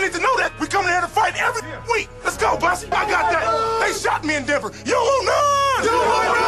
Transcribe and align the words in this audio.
Y'all 0.00 0.08
need 0.08 0.14
to 0.14 0.22
know 0.22 0.34
that. 0.38 0.58
We 0.58 0.66
come 0.66 0.86
here 0.86 1.02
to 1.02 1.06
fight 1.06 1.34
every 1.36 1.60
week. 1.92 2.08
Let's 2.24 2.38
go, 2.38 2.56
Bussy. 2.56 2.86
I 2.86 3.06
got 3.10 3.30
that. 3.30 3.86
They 3.86 3.92
shot 3.92 4.24
me 4.24 4.34
in 4.34 4.46
Denver. 4.46 4.72
You 4.86 4.94
will 4.94 5.24
not. 5.24 5.84
You 5.84 5.90
will 5.90 6.08
not. 6.08 6.40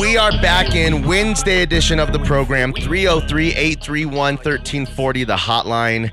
We 0.00 0.16
are 0.16 0.32
back 0.42 0.74
in 0.74 1.06
Wednesday 1.06 1.62
edition 1.62 2.00
of 2.00 2.12
the 2.12 2.18
program 2.18 2.72
303 2.72 3.50
831 3.50 4.34
1340, 4.34 5.24
the 5.24 5.36
hotline, 5.36 6.10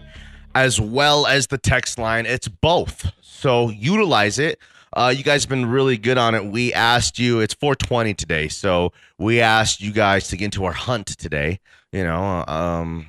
as 0.53 0.79
well 0.79 1.25
as 1.25 1.47
the 1.47 1.57
text 1.57 1.97
line. 1.97 2.27
It's 2.27 2.47
both. 2.47 3.11
So 3.21 3.69
utilize 3.69 4.37
it. 4.37 4.59
Uh, 4.95 5.13
you 5.15 5.23
guys 5.23 5.43
have 5.43 5.49
been 5.49 5.65
really 5.65 5.97
good 5.97 6.17
on 6.17 6.33
it. 6.35 6.45
We 6.45 6.71
asked 6.71 7.19
you, 7.19 7.41
it's 7.41 7.53
420 7.53 8.13
today. 8.13 8.47
So 8.47 8.93
we 9.17 9.41
asked 9.41 9.81
you 9.81 9.91
guys 9.91 10.29
to 10.29 10.37
get 10.37 10.45
into 10.45 10.63
our 10.63 10.71
hunt 10.71 11.07
today, 11.07 11.59
you 11.91 12.03
know, 12.03 12.45
um, 12.47 13.07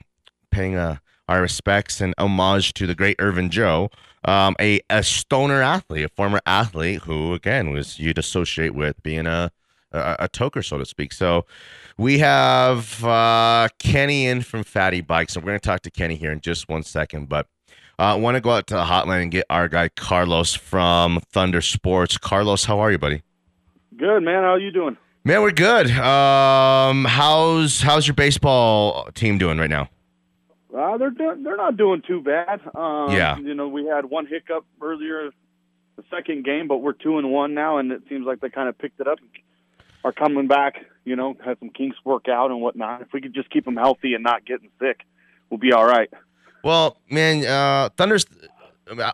paying 0.50 0.74
uh, 0.74 0.96
our 1.28 1.40
respects 1.40 2.00
and 2.00 2.12
homage 2.18 2.74
to 2.74 2.88
the 2.88 2.94
great 2.96 3.16
Irvin 3.20 3.50
Joe, 3.50 3.90
um, 4.24 4.56
a, 4.60 4.80
a 4.90 5.04
stoner 5.04 5.62
athlete, 5.62 6.04
a 6.04 6.08
former 6.08 6.40
athlete 6.44 7.02
who, 7.02 7.34
again, 7.34 7.70
was 7.70 8.00
you'd 8.00 8.18
associate 8.18 8.74
with 8.74 9.00
being 9.04 9.26
a, 9.28 9.52
a, 9.92 10.16
a 10.20 10.28
toker, 10.28 10.64
so 10.64 10.78
to 10.78 10.84
speak. 10.84 11.12
So 11.12 11.46
we 11.96 12.18
have 12.18 13.04
uh, 13.04 13.68
Kenny 13.78 14.26
in 14.26 14.42
from 14.42 14.64
FATTE 14.64 15.06
Bikes, 15.06 15.36
and 15.36 15.44
we're 15.44 15.52
going 15.52 15.60
to 15.60 15.66
talk 15.66 15.82
to 15.82 15.90
Kenny 15.92 16.16
here 16.16 16.32
in 16.32 16.40
just 16.40 16.68
one 16.68 16.82
second. 16.82 17.28
But 17.28 17.46
I 17.98 18.12
uh, 18.12 18.16
want 18.18 18.34
to 18.34 18.42
go 18.42 18.50
out 18.50 18.66
to 18.66 18.74
the 18.74 18.84
hotline 18.84 19.22
and 19.22 19.30
get 19.30 19.46
our 19.48 19.68
guy 19.68 19.88
Carlos 19.88 20.54
from 20.54 21.18
Thunder 21.32 21.62
Sports. 21.62 22.18
Carlos, 22.18 22.66
how 22.66 22.78
are 22.78 22.92
you, 22.92 22.98
buddy? 22.98 23.22
Good 23.96 24.20
man. 24.20 24.42
How 24.42 24.54
are 24.54 24.58
you 24.58 24.70
doing? 24.70 24.98
Man, 25.24 25.40
we're 25.40 25.50
good. 25.50 25.90
Um, 25.92 27.06
how's 27.06 27.80
how's 27.80 28.06
your 28.06 28.14
baseball 28.14 29.08
team 29.14 29.38
doing 29.38 29.56
right 29.56 29.70
now? 29.70 29.88
Uh, 30.76 30.98
they're 30.98 31.10
doing, 31.10 31.42
they're 31.42 31.56
not 31.56 31.78
doing 31.78 32.02
too 32.06 32.20
bad. 32.20 32.60
Um, 32.74 33.12
Yeah. 33.12 33.38
You 33.38 33.54
know, 33.54 33.66
we 33.68 33.86
had 33.86 34.04
one 34.04 34.26
hiccup 34.26 34.66
earlier, 34.82 35.30
the 35.96 36.04
second 36.10 36.44
game, 36.44 36.68
but 36.68 36.78
we're 36.78 36.92
two 36.92 37.16
and 37.16 37.32
one 37.32 37.54
now, 37.54 37.78
and 37.78 37.90
it 37.92 38.02
seems 38.10 38.26
like 38.26 38.40
they 38.40 38.50
kind 38.50 38.68
of 38.68 38.76
picked 38.76 39.00
it 39.00 39.08
up, 39.08 39.18
and 39.20 39.30
are 40.04 40.12
coming 40.12 40.48
back. 40.48 40.74
You 41.06 41.16
know, 41.16 41.34
had 41.42 41.58
some 41.60 41.70
kinks 41.70 41.96
work 42.04 42.28
out 42.28 42.50
and 42.50 42.60
whatnot. 42.60 43.00
If 43.00 43.08
we 43.14 43.22
could 43.22 43.32
just 43.32 43.48
keep 43.48 43.64
them 43.64 43.76
healthy 43.76 44.12
and 44.12 44.22
not 44.22 44.44
getting 44.44 44.68
sick, 44.78 45.00
we'll 45.48 45.58
be 45.58 45.72
all 45.72 45.86
right. 45.86 46.10
Well, 46.66 46.96
man, 47.08 47.46
uh, 47.46 47.90
Thunder's 47.96 48.26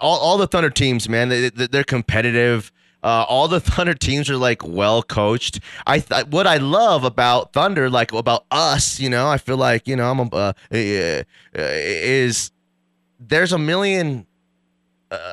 all, 0.01 0.19
all 0.19 0.39
the 0.39 0.47
Thunder 0.47 0.71
teams, 0.71 1.07
man, 1.07 1.29
they, 1.29 1.51
they- 1.51 1.67
they're 1.67 1.85
competitive. 1.85 2.73
Uh, 3.03 3.27
all 3.29 3.47
the 3.47 3.61
Thunder 3.73 3.93
teams 3.93 4.31
are 4.31 4.39
like 4.39 4.67
well 4.67 5.03
coached. 5.03 5.61
I 5.87 5.99
th- 5.99 6.29
what 6.29 6.47
I 6.47 6.57
love 6.57 7.05
about 7.05 7.53
Thunder, 7.53 7.91
like 7.91 8.11
about 8.13 8.47
us, 8.51 8.99
you 8.99 9.11
know, 9.11 9.29
I 9.29 9.37
feel 9.37 9.59
like 9.59 9.87
you 9.87 9.97
know 9.97 10.11
I'm 10.11 10.21
a, 10.21 10.27
uh, 10.35 10.53
uh, 10.73 11.23
is 11.55 12.53
there's 13.21 13.53
a 13.53 13.59
million. 13.59 14.27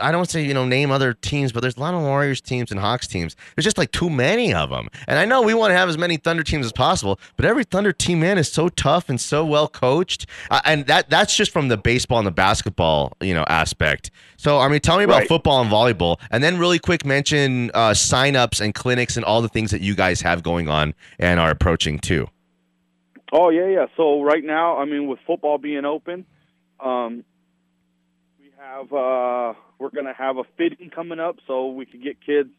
I 0.01 0.11
don't 0.11 0.19
want 0.19 0.29
to 0.29 0.33
say 0.33 0.43
you 0.43 0.53
know 0.53 0.65
name 0.65 0.91
other 0.91 1.13
teams, 1.13 1.51
but 1.51 1.61
there's 1.61 1.77
a 1.77 1.79
lot 1.79 1.93
of 1.93 2.01
Warriors 2.01 2.41
teams 2.41 2.71
and 2.71 2.79
Hawks 2.79 3.07
teams. 3.07 3.35
There's 3.55 3.63
just 3.63 3.77
like 3.77 3.91
too 3.91 4.09
many 4.09 4.53
of 4.53 4.69
them, 4.69 4.87
and 5.07 5.17
I 5.19 5.25
know 5.25 5.41
we 5.41 5.53
want 5.53 5.71
to 5.71 5.75
have 5.75 5.89
as 5.89 5.97
many 5.97 6.17
Thunder 6.17 6.43
teams 6.43 6.65
as 6.65 6.71
possible. 6.71 7.19
But 7.37 7.45
every 7.45 7.63
Thunder 7.63 7.93
team, 7.93 8.19
man, 8.19 8.37
is 8.37 8.51
so 8.51 8.69
tough 8.69 9.09
and 9.09 9.19
so 9.19 9.45
well 9.45 9.67
coached, 9.67 10.25
uh, 10.51 10.61
and 10.65 10.85
that 10.87 11.09
that's 11.09 11.35
just 11.35 11.51
from 11.51 11.67
the 11.67 11.77
baseball 11.77 12.17
and 12.17 12.27
the 12.27 12.31
basketball 12.31 13.13
you 13.21 13.33
know 13.33 13.45
aspect. 13.47 14.11
So 14.37 14.59
I 14.59 14.67
mean, 14.67 14.79
tell 14.79 14.97
me 14.97 15.03
about 15.03 15.19
Right. 15.19 15.27
football 15.27 15.61
and 15.61 15.71
volleyball, 15.71 16.19
and 16.31 16.43
then 16.43 16.57
really 16.57 16.79
quick 16.79 17.05
mention 17.05 17.71
uh, 17.73 17.91
signups 17.91 18.61
and 18.61 18.73
clinics 18.73 19.15
and 19.17 19.25
all 19.25 19.41
the 19.41 19.49
things 19.49 19.71
that 19.71 19.81
you 19.81 19.95
guys 19.95 20.21
have 20.21 20.43
going 20.43 20.67
on 20.69 20.93
and 21.17 21.39
are 21.39 21.51
approaching 21.51 21.99
too. 21.99 22.27
Oh 23.31 23.49
yeah, 23.49 23.67
yeah. 23.67 23.85
So 23.95 24.21
right 24.23 24.43
now, 24.43 24.77
I 24.77 24.85
mean, 24.85 25.07
with 25.07 25.19
football 25.27 25.57
being 25.57 25.85
open, 25.85 26.25
um, 26.79 27.23
have 28.59 28.91
uh, 28.93 29.53
we're 29.77 29.89
going 29.89 30.05
to 30.05 30.13
have 30.13 30.37
a 30.37 30.43
fitting 30.57 30.89
coming 30.89 31.19
up, 31.19 31.37
so 31.47 31.67
we 31.71 31.85
could 31.85 32.03
get 32.03 32.17
kids 32.25 32.49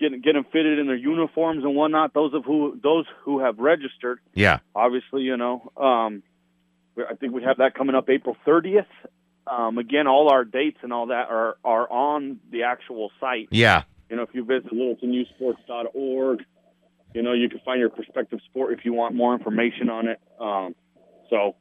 get 0.00 0.12
get 0.22 0.32
them 0.34 0.44
fitted 0.52 0.78
in 0.78 0.86
their 0.86 0.96
uniforms 0.96 1.64
and 1.64 1.74
whatnot. 1.74 2.14
Those 2.14 2.32
of 2.34 2.44
who 2.44 2.78
those 2.82 3.04
who 3.24 3.40
have 3.40 3.58
registered, 3.58 4.20
Yeah, 4.34 4.58
obviously, 4.74 5.22
you 5.22 5.36
know, 5.36 5.70
um, 5.76 6.22
I 6.98 7.14
think 7.14 7.32
we 7.32 7.42
have 7.42 7.58
that 7.58 7.74
coming 7.74 7.94
up 7.94 8.08
April 8.08 8.36
30th. 8.46 8.86
Um, 9.46 9.78
again, 9.78 10.06
all 10.06 10.30
our 10.30 10.44
dates 10.44 10.78
and 10.82 10.92
all 10.92 11.06
that 11.06 11.28
are 11.30 11.56
are 11.64 11.90
on 11.90 12.40
the 12.50 12.64
actual 12.64 13.10
site. 13.20 13.48
yeah. 13.50 13.82
You 14.10 14.16
know, 14.16 14.22
if 14.22 14.30
you 14.32 14.42
visit 14.42 14.72
littletonUsports.org, 14.72 16.42
you 17.14 17.22
know, 17.22 17.34
you 17.34 17.50
can 17.50 17.60
find 17.62 17.78
your 17.78 17.90
prospective 17.90 18.40
sport 18.48 18.72
if 18.72 18.86
you 18.86 18.94
want 18.94 19.14
more 19.14 19.34
information 19.34 19.90
on 19.90 20.08
it. 20.08 20.18
Um, 20.40 20.74
so 21.28 21.56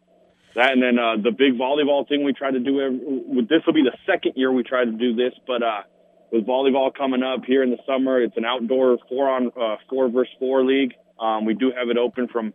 that, 0.57 0.73
and 0.73 0.81
then 0.81 0.97
uh, 0.97 1.15
the 1.21 1.31
big 1.31 1.53
volleyball 1.53 2.07
thing 2.07 2.23
we 2.23 2.33
try 2.33 2.51
to 2.51 2.59
do. 2.59 2.81
Every, 2.81 3.45
this 3.47 3.61
will 3.65 3.73
be 3.73 3.83
the 3.83 3.95
second 4.05 4.33
year 4.35 4.51
we 4.51 4.63
try 4.63 4.83
to 4.83 4.91
do 4.91 5.15
this, 5.15 5.33
but 5.45 5.61
uh, 5.61 5.83
with 6.31 6.45
volleyball 6.45 6.93
coming 6.93 7.23
up 7.23 7.45
here 7.45 7.63
in 7.63 7.69
the 7.69 7.77
summer, 7.85 8.21
it's 8.21 8.35
an 8.37 8.43
outdoor 8.43 8.97
four 9.07 9.29
on 9.29 9.51
uh, 9.55 9.77
four 9.89 10.09
versus 10.09 10.33
four 10.39 10.65
league. 10.65 10.93
Um, 11.19 11.45
we 11.45 11.53
do 11.53 11.71
have 11.77 11.89
it 11.89 11.97
open 11.97 12.27
from 12.27 12.53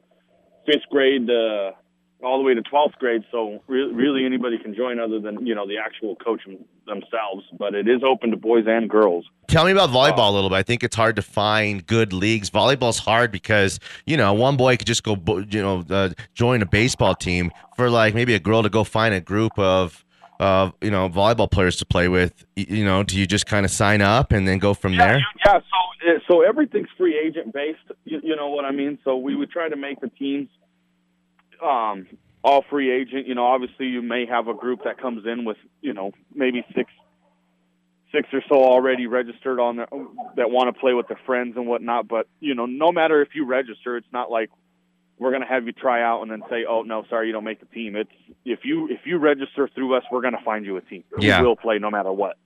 fifth 0.67 0.91
grade 0.91 1.29
to 1.29 1.71
all 2.23 2.39
the 2.39 2.45
way 2.45 2.55
to 2.55 2.63
12th 2.63 2.95
grade. 2.99 3.23
So 3.31 3.63
really, 3.67 3.95
really 3.95 4.27
anybody 4.27 4.59
can 4.59 4.75
join 4.75 4.99
other 5.01 5.21
than, 5.21 5.47
you 5.47 5.55
know, 5.55 5.67
the 5.67 5.79
actual 5.79 6.17
coach 6.17 6.43
themselves, 6.87 7.45
but 7.59 7.75
it 7.75 7.89
is 7.89 8.03
open 8.03 8.31
to 8.31 8.37
boys 8.37 8.65
and 8.67 8.89
girls. 8.89 9.25
Tell 9.49 9.65
me 9.65 9.73
about 9.73 9.91
volleyball 9.91 10.31
a 10.31 10.33
little 10.33 10.51
bit. 10.51 10.57
I 10.57 10.63
think 10.63 10.83
it's 10.83 10.97
hard 10.97 11.17
to 11.17 11.23
find 11.23 11.87
good 11.87 12.13
leagues. 12.13 12.51
Volleyball's 12.51 12.99
hard 12.99 13.31
because 13.31 13.79
you 14.07 14.17
know 14.17 14.33
one 14.33 14.57
boy 14.57 14.77
could 14.77 14.87
just 14.87 15.03
go, 15.03 15.17
you 15.51 15.63
know, 15.63 15.85
uh, 15.91 16.11
join 16.35 16.63
a 16.63 16.67
baseball 16.67 17.15
team. 17.15 17.51
For 17.77 17.91
like 17.91 18.15
maybe 18.15 18.35
a 18.35 18.41
girl 18.41 18.63
to 18.63 18.69
go 18.69 18.85
find 18.85 19.15
a 19.15 19.21
group 19.21 19.59
of, 19.59 20.05
of 20.39 20.75
you 20.81 20.91
know, 20.91 21.09
volleyball 21.09 21.51
players 21.51 21.77
to 21.77 21.87
play 21.87 22.09
with. 22.09 22.45
You 22.57 22.85
know, 22.85 23.03
do 23.03 23.19
you 23.19 23.27
just 23.27 23.47
kind 23.47 23.65
of 23.65 23.73
sign 23.73 24.01
up 24.01 24.33
and 24.33 24.47
then 24.47 24.59
go 24.59 24.75
from 24.75 24.97
there? 24.97 25.21
Yeah, 25.45 25.53
so 25.55 25.61
uh, 26.09 26.19
so 26.29 26.43
everything's 26.43 26.89
free 26.97 27.19
agent 27.19 27.53
based. 27.53 27.79
You, 28.05 28.21
you 28.23 28.37
know 28.37 28.49
what 28.49 28.65
I 28.65 28.73
mean? 28.73 28.99
So 29.05 29.17
we 29.17 29.35
would 29.37 29.51
try 29.51 29.69
to 29.69 29.77
make 29.77 30.01
the 30.01 30.09
teams 30.09 30.49
um, 31.63 32.07
all 32.45 32.65
free 32.69 32.91
agent. 32.91 33.27
You 33.27 33.35
know, 33.35 33.47
obviously 33.47 33.87
you 33.87 34.03
may 34.03 34.27
have 34.27 34.49
a 34.49 34.55
group 34.55 34.85
that 34.85 35.01
comes 35.01 35.27
in 35.27 35.45
with 35.45 35.59
you 35.81 35.93
know 35.93 36.13
maybe 36.35 36.65
six 36.75 36.91
six 38.13 38.29
or 38.33 38.43
so 38.49 38.57
already 38.57 39.07
registered 39.07 39.59
on 39.59 39.77
their, 39.77 39.89
that 40.37 40.51
want 40.51 40.73
to 40.73 40.79
play 40.79 40.93
with 40.93 41.09
their 41.09 41.21
friends 41.25 41.57
and 41.57 41.67
whatnot. 41.67 42.09
But 42.09 42.29
you 42.41 42.55
know, 42.55 42.67
no 42.67 42.93
matter 42.93 43.23
if 43.23 43.29
you 43.35 43.47
register, 43.47 43.97
it's 43.97 44.13
not 44.13 44.31
like 44.31 44.51
we're 45.19 45.31
going 45.31 45.43
to 45.43 45.49
have 45.49 45.67
you 45.67 45.73
try 45.73 46.03
out 46.03 46.23
and 46.23 46.31
then 46.31 46.43
say, 46.51 46.65
"Oh 46.69 46.83
no, 46.83 47.05
sorry, 47.09 47.29
you 47.29 47.33
don't 47.33 47.45
make 47.45 47.61
the 47.61 47.67
team." 47.67 47.97
It's 47.97 48.11
if 48.45 48.61
you 48.65 48.89
if 48.89 49.01
you 49.05 49.19
register 49.19 49.69
through 49.75 49.97
us, 49.97 50.05
we're 50.11 50.23
going 50.23 50.37
to 50.37 50.45
find 50.45 50.65
you 50.65 50.77
a 50.77 50.81
team. 50.83 51.05
Yeah. 51.19 51.41
You 51.41 51.47
will 51.47 51.57
play 51.57 51.79
no 51.79 51.91
matter 51.91 52.13
what. 52.13 52.37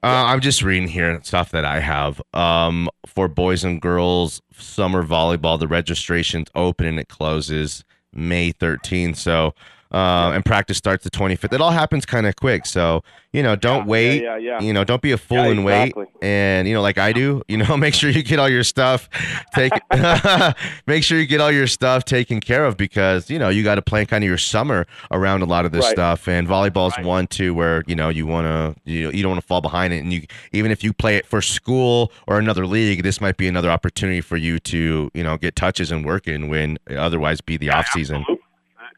Uh, 0.00 0.26
I'm 0.26 0.40
just 0.40 0.62
reading 0.62 0.86
here 0.86 1.18
stuff 1.24 1.50
that 1.50 1.64
I 1.64 1.80
have. 1.80 2.22
Um, 2.32 2.88
for 3.04 3.26
boys 3.26 3.64
and 3.64 3.82
girls 3.82 4.40
summer 4.52 5.02
volleyball, 5.02 5.58
the 5.58 5.66
registration's 5.66 6.48
open 6.54 6.86
and 6.86 7.00
it 7.00 7.08
closes 7.08 7.84
May 8.12 8.52
13th. 8.52 9.16
So, 9.16 9.54
uh, 9.92 10.32
and 10.34 10.44
practice 10.44 10.76
starts 10.78 11.04
the 11.04 11.10
25th. 11.10 11.52
It 11.52 11.60
all 11.60 11.70
happens 11.70 12.04
kind 12.06 12.26
of 12.26 12.36
quick. 12.36 12.66
So, 12.66 13.02
you 13.32 13.42
know, 13.42 13.56
don't 13.56 13.84
Yeah, 13.84 13.90
wait. 13.90 14.22
yeah, 14.22 14.36
yeah. 14.36 14.60
You 14.60 14.72
know, 14.72 14.84
don't 14.84 15.02
be 15.02 15.12
a 15.12 15.18
fool 15.18 15.38
and 15.50 15.64
wait. 15.64 15.94
And 16.20 16.66
you 16.66 16.74
know, 16.74 16.82
like 16.82 16.98
I 16.98 17.12
do, 17.12 17.42
you 17.48 17.56
know, 17.58 17.76
make 17.78 17.94
sure 17.94 18.10
you 18.10 18.22
get 18.22 18.38
all 18.38 18.48
your 18.48 18.64
stuff 18.64 19.08
take. 19.54 19.72
make 20.86 21.04
sure 21.04 21.18
you 21.18 21.26
get 21.26 21.40
all 21.40 21.50
your 21.52 21.66
stuff 21.66 22.04
taken 22.04 22.40
care 22.40 22.64
of 22.64 22.76
because 22.76 23.30
you 23.30 23.38
know 23.38 23.48
you 23.48 23.62
got 23.62 23.76
to 23.76 23.82
plan 23.82 24.06
kind 24.06 24.24
of 24.24 24.28
your 24.28 24.38
summer 24.38 24.86
around 25.10 25.42
a 25.42 25.46
lot 25.46 25.64
of 25.64 25.72
this 25.72 25.84
Right. 25.84 25.92
stuff. 25.92 26.28
And 26.28 26.46
volleyball's 26.48 26.96
Right. 26.96 27.06
one 27.06 27.26
too 27.26 27.54
where 27.54 27.84
you 27.86 27.94
know 27.94 28.08
you 28.08 28.26
want 28.26 28.46
to 28.46 28.80
you 28.90 29.10
you 29.12 29.22
don't 29.22 29.30
want 29.32 29.40
to 29.40 29.46
fall 29.46 29.60
behind 29.60 29.92
it. 29.92 29.98
And 29.98 30.12
you 30.12 30.22
even 30.52 30.70
if 30.70 30.82
you 30.82 30.92
play 30.92 31.16
it 31.16 31.26
for 31.26 31.40
school 31.40 32.12
or 32.26 32.38
another 32.38 32.66
league, 32.66 33.02
this 33.02 33.20
might 33.20 33.36
be 33.36 33.46
another 33.48 33.70
opportunity 33.70 34.20
for 34.20 34.36
you 34.36 34.58
to 34.60 35.10
you 35.14 35.22
know 35.22 35.36
get 35.36 35.54
touches 35.56 35.90
and 35.92 36.04
work 36.04 36.26
in 36.26 36.48
when 36.48 36.78
otherwise 36.90 37.40
be 37.40 37.56
the 37.56 37.70
off 37.70 37.86
season. 37.88 38.16
Absolutely. 38.22 38.37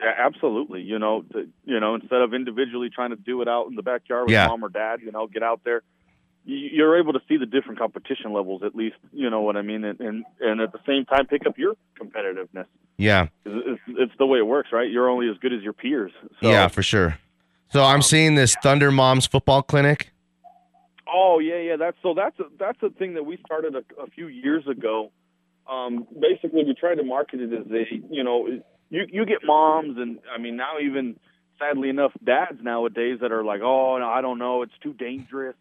Yeah, 0.01 0.13
Absolutely. 0.19 0.83
You 0.83 0.99
know, 0.99 1.25
the, 1.31 1.49
you 1.65 1.79
know, 1.81 1.95
instead 1.95 2.23
of 2.23 2.33
individually 2.35 2.89
trying 2.89 3.11
to 3.11 3.17
do 3.17 3.43
it 3.43 3.49
out 3.49 3.67
in 3.69 3.75
the 3.77 3.83
backyard 3.83 4.25
with 4.27 4.33
Yeah. 4.33 4.47
mom 4.49 4.65
or 4.65 4.69
dad, 4.69 5.01
you 5.03 5.13
know, 5.13 5.27
get 5.27 5.43
out 5.43 5.61
there. 5.65 5.83
You- 6.47 6.57
You're 6.73 6.99
able 6.99 7.13
to 7.13 7.21
see 7.29 7.37
the 7.37 7.45
different 7.47 7.79
competition 7.79 8.33
levels, 8.33 8.63
at 8.63 8.75
least. 8.75 8.97
You 9.13 9.29
know 9.29 9.43
what 9.43 9.57
I 9.57 9.63
mean, 9.63 9.85
and 9.85 10.01
and, 10.01 10.25
and 10.41 10.61
at 10.63 10.73
the 10.73 10.81
same 10.87 11.05
time, 11.05 11.27
pick 11.27 11.47
up 11.47 11.59
your 11.59 11.75
competitiveness. 12.01 12.65
Yeah, 12.97 13.29
It's, 13.45 13.67
it's, 13.87 13.99
it's 13.99 14.13
the 14.19 14.27
way 14.27 14.39
it 14.39 14.47
works, 14.47 14.71
right? 14.73 14.91
You're 14.91 15.09
only 15.11 15.29
as 15.29 15.37
good 15.39 15.53
as 15.53 15.63
your 15.63 15.73
peers. 15.75 16.13
So, 16.43 16.49
yeah, 16.51 16.69
for 16.69 16.83
sure. 16.83 17.19
So 17.73 17.83
I'm 17.85 18.03
seeing 18.03 18.35
this 18.35 18.57
Thunder 18.63 18.91
Moms 18.91 19.27
football 19.27 19.63
clinic. 19.63 20.11
Oh 21.13 21.39
yeah, 21.41 21.57
yeah. 21.59 21.77
That's 21.77 21.97
so 22.03 22.15
that's 22.15 22.39
a, 22.41 22.45
that's 22.59 22.83
a 22.83 22.91
thing 22.91 23.15
that 23.15 23.25
we 23.25 23.37
started 23.45 23.75
a, 23.75 23.85
a 24.03 24.07
few 24.09 24.29
years 24.29 24.67
ago. 24.67 25.13
Um, 25.69 26.07
basically, 26.19 26.65
we 26.65 26.75
tried 26.75 26.97
to 26.97 27.05
market 27.05 27.41
it 27.41 27.53
as 27.53 27.67
a 27.71 27.85
you 28.15 28.25
know 28.25 28.49
you 28.91 29.07
you 29.11 29.25
get 29.27 29.39
moms 29.45 29.97
and 29.99 30.19
I 30.35 30.39
mean 30.39 30.57
now 30.57 30.79
even 30.83 31.19
sadly 31.59 31.89
enough 31.91 32.13
dads 32.25 32.59
nowadays 32.63 33.19
that 33.21 33.33
are 33.33 33.45
like 33.45 33.61
oh 33.63 33.99
no, 33.99 34.09
I 34.09 34.21
don't 34.21 34.39
know 34.39 34.63
it's 34.63 34.79
too 34.83 34.93
dangerous. 34.93 35.57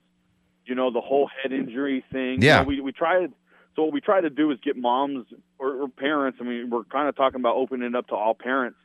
You 0.65 0.75
know 0.75 0.91
the 0.91 1.01
whole 1.01 1.27
head 1.41 1.51
injury 1.51 2.03
thing. 2.11 2.41
You 2.41 2.47
Yeah. 2.47 2.57
know, 2.61 2.63
we 2.67 2.81
we 2.81 2.91
tried 2.91 3.31
So 3.75 3.83
what 3.83 3.93
we 3.93 4.01
try 4.01 4.21
to 4.21 4.29
do 4.29 4.51
is 4.51 4.59
get 4.63 4.75
moms 4.77 5.27
or, 5.57 5.83
or 5.83 5.87
parents. 5.89 6.39
I 6.41 6.43
mean, 6.43 6.69
we're 6.69 6.83
kind 6.85 7.07
of 7.07 7.15
talking 7.15 7.39
about 7.39 7.55
opening 7.55 7.87
it 7.87 7.95
up 7.95 8.07
to 8.07 8.15
all 8.15 8.33
parents. 8.35 8.77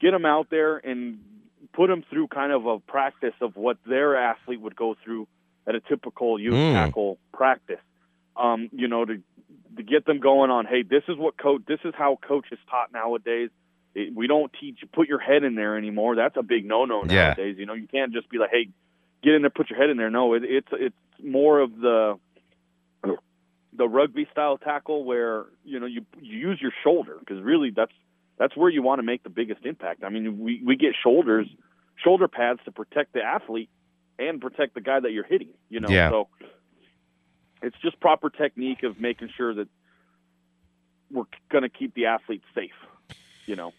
Get 0.00 0.12
them 0.12 0.24
out 0.24 0.48
there 0.50 0.78
and 0.78 1.18
put 1.74 1.88
them 1.88 2.02
through 2.10 2.28
kind 2.28 2.52
of 2.52 2.66
a 2.66 2.78
practice 2.80 3.34
of 3.42 3.56
what 3.56 3.76
their 3.86 4.16
athlete 4.16 4.60
would 4.60 4.74
go 4.76 4.96
through 5.04 5.28
at 5.66 5.74
a 5.74 5.80
typical 5.80 6.38
youth 6.40 6.54
Mm. 6.54 6.72
tackle 6.72 7.18
practice. 7.32 7.80
Um, 8.36 8.70
you 8.72 8.88
know, 8.88 9.04
to 9.04 9.22
to 9.76 9.82
get 9.84 10.04
them 10.06 10.20
going 10.20 10.50
on, 10.50 10.66
hey, 10.66 10.82
this 10.82 11.04
is 11.08 11.16
what 11.16 11.36
coach, 11.38 11.62
this 11.68 11.78
is 11.84 11.94
how 11.96 12.16
coach 12.26 12.46
is 12.50 12.58
taught 12.70 12.92
nowadays. 12.92 13.50
It, 13.94 14.14
we 14.14 14.26
don't 14.26 14.52
teach 14.60 14.78
put 14.92 15.08
your 15.08 15.18
head 15.18 15.42
in 15.42 15.54
there 15.56 15.76
anymore. 15.76 16.16
That's 16.16 16.36
a 16.36 16.42
big 16.42 16.64
no 16.64 16.84
no 16.84 17.04
Yeah. 17.04 17.28
nowadays. 17.28 17.56
You 17.58 17.66
know, 17.66 17.74
you 17.74 17.88
can't 17.88 18.12
just 18.12 18.28
be 18.30 18.38
like, 18.38 18.50
hey, 18.50 18.68
get 19.22 19.34
in 19.34 19.42
there, 19.42 19.50
put 19.50 19.68
your 19.70 19.78
head 19.78 19.90
in 19.90 19.96
there. 19.96 20.10
No, 20.10 20.34
it, 20.34 20.44
it's 20.44 20.68
it's 20.72 20.96
more 21.22 21.60
of 21.60 21.76
the 21.78 22.18
the 23.72 23.88
rugby 23.88 24.26
style 24.32 24.58
tackle 24.58 25.04
where 25.04 25.46
you 25.64 25.78
know 25.80 25.86
you, 25.86 26.04
you 26.20 26.38
use 26.38 26.58
your 26.60 26.72
shoulder 26.82 27.16
because 27.20 27.40
really 27.42 27.70
that's 27.70 27.92
that's 28.38 28.56
where 28.56 28.68
you 28.70 28.82
want 28.82 28.98
to 28.98 29.02
make 29.02 29.22
the 29.22 29.30
biggest 29.30 29.64
impact. 29.64 30.02
I 30.04 30.08
mean, 30.08 30.40
we 30.40 30.62
we 30.64 30.76
get 30.76 30.94
shoulders 31.02 31.46
shoulder 31.96 32.28
pads 32.28 32.60
to 32.64 32.72
protect 32.72 33.12
the 33.12 33.22
athlete 33.22 33.68
and 34.18 34.40
protect 34.40 34.74
the 34.74 34.80
guy 34.80 35.00
that 35.00 35.12
you're 35.12 35.24
hitting. 35.24 35.50
You 35.68 35.80
know, 35.80 35.88
Yeah. 35.90 36.10
so 36.10 36.28
it's 37.62 37.76
just 37.82 38.00
proper 38.00 38.30
technique 38.30 38.82
of 38.82 38.98
making 39.00 39.28
sure 39.36 39.52
that 39.54 39.68
we're 41.10 41.24
going 41.50 41.62
to 41.62 41.68
keep 41.68 41.94
the 41.94 42.06
athlete 42.06 42.42
safe. 42.54 42.70
You 43.46 43.56
know. 43.56 43.72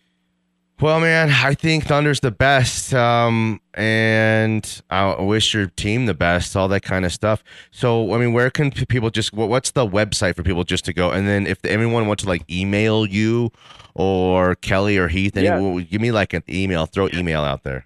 Well, 0.81 1.00
man, 1.00 1.30
I 1.30 1.54
think 1.54 1.83
Thunder's 1.86 2.22
the 2.22 2.31
best, 2.31 2.92
um, 2.95 3.62
and 3.75 4.81
I 4.89 5.22
wish 5.22 5.54
your 5.54 5.68
team 5.68 6.07
the 6.07 6.16
best, 6.16 6.56
all 6.56 6.68
that 6.69 6.81
kind 6.81 7.06
of 7.06 7.12
stuff. 7.13 7.44
So, 7.69 8.16
I 8.16 8.18
mean, 8.18 8.33
where 8.33 8.50
can 8.50 8.72
people 8.72 9.12
just? 9.12 9.31
What's 9.31 9.72
the 9.72 9.86
website 9.86 10.36
for 10.36 10.42
people 10.42 10.63
just 10.63 10.83
to 10.86 10.94
go? 10.94 11.12
And 11.12 11.28
then, 11.28 11.45
if 11.45 11.63
anyone 11.66 12.07
wants 12.07 12.24
to 12.24 12.30
like 12.30 12.50
email 12.50 13.06
you 13.06 13.51
or 13.94 14.56
Kelly 14.56 14.98
or 14.98 15.07
Heath, 15.07 15.38
Yeah. 15.38 15.60
well, 15.60 15.80
give 15.81 16.01
me 16.01 16.12
like 16.12 16.33
an 16.33 16.44
email. 16.50 16.88
Throw 16.88 17.10
email 17.13 17.42
out 17.42 17.62
there. 17.63 17.86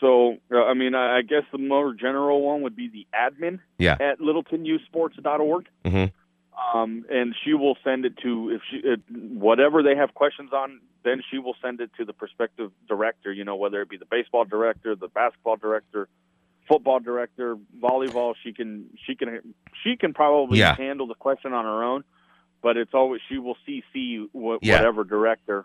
So, 0.00 0.36
uh, 0.52 0.64
I 0.64 0.74
mean, 0.74 0.94
I 0.94 1.18
I 1.18 1.22
guess 1.22 1.42
the 1.50 1.58
more 1.58 1.94
general 1.94 2.42
one 2.42 2.62
would 2.62 2.76
be 2.76 2.88
the 2.88 3.06
admin 3.12 3.58
Yeah. 3.78 3.96
at 4.00 4.20
littletonUsports.org. 4.20 5.66
Mhm. 5.84 6.12
Um, 6.74 7.04
and 7.10 7.34
she 7.44 7.54
will 7.54 7.76
send 7.84 8.04
it 8.04 8.16
to 8.18 8.50
if 8.50 8.62
she 8.70 8.82
uh, 8.90 8.96
whatever 9.38 9.82
they 9.82 9.96
have 9.96 10.14
questions 10.14 10.50
on. 10.52 10.80
Then 11.04 11.22
she 11.30 11.38
will 11.38 11.54
send 11.62 11.80
it 11.80 11.90
to 11.96 12.04
the 12.04 12.12
prospective 12.12 12.72
director. 12.88 13.32
You 13.32 13.44
know, 13.44 13.56
whether 13.56 13.80
it 13.80 13.88
be 13.88 13.96
the 13.96 14.04
baseball 14.04 14.44
director, 14.44 14.94
the 14.96 15.08
basketball 15.08 15.56
director, 15.56 16.08
football 16.66 16.98
director, 17.00 17.56
volleyball. 17.80 18.34
She 18.42 18.52
can 18.52 18.86
she 19.06 19.14
can 19.14 19.54
she 19.82 19.96
can 19.96 20.12
probably 20.14 20.58
Yeah. 20.58 20.74
handle 20.76 21.06
the 21.06 21.14
question 21.14 21.52
on 21.52 21.64
her 21.64 21.82
own. 21.84 22.04
But 22.60 22.76
it's 22.76 22.92
always 22.92 23.20
she 23.28 23.38
will 23.38 23.56
CC 23.66 24.26
wh- 24.34 24.58
Yeah. 24.60 24.76
whatever 24.76 25.04
director 25.04 25.64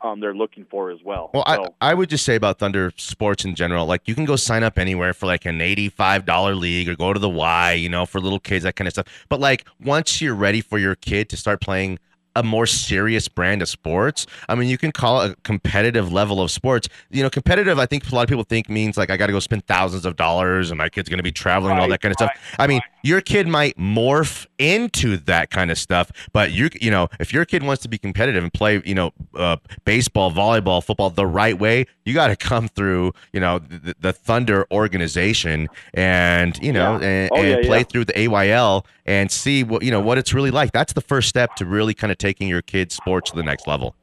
um, 0.00 0.20
they're 0.20 0.34
looking 0.34 0.64
for 0.64 0.90
as 0.90 1.02
well. 1.02 1.30
Well, 1.34 1.44
so, 1.46 1.74
I, 1.80 1.90
I 1.90 1.94
would 1.94 2.08
just 2.08 2.24
say 2.24 2.34
about 2.34 2.58
Thunder 2.58 2.92
sports 2.96 3.44
in 3.44 3.54
general, 3.54 3.86
like 3.86 4.06
you 4.06 4.14
can 4.14 4.24
go 4.24 4.36
sign 4.36 4.62
up 4.62 4.78
anywhere 4.78 5.12
for 5.14 5.26
like 5.26 5.44
an 5.44 5.60
eighty-five 5.60 6.24
dollar 6.24 6.54
league 6.54 6.88
or 6.88 6.96
go 6.96 7.12
to 7.12 7.20
the 7.20 7.28
Y, 7.28 7.72
you 7.72 7.88
know, 7.88 8.06
for 8.06 8.20
little 8.20 8.40
kids, 8.40 8.64
that 8.64 8.76
kind 8.76 8.86
of 8.86 8.92
stuff. 8.92 9.06
But 9.28 9.40
like 9.40 9.66
once 9.80 10.20
you're 10.20 10.34
ready 10.34 10.60
for 10.60 10.78
your 10.78 10.94
kid 10.94 11.28
to 11.30 11.36
start 11.36 11.60
playing 11.60 11.98
a 12.38 12.42
more 12.42 12.66
serious 12.66 13.28
brand 13.28 13.62
of 13.62 13.68
sports, 13.68 14.26
I 14.48 14.54
mean, 14.54 14.68
you 14.68 14.78
can 14.78 14.92
call 14.92 15.22
it 15.22 15.32
a 15.32 15.36
competitive 15.42 16.12
level 16.12 16.40
of 16.40 16.50
sports. 16.50 16.88
You 17.10 17.22
know, 17.22 17.30
competitive. 17.30 17.78
I 17.78 17.86
think 17.86 18.10
a 18.10 18.14
lot 18.14 18.22
of 18.22 18.28
people 18.28 18.44
think 18.44 18.68
means 18.68 18.96
like 18.96 19.10
I 19.10 19.16
got 19.16 19.26
to 19.26 19.32
go 19.32 19.40
spend 19.40 19.66
thousands 19.66 20.04
of 20.06 20.16
dollars 20.16 20.70
and 20.70 20.78
my 20.78 20.88
kid's 20.88 21.08
going 21.08 21.18
to 21.18 21.22
be 21.22 21.32
traveling 21.32 21.72
and 21.72 21.80
all 21.80 21.86
Right, 21.88 21.90
that 21.90 22.00
kind 22.00 22.12
of 22.12 22.16
stuff. 22.18 22.56
I 22.58 22.66
mean, 22.66 22.80
your 23.02 23.20
kid 23.20 23.46
might 23.48 23.76
morph 23.78 24.46
into 24.58 25.16
that 25.18 25.50
kind 25.50 25.70
of 25.70 25.78
stuff, 25.78 26.10
but 26.32 26.52
you 26.52 26.68
you 26.80 26.90
know, 26.90 27.08
if 27.20 27.32
your 27.32 27.44
kid 27.44 27.62
wants 27.62 27.82
to 27.82 27.88
be 27.88 27.98
competitive 27.98 28.42
and 28.42 28.52
play, 28.52 28.82
you 28.84 28.94
know, 28.94 29.12
uh, 29.34 29.56
baseball, 29.84 30.30
volleyball, 30.32 30.82
football 30.84 31.10
the 31.10 31.26
right 31.26 31.58
way, 31.58 31.86
you 32.04 32.14
got 32.14 32.28
to 32.28 32.36
come 32.36 32.68
through, 32.68 33.12
you 33.32 33.40
know, 33.40 33.58
the, 33.58 33.94
the 34.00 34.12
Thunder 34.12 34.66
organization 34.70 35.68
and 35.94 36.58
you 36.62 36.72
know, 36.72 36.98
Yeah. 37.00 37.06
and, 37.06 37.30
Oh, 37.32 37.36
and 37.36 37.48
yeah, 37.48 37.66
play 37.68 37.78
yeah. 37.78 37.84
through 37.84 38.04
the 38.06 38.12
AYL 38.14 38.84
and 39.06 39.30
see 39.30 39.64
what 39.64 39.82
you 39.82 39.90
know 39.90 40.00
what 40.00 40.18
it's 40.18 40.34
really 40.34 40.50
like. 40.50 40.72
That's 40.72 40.92
the 40.92 41.00
first 41.00 41.28
step 41.28 41.54
to 41.56 41.64
really 41.66 41.94
kind 41.94 42.10
of 42.12 42.18
taking 42.28 42.48
your 42.48 42.60
kids' 42.60 42.94
sports 42.94 43.30
to 43.30 43.36
the 43.36 43.42
next 43.42 43.66
level. 43.66 43.94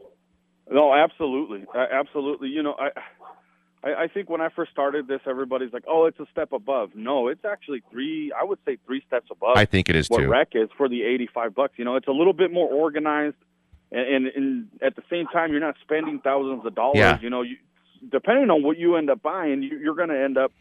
No, 0.70 0.96
absolutely, 0.96 1.64
absolutely. 1.76 2.50
You 2.50 2.64
know, 2.64 2.76
I, 2.80 3.94
I, 4.04 4.08
think 4.08 4.32
when 4.32 4.42
I 4.42 4.50
first 4.50 4.72
started 4.72 5.08
this, 5.08 5.22
everybody's 5.28 5.72
like, 5.72 5.84
"Oh, 5.88 6.06
it's 6.06 6.20
a 6.20 6.26
step 6.32 6.54
above." 6.54 6.96
No, 6.96 7.28
it's 7.28 7.46
actually 7.46 7.84
three. 7.92 8.32
I 8.32 8.44
would 8.44 8.58
say 8.66 8.78
three 8.88 9.04
steps 9.06 9.28
above 9.30 9.58
I 9.58 9.66
think 9.66 9.90
it 9.90 9.96
is 9.96 10.08
what 10.08 10.22
too. 10.22 10.28
rec 10.28 10.50
is 10.54 10.70
for 10.76 10.90
the 10.90 11.04
eighty-five 11.04 11.54
bucks. 11.54 11.74
You 11.78 11.86
know, 11.86 11.96
it's 11.98 12.08
a 12.08 12.12
little 12.12 12.34
bit 12.34 12.52
more 12.52 12.68
organized, 12.68 13.36
and, 13.92 14.08
and, 14.16 14.28
and 14.28 14.68
at 14.82 14.96
the 14.96 15.04
same 15.08 15.28
time, 15.28 15.52
you're 15.52 15.62
not 15.62 15.76
spending 15.84 16.20
thousands 16.20 16.66
of 16.66 16.74
dollars. 16.74 16.98
Yeah. 16.98 17.20
You 17.22 17.30
know, 17.30 17.44
you, 17.44 17.58
depending 18.12 18.50
on 18.50 18.64
what 18.64 18.80
you 18.80 18.96
end 18.96 19.12
up 19.12 19.22
buying, 19.22 19.62
you, 19.62 19.78
you're 19.78 19.96
going 19.96 20.10
to 20.10 20.20
end 20.20 20.40
up. 20.40 20.52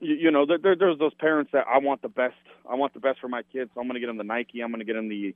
You, 0.00 0.14
you 0.16 0.30
know, 0.30 0.44
there, 0.44 0.76
there's 0.76 0.98
those 0.98 1.14
parents 1.14 1.52
that 1.54 1.64
I 1.66 1.78
want 1.78 2.02
the 2.02 2.10
best. 2.10 2.36
I 2.70 2.74
want 2.74 2.92
the 2.92 3.00
best 3.00 3.20
for 3.20 3.28
my 3.28 3.42
kids. 3.54 3.70
So 3.74 3.80
I'm 3.80 3.86
going 3.86 3.94
to 3.94 4.00
get 4.00 4.08
them 4.08 4.18
the 4.18 4.24
Nike. 4.24 4.60
I'm 4.60 4.68
going 4.68 4.80
to 4.80 4.84
get 4.84 4.96
them 4.96 5.08
the, 5.08 5.34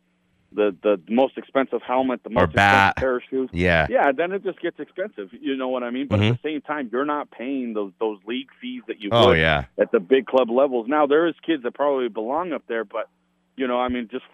the 0.52 0.74
the 0.82 1.00
most 1.08 1.36
expensive 1.36 1.82
helmet, 1.86 2.22
the 2.24 2.30
most 2.30 2.54
expensive 2.54 3.20
shoes 3.28 3.50
Yeah. 3.52 3.86
yeah, 3.90 4.12
then 4.12 4.32
it 4.32 4.42
just 4.42 4.60
gets 4.60 4.80
expensive. 4.80 5.28
You 5.32 5.56
know 5.56 5.68
what 5.68 5.82
I 5.82 5.90
mean? 5.90 6.06
But 6.08 6.20
Mhm. 6.20 6.30
at 6.30 6.42
the 6.42 6.48
same 6.48 6.60
time, 6.62 6.88
you're 6.90 7.04
not 7.04 7.30
paying 7.30 7.74
those 7.74 7.92
those 8.00 8.18
league 8.26 8.48
fees 8.60 8.82
that 8.88 9.00
you 9.00 9.10
Oh 9.12 9.28
would 9.28 9.38
yeah. 9.38 9.64
at 9.78 9.92
the 9.92 10.00
big 10.00 10.26
club 10.26 10.50
levels. 10.50 10.88
Now 10.88 11.06
there 11.06 11.26
is 11.26 11.34
kids 11.44 11.62
that 11.64 11.74
probably 11.74 12.08
belong 12.08 12.52
up 12.52 12.62
there, 12.66 12.84
but 12.84 13.08
you 13.56 13.66
know, 13.66 13.78
I 13.78 13.88
mean, 13.88 14.08
just 14.10 14.24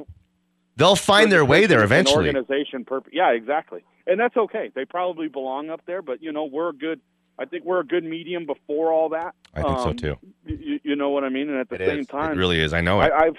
They'll 0.77 0.97
find 0.97 1.31
their 1.31 1.45
way 1.45 1.67
there 1.67 1.85
eventually. 1.85 2.27
Organization 2.29 2.85
purpose. 2.85 3.13
Yeah, 3.13 3.31
exactly, 3.31 3.85
and 4.07 4.19
that's 4.19 4.37
okay. 4.37 4.71
They 4.75 4.85
probably 4.85 5.29
belong 5.29 5.71
up 5.71 5.83
there, 5.87 6.03
but 6.03 6.23
you 6.23 6.33
know, 6.33 6.45
we're 6.45 6.71
a 6.71 6.73
good. 6.73 7.01
I 7.39 7.45
think 7.47 7.65
we're 7.65 7.81
a 7.81 7.85
good 7.87 8.05
medium 8.05 8.47
before 8.47 8.93
all 8.93 9.09
that. 9.11 9.35
I 9.55 9.63
think 9.63 9.79
so 9.81 9.89
Um, 9.91 9.97
too. 9.97 10.17
You, 10.47 10.79
you 10.85 10.95
know 10.97 11.11
what 11.11 11.25
I 11.25 11.29
mean? 11.31 11.49
And 11.49 11.59
at 11.59 11.69
the 11.69 11.77
It 11.83 11.87
same 11.87 11.99
is. 12.01 12.07
time, 12.07 12.33
It 12.33 12.37
really 12.39 12.61
is. 12.61 12.73
I 12.73 12.81
know 12.81 13.01
it. 13.01 13.11
I, 13.13 13.27
I've 13.27 13.37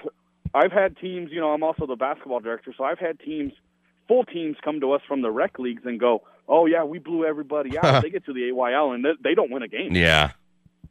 I've 0.56 0.72
had 0.72 0.98
teams. 0.98 1.30
You 1.32 1.42
know, 1.42 1.52
I'm 1.52 1.64
also 1.64 1.86
the 1.86 1.96
basketball 1.96 2.40
director, 2.40 2.74
so 2.78 2.84
I've 2.84 3.00
had 3.00 3.20
teams, 3.20 3.54
full 4.08 4.24
teams, 4.24 4.58
come 4.64 4.80
to 4.80 4.94
us 4.94 5.02
from 5.08 5.22
the 5.22 5.30
rec 5.32 5.60
leagues 5.60 5.84
and 5.86 6.00
go, 6.00 6.24
"Oh 6.48 6.66
yeah, 6.66 6.84
we 6.84 6.98
blew 7.00 7.26
everybody 7.26 7.78
out." 7.78 8.02
they 8.04 8.10
get 8.10 8.26
to 8.26 8.34
the 8.34 8.50
AYL 8.52 8.96
and 8.96 9.04
they, 9.06 9.12
they 9.24 9.36
don't 9.36 9.52
win 9.52 9.62
a 9.64 9.68
game. 9.68 9.96
yeah. 9.96 10.32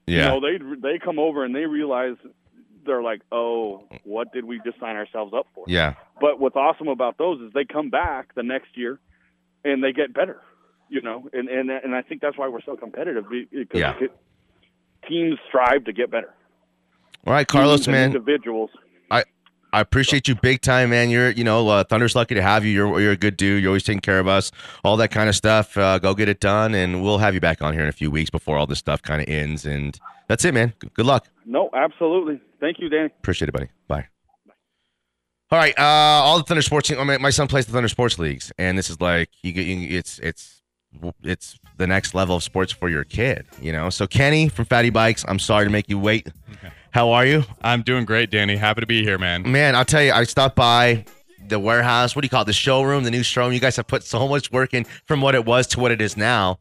Yeah. 0.07 0.35
You 0.35 0.41
know, 0.41 0.41
they 0.41 0.59
they 0.81 0.99
come 0.99 1.19
over 1.19 1.45
and 1.45 1.55
they 1.55 1.65
realize 1.65 2.17
they're 2.85 3.03
like, 3.03 3.23
"Oh, 3.33 3.85
what 4.05 4.33
did 4.35 4.45
we 4.45 4.61
just 4.65 4.79
sign 4.79 4.97
ourselves 4.97 5.33
up 5.35 5.47
for?" 5.55 5.65
yeah. 5.67 5.95
But 6.21 6.39
what's 6.39 6.57
awesome 6.57 6.89
about 6.89 7.17
those 7.19 7.41
is 7.41 7.53
they 7.55 7.65
come 7.65 7.89
back 7.91 8.35
the 8.35 8.43
next 8.43 8.77
year 8.77 9.01
and 9.65 9.83
they 9.83 9.93
get 9.93 10.13
better. 10.13 10.41
You 10.91 11.01
know, 11.01 11.29
and 11.33 11.49
and 11.49 11.71
and 11.71 11.95
I 11.95 12.03
think 12.03 12.21
that's 12.21 12.37
why 12.37 12.49
we're 12.49 12.61
so 12.61 12.77
competitive 12.77 13.25
because 13.51 13.81
Yeah. 13.81 13.95
teams 15.09 15.39
strive 15.49 15.85
to 15.85 15.93
get 15.93 16.11
better. 16.11 16.33
All 17.27 17.33
right, 17.33 17.47
Carlos, 17.47 17.81
Teams 17.87 17.89
man. 17.93 18.07
individuals. 18.11 18.71
I 19.75 19.81
appreciate 19.81 20.29
you 20.29 20.37
big 20.37 20.61
time, 20.61 20.91
man. 20.91 21.11
You're, 21.11 21.31
you 21.31 21.43
know, 21.43 21.69
uh, 21.69 21.83
Thunder's 21.83 22.15
lucky 22.15 22.37
to 22.37 22.43
have 22.43 22.65
you. 22.65 22.71
You're, 22.71 23.01
you're 23.01 23.11
a 23.11 23.17
good 23.17 23.37
dude. 23.37 23.61
You're 23.61 23.71
always 23.71 23.83
taking 23.83 24.01
care 24.01 24.21
of 24.21 24.29
us, 24.29 24.53
all 24.85 24.97
that 24.99 25.11
kind 25.11 25.29
of 25.29 25.35
stuff. 25.35 25.77
Uh, 25.77 25.99
go 25.99 26.15
get 26.15 26.29
it 26.29 26.39
done, 26.39 26.77
and 26.77 27.03
we'll 27.03 27.19
have 27.19 27.35
you 27.35 27.41
back 27.41 27.61
on 27.61 27.73
here 27.73 27.83
in 27.83 27.89
a 27.89 27.93
few 27.93 28.09
weeks 28.09 28.31
before 28.31 28.57
all 28.57 28.69
this 28.69 28.79
stuff 28.79 29.03
kind 29.03 29.21
of 29.21 29.29
ends. 29.29 29.67
And 29.67 29.99
that's 30.29 30.45
it, 30.45 30.55
man. 30.55 30.75
Good 30.95 31.07
luck. 31.07 31.27
No, 31.45 31.71
absolutely. 31.75 32.41
Thank 32.61 32.79
you, 32.79 32.89
Danny. 32.89 33.07
Appreciate 33.07 33.49
it, 33.49 33.53
buddy. 33.53 33.67
Bye. 33.89 34.07
All 35.51 35.59
right, 35.59 35.77
uh, 35.77 35.83
all 35.83 36.39
the 36.39 36.45
Thunder 36.45 36.63
Sports. 36.63 36.93
I 36.93 37.03
mean, 37.03 37.21
my 37.21 37.31
son 37.31 37.49
plays 37.49 37.67
the 37.67 37.73
Thunder 37.73 37.89
Sports 37.89 38.17
leagues, 38.17 38.53
and 38.57 38.79
this 38.79 38.89
is 38.89 39.01
like 39.01 39.29
you 39.43 39.51
get. 39.51 39.67
You, 39.67 39.99
it's 39.99 40.21
it's 40.21 40.63
it's 41.25 41.59
the 41.79 41.89
next 41.89 42.15
level 42.15 42.37
of 42.37 42.45
sports 42.45 42.73
for 42.73 42.89
your 42.89 43.03
kid. 43.03 43.47
You 43.61 43.73
know. 43.73 43.91
So 43.91 44.07
Kenny 44.07 44.49
from 44.49 44.67
FATTE 44.67 44.93
Bikes. 44.93 45.25
I'm 45.27 45.41
sorry 45.41 45.65
to 45.65 45.71
make 45.71 45.89
you 45.89 45.99
wait. 45.99 46.29
How 46.95 47.11
are 47.11 47.27
you? 47.27 47.43
I'm 47.61 47.83
doing 47.83 48.05
great, 48.05 48.31
Danny. 48.31 48.55
Happy 48.55 48.81
to 48.81 48.87
be 48.87 49.03
here, 49.03 49.19
man. 49.19 49.51
Man, 49.51 49.75
I'll 49.75 49.85
tell 49.85 50.01
you, 50.01 50.13
I 50.13 50.23
stopped 50.23 50.55
by 50.55 51.05
the 51.49 51.59
warehouse. 51.59 52.15
What 52.15 52.23
do 52.23 52.27
you 52.27 52.31
call 52.31 52.43
it? 52.43 52.45
The 52.45 52.53
showroom, 52.53 53.03
the 53.03 53.11
new 53.11 53.25
showroom. 53.25 53.53
You 53.53 53.59
guys 53.59 53.75
have 53.75 53.89
put 53.89 54.05
so 54.05 54.29
much 54.29 54.53
work 54.53 54.75
in 54.75 54.85
from 55.05 55.21
what 55.21 55.35
it 55.35 55.45
was 55.45 55.67
to 55.69 55.81
what 55.81 55.91
it 55.91 56.01
is 56.01 56.17
now. 56.17 56.61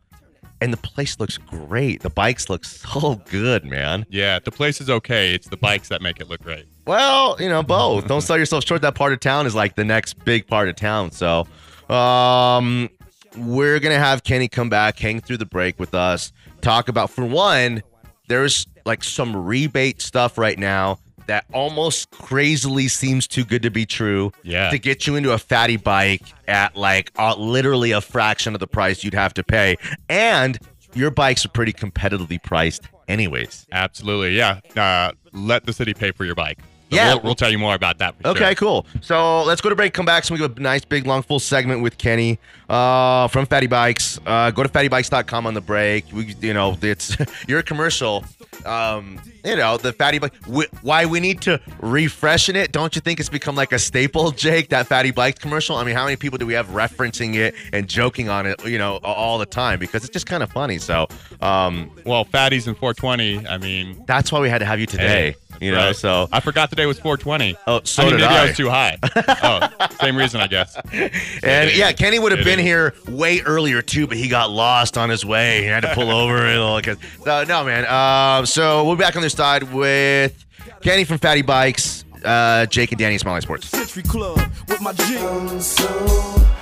And 0.60 0.74
the 0.74 0.78
place 0.78 1.20
looks 1.20 1.38
great. 1.38 2.02
The 2.02 2.10
bikes 2.10 2.50
look 2.50 2.66
so 2.66 3.22
good, 3.30 3.63
man. 3.63 4.08
Yeah, 4.10 4.40
the 4.40 4.50
place 4.50 4.82
is 4.82 4.90
okay. 4.90 5.36
It's 5.36 5.50
the 5.50 5.56
bikes 5.56 5.90
that 5.90 6.02
make 6.02 6.20
it 6.20 6.28
look 6.28 6.42
great. 6.42 6.66
Well, 6.88 7.38
you 7.40 7.48
know, 7.48 7.62
both. 7.62 8.08
Don't 8.08 8.22
sell 8.22 8.40
yourself 8.40 8.66
short. 8.66 8.82
That 8.82 8.96
part 8.96 9.13
of 9.13 9.20
town 9.20 9.46
is 9.46 9.54
like 9.54 9.75
the 9.75 9.86
next 9.86 10.25
big 10.25 10.48
part 10.48 10.68
of 10.68 10.75
town. 10.75 11.12
So, 11.12 11.46
um, 11.90 12.90
we're 13.38 13.80
gonna 13.80 14.00
have 14.00 14.24
Kenny 14.24 14.48
come 14.48 14.70
back, 14.70 14.98
hang 14.98 15.22
through 15.22 15.38
the 15.38 15.46
break 15.46 15.80
with 15.80 15.94
us, 15.94 16.32
talk 16.62 16.88
about 16.88 17.12
for 17.12 17.24
one, 17.24 17.84
there's 18.28 18.66
like 18.86 19.04
some 19.04 19.36
rebate 19.46 20.02
stuff 20.02 20.38
right 20.38 20.58
now 20.58 21.00
that 21.28 21.46
almost 21.54 22.12
crazily 22.12 22.88
seems 22.88 23.28
too 23.28 23.46
good 23.46 23.62
to 23.63 23.72
be 23.72 23.86
true. 23.86 24.32
Yeah. 24.44 24.70
To 24.72 24.78
get 24.78 25.08
you 25.08 25.16
into 25.16 25.32
a 25.32 25.38
fatty 25.38 25.78
bike 25.78 26.24
at 26.48 26.75
like 26.75 27.12
uh, 27.18 27.36
literally 27.36 27.92
a 27.92 28.02
fraction 28.02 28.54
of 28.54 28.60
the 28.60 28.68
price 28.68 29.04
you'd 29.04 29.13
have 29.13 29.34
to 29.36 29.44
pay, 29.44 29.78
and 30.10 30.58
your 30.94 31.12
bikes 31.12 31.46
are 31.46 31.50
pretty 31.50 31.74
competitively 31.74 32.42
priced, 32.42 32.84
anyways. 33.08 33.66
Absolutely. 33.72 34.36
Yeah. 34.38 34.60
Uh, 34.75 35.12
let 35.32 35.66
the 35.66 35.74
city 35.74 35.94
pay 35.94 36.12
for 36.12 36.25
your 36.25 36.36
bike. 36.36 36.60
So 36.93 36.97
Yeah. 37.00 37.13
we'll, 37.15 37.23
we'll 37.23 37.35
tell 37.35 37.50
you 37.50 37.57
more 37.59 37.75
about 37.75 37.97
that. 38.00 38.15
Okay, 38.23 38.45
sure. 38.45 38.55
cool. 38.55 38.85
So 39.01 39.43
let's 39.43 39.62
go 39.62 39.69
to 39.69 39.75
break. 39.75 39.93
Come 39.93 40.05
back. 40.05 40.23
So 40.23 40.33
we 40.35 40.41
have 40.41 40.57
a 40.57 40.59
nice, 40.59 40.85
big, 40.85 41.05
long, 41.07 41.21
full 41.23 41.39
segment 41.39 41.81
with 41.81 41.97
Kenny 41.97 42.39
uh, 42.69 43.27
from 43.29 43.45
FATTE 43.45 43.69
Bikes. 43.69 44.19
Uh, 44.25 44.51
go 44.51 44.63
to 44.63 44.69
fattebikes.com 44.69 45.45
on 45.47 45.53
the 45.53 45.62
break. 45.62 46.05
We, 46.13 46.35
you 46.41 46.53
know, 46.53 46.77
it's 46.81 47.17
your 47.47 47.62
commercial. 47.63 48.23
Um, 48.65 49.19
you 49.43 49.55
know, 49.55 49.77
the 49.77 49.91
FATTE 49.91 50.19
Bike. 50.21 50.33
wh- 50.45 50.83
Why 50.83 51.05
we 51.05 51.19
need 51.19 51.41
to 51.41 51.59
refreshen 51.81 52.55
it? 52.55 52.71
Don't 52.71 52.95
you 52.95 53.01
think 53.01 53.19
it's 53.19 53.29
become 53.29 53.55
like 53.55 53.71
a 53.73 53.79
staple, 53.79 54.31
Jake? 54.43 54.69
That 54.69 54.88
FATTE 54.88 55.13
Bikes 55.15 55.39
commercial. 55.39 55.75
I 55.75 55.83
mean, 55.83 55.95
how 55.95 56.05
many 56.05 56.15
people 56.15 56.38
do 56.38 56.45
we 56.45 56.53
have 56.53 56.67
referencing 56.67 57.35
it 57.35 57.55
and 57.73 57.88
joking 57.89 58.29
on 58.29 58.45
it? 58.45 58.63
You 58.65 58.77
know, 58.77 58.97
all 59.03 59.38
the 59.38 59.45
time 59.45 59.79
because 59.79 60.03
it's 60.03 60.13
just 60.13 60.25
kind 60.25 60.43
of 60.43 60.51
funny. 60.51 60.77
So 60.77 61.07
um, 61.41 61.91
Well, 62.05 62.25
fatties 62.25 62.67
and 62.67 62.77
420. 62.77 63.47
I 63.47 63.57
mean, 63.57 64.03
that's 64.07 64.31
why 64.31 64.39
we 64.39 64.50
had 64.50 64.59
to 64.59 64.65
have 64.65 64.79
you 64.79 64.85
today. 64.85 65.07
hey, 65.07 65.35
you 65.62 65.72
know, 65.72 65.88
right. 65.88 65.95
so 65.95 66.27
I 66.31 66.39
forgot 66.39 66.69
today 66.69 66.86
was 66.86 67.00
420. 67.00 67.55
oh, 67.67 67.81
so 67.83 68.03
I 68.03 68.05
mean, 68.05 68.13
did 68.15 68.22
maybe 68.22 68.33
I. 68.33 68.43
I. 68.43 68.45
was 68.48 68.57
too 68.57 68.69
high. 68.69 68.98
oh, 69.15 69.88
same 70.01 70.15
reason, 70.15 70.41
I 70.41 70.48
guess. 70.48 70.75
And 71.43 71.75
yeah, 71.75 71.91
Kenny 71.91 72.19
would 72.19 72.31
have 72.31 72.45
been 72.45 72.60
is. 72.60 72.65
here 72.65 72.93
way 73.07 73.41
earlier 73.41 73.81
too, 73.81 74.07
but 74.07 74.17
he 74.17 74.27
got 74.27 74.50
lost 74.50 74.98
on 74.98 75.10
his 75.10 75.25
way. 75.25 75.62
He 75.62 75.67
had 75.67 75.81
to 75.81 75.93
pull 75.93 76.10
over 76.10 76.38
and 76.38 76.60
all. 76.60 76.81
Cause, 76.81 76.98
so 77.24 77.43
no, 77.43 77.63
man. 77.63 77.86
Um, 77.86 78.45
so 78.45 78.86
we'll 78.86 78.95
be 78.95 79.01
back 79.01 79.15
on 79.15 79.22
this 79.22 79.33
side 79.33 79.72
with 79.74 80.45
Kenny 80.81 81.03
from 81.03 81.17
FATTE 81.17 81.45
Bikes, 81.45 82.05
uh, 82.24 82.65
Jake 82.67 82.91
and 82.91 83.00
Danny 83.00 83.15
at 83.15 83.25
Mile 83.25 83.36
High 83.36 83.39
Sports. 83.41 83.67
Century 83.67 84.03
Club 84.03 84.39
with 84.67 84.81
my 84.81 84.93
G. 84.93 85.17
I'm 85.17 85.60
so 85.60 85.88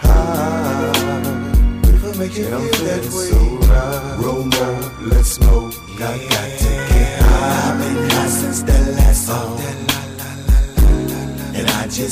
high. 0.01 0.91
If 1.83 2.03
I 2.03 2.17
make 2.17 2.35
you 2.35 2.45
feel 2.45 2.59
that 2.85 3.03
way, 3.13 4.25
roll 4.25 4.45
more, 4.45 5.09
let's 5.09 5.31
smoke. 5.31 5.73
I 5.95 6.17
got 6.29 6.59
to 6.59 6.65
get 6.65 7.21
high. 7.21 8.10
Since 8.31 8.61
the 8.61 8.93
last 8.95 9.27
song. 9.27 9.90
Okay, 11.91 12.05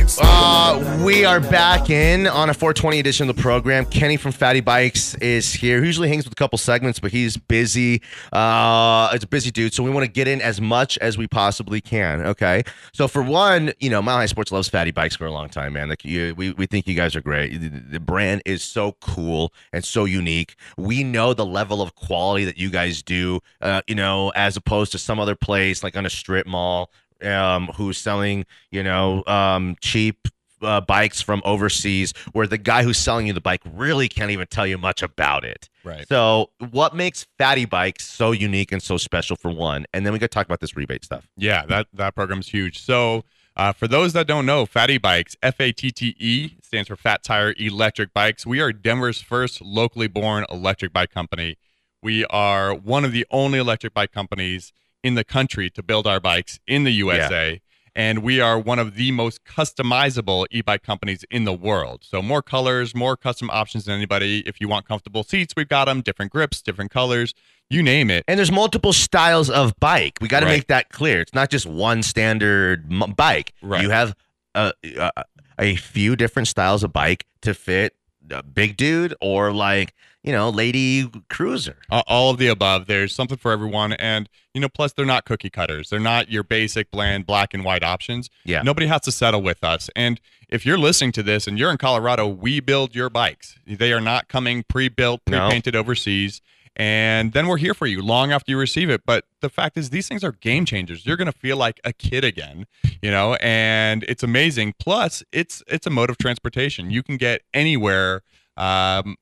and 0.00 0.10
smoking 0.10 0.32
all 0.32 0.84
uh, 0.84 1.04
we 1.04 1.24
are 1.24 1.38
back 1.38 1.90
in 1.90 2.26
on 2.26 2.50
a 2.50 2.54
420 2.54 2.98
edition 2.98 3.30
of 3.30 3.36
the 3.36 3.40
program. 3.40 3.86
Kenny 3.86 4.16
from 4.16 4.32
FATTE 4.32 4.64
Bikes 4.64 5.14
is 5.16 5.52
here. 5.52 5.80
He 5.80 5.86
usually 5.86 6.08
hangs 6.08 6.24
with 6.24 6.32
a 6.32 6.34
couple 6.34 6.58
segments, 6.58 6.98
but 6.98 7.12
he's 7.12 7.36
busy. 7.36 8.02
Uh, 8.32 9.10
it's 9.12 9.22
a 9.22 9.28
busy 9.28 9.52
dude, 9.52 9.74
so 9.74 9.84
we 9.84 9.90
want 9.90 10.04
to 10.04 10.10
get 10.10 10.26
in 10.26 10.40
as 10.40 10.60
much 10.60 10.98
as 10.98 11.16
we 11.16 11.28
possibly 11.28 11.80
can. 11.80 12.26
Okay, 12.26 12.64
so 12.92 13.06
for 13.06 13.22
one, 13.22 13.72
you 13.78 13.90
know, 13.90 14.02
Mile 14.02 14.16
High 14.16 14.26
Sports 14.26 14.50
loves 14.50 14.68
FATTE 14.68 14.92
Bikes 14.92 15.14
for 15.14 15.26
a 15.26 15.32
long 15.32 15.48
time, 15.48 15.74
man. 15.74 15.88
Like 15.88 16.04
you, 16.04 16.34
we 16.36 16.50
we 16.50 16.66
think 16.66 16.88
you 16.88 16.96
guys 16.96 17.14
are 17.14 17.22
great. 17.22 17.60
The, 17.60 17.68
the 17.68 18.00
brand 18.00 18.42
is 18.44 18.64
so 18.64 18.96
cool 19.00 19.52
and 19.72 19.84
so 19.84 20.04
unique. 20.04 20.56
We 20.76 21.04
know 21.04 21.32
the 21.32 21.46
level 21.46 21.80
of 21.80 21.94
quality 21.94 22.44
that 22.46 22.58
you 22.58 22.70
guys 22.70 23.04
do. 23.04 23.38
Uh, 23.60 23.82
you 23.86 23.94
know, 23.94 24.30
as 24.30 24.56
opposed 24.56 24.90
to 24.92 24.98
some 24.98 25.20
other 25.20 25.36
place 25.36 25.84
like 25.84 25.96
on 25.96 26.04
a 26.04 26.10
strip 26.10 26.44
mall 26.44 26.90
um, 27.22 27.68
who's 27.76 27.98
selling, 27.98 28.46
you 28.70 28.82
know, 28.82 29.24
um, 29.26 29.76
cheap 29.80 30.28
uh, 30.62 30.80
bikes 30.80 31.20
from 31.20 31.42
overseas, 31.44 32.12
where 32.32 32.46
the 32.46 32.58
guy 32.58 32.82
who's 32.82 32.98
selling 32.98 33.26
you 33.26 33.32
the 33.32 33.40
bike 33.40 33.62
really 33.74 34.08
can't 34.08 34.30
even 34.30 34.46
tell 34.46 34.66
you 34.66 34.78
much 34.78 35.02
about 35.02 35.44
it. 35.44 35.68
Right. 35.84 36.06
So, 36.08 36.50
what 36.70 36.94
makes 36.94 37.26
FATTE 37.38 37.70
Bikes 37.70 38.06
so 38.06 38.32
unique 38.32 38.72
and 38.72 38.82
so 38.82 38.96
special 38.96 39.36
for 39.36 39.50
one? 39.50 39.86
And 39.94 40.04
then 40.04 40.12
we 40.12 40.18
could 40.18 40.30
talk 40.30 40.46
about 40.46 40.60
this 40.60 40.76
rebate 40.76 41.04
stuff. 41.04 41.28
Yeah, 41.36 41.64
that 41.66 41.86
that 41.94 42.14
program's 42.14 42.48
huge. 42.48 42.80
So, 42.80 43.24
uh, 43.56 43.72
for 43.72 43.88
those 43.88 44.12
that 44.12 44.26
don't 44.26 44.46
know, 44.46 44.66
FATTE 44.66 45.00
Bikes, 45.00 45.36
F 45.42 45.60
A 45.60 45.72
T 45.72 45.90
T 45.90 46.14
E, 46.18 46.56
stands 46.62 46.88
for 46.88 46.96
Fat 46.96 47.22
Tire 47.22 47.54
Electric 47.58 48.12
Bikes. 48.12 48.46
We 48.46 48.60
are 48.60 48.72
Denver's 48.72 49.20
first 49.20 49.62
locally 49.62 50.08
born 50.08 50.44
electric 50.50 50.92
bike 50.92 51.10
company. 51.10 51.56
We 52.02 52.24
are 52.26 52.74
one 52.74 53.04
of 53.04 53.12
the 53.12 53.26
only 53.30 53.58
electric 53.58 53.94
bike 53.94 54.12
companies 54.12 54.72
in 55.02 55.14
the 55.14 55.24
country 55.24 55.70
to 55.70 55.82
build 55.82 56.06
our 56.06 56.20
bikes 56.20 56.58
in 56.66 56.84
the 56.84 56.92
USA. 56.92 57.60
And 57.96 58.20
we 58.22 58.40
are 58.40 58.58
one 58.58 58.78
of 58.78 58.94
the 58.94 59.10
most 59.10 59.44
customizable 59.44 60.46
e 60.52 60.60
bike 60.60 60.82
companies 60.84 61.24
in 61.32 61.44
the 61.44 61.52
world. 61.52 62.04
So, 62.04 62.22
more 62.22 62.42
colors, 62.42 62.94
more 62.94 63.16
custom 63.16 63.50
options 63.50 63.86
than 63.86 63.94
anybody. 63.96 64.44
If 64.46 64.60
you 64.60 64.68
want 64.68 64.86
comfortable 64.86 65.24
seats, 65.24 65.54
we've 65.56 65.68
got 65.68 65.86
them, 65.86 66.00
different 66.02 66.30
grips, 66.30 66.62
different 66.62 66.92
colors, 66.92 67.34
you 67.70 67.82
name 67.82 68.08
it. 68.10 68.24
And 68.28 68.38
there's 68.38 68.52
multiple 68.52 68.92
styles 68.92 69.50
of 69.50 69.74
bike. 69.80 70.18
We 70.20 70.28
got 70.28 70.40
to 70.40 70.46
Right. 70.46 70.52
make 70.58 70.66
that 70.68 70.90
clear. 70.90 71.20
It's 71.20 71.34
not 71.34 71.50
just 71.50 71.66
one 71.66 72.02
standard 72.04 72.86
m- 72.92 73.14
bike. 73.16 73.52
Right. 73.62 73.82
You 73.82 73.90
have 73.90 74.14
a, 74.54 74.72
a, 74.84 75.24
a 75.58 75.74
few 75.76 76.14
different 76.14 76.46
styles 76.46 76.84
of 76.84 76.92
bike 76.92 77.24
to 77.42 77.52
fit 77.52 77.94
a 78.32 78.42
big 78.42 78.76
dude 78.76 79.14
or 79.20 79.52
like, 79.52 79.94
you 80.22 80.32
know, 80.32 80.50
lady 80.50 81.10
cruiser. 81.28 81.76
A- 81.90 82.02
all 82.06 82.30
of 82.30 82.38
the 82.38 82.48
above. 82.48 82.86
There's 82.86 83.14
something 83.14 83.38
for 83.38 83.52
everyone, 83.52 83.92
and 83.94 84.28
you 84.54 84.60
know, 84.60 84.68
plus 84.68 84.92
they're 84.92 85.06
not 85.06 85.24
cookie 85.24 85.50
cutters. 85.50 85.90
They're 85.90 86.00
not 86.00 86.30
your 86.30 86.42
basic 86.42 86.90
bland 86.90 87.26
black 87.26 87.54
and 87.54 87.64
white 87.64 87.84
options. 87.84 88.28
Yeah. 88.44 88.62
Nobody 88.62 88.86
has 88.86 89.02
to 89.02 89.12
settle 89.12 89.42
with 89.42 89.62
us. 89.62 89.88
And 89.94 90.20
if 90.48 90.66
you're 90.66 90.78
listening 90.78 91.12
to 91.12 91.22
this 91.22 91.46
and 91.46 91.58
you're 91.58 91.70
in 91.70 91.78
Colorado, 91.78 92.26
we 92.26 92.60
build 92.60 92.94
your 92.94 93.10
bikes. 93.10 93.58
They 93.66 93.92
are 93.92 94.00
not 94.00 94.28
coming 94.28 94.64
pre-built, 94.68 95.24
pre-painted 95.26 95.76
overseas. 95.76 96.40
And 96.78 97.32
then 97.32 97.48
we're 97.48 97.56
here 97.56 97.74
for 97.74 97.86
you 97.86 98.00
long 98.00 98.30
after 98.30 98.52
you 98.52 98.58
receive 98.58 98.88
it. 98.88 99.02
But 99.04 99.24
the 99.40 99.48
fact 99.48 99.76
is, 99.76 99.90
these 99.90 100.06
things 100.06 100.22
are 100.22 100.32
game 100.32 100.64
changers. 100.64 101.04
You're 101.04 101.16
gonna 101.16 101.32
feel 101.32 101.56
like 101.56 101.80
a 101.84 101.92
kid 101.92 102.24
again, 102.24 102.66
you 103.02 103.10
know, 103.10 103.34
and 103.40 104.04
it's 104.04 104.22
amazing. 104.22 104.74
Plus, 104.78 105.22
it's 105.32 105.62
it's 105.66 105.86
a 105.86 105.90
mode 105.90 106.10
of 106.10 106.18
transportation. 106.18 106.90
You 106.90 107.02
can 107.02 107.16
get 107.16 107.42
anywhere. 107.52 108.22
Um, 108.56 109.16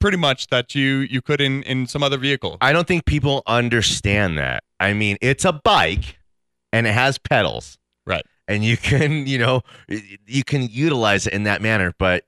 pretty 0.00 0.16
much 0.16 0.48
that 0.48 0.74
you 0.74 0.98
you 0.98 1.22
could 1.22 1.40
in 1.40 1.62
in 1.64 1.86
some 1.86 2.02
other 2.02 2.18
vehicle. 2.18 2.56
I 2.60 2.72
don't 2.72 2.86
think 2.86 3.04
people 3.04 3.42
understand 3.46 4.38
that. 4.38 4.64
I 4.80 4.92
mean, 4.92 5.16
it's 5.20 5.44
a 5.44 5.52
bike 5.52 6.18
and 6.72 6.86
it 6.86 6.92
has 6.92 7.18
pedals. 7.18 7.78
Right. 8.06 8.24
And 8.46 8.64
you 8.64 8.76
can, 8.76 9.26
you 9.26 9.38
know, 9.38 9.62
you 10.26 10.44
can 10.44 10.68
utilize 10.70 11.26
it 11.26 11.32
in 11.32 11.44
that 11.44 11.60
manner, 11.60 11.92
but 11.98 12.24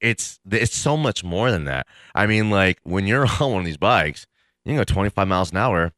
it's 0.00 0.38
it's 0.50 0.76
so 0.76 0.96
much 0.96 1.22
more 1.24 1.50
than 1.50 1.64
that. 1.64 1.86
I 2.14 2.26
mean, 2.26 2.50
like 2.50 2.78
when 2.84 3.06
you're 3.06 3.26
on 3.40 3.52
one 3.52 3.60
of 3.60 3.64
these 3.66 3.76
bikes, 3.76 4.26
you 4.64 4.70
can 4.70 4.76
go 4.78 4.84
25 4.84 5.26
miles 5.28 5.50
an 5.50 5.56
hour, 5.56 5.92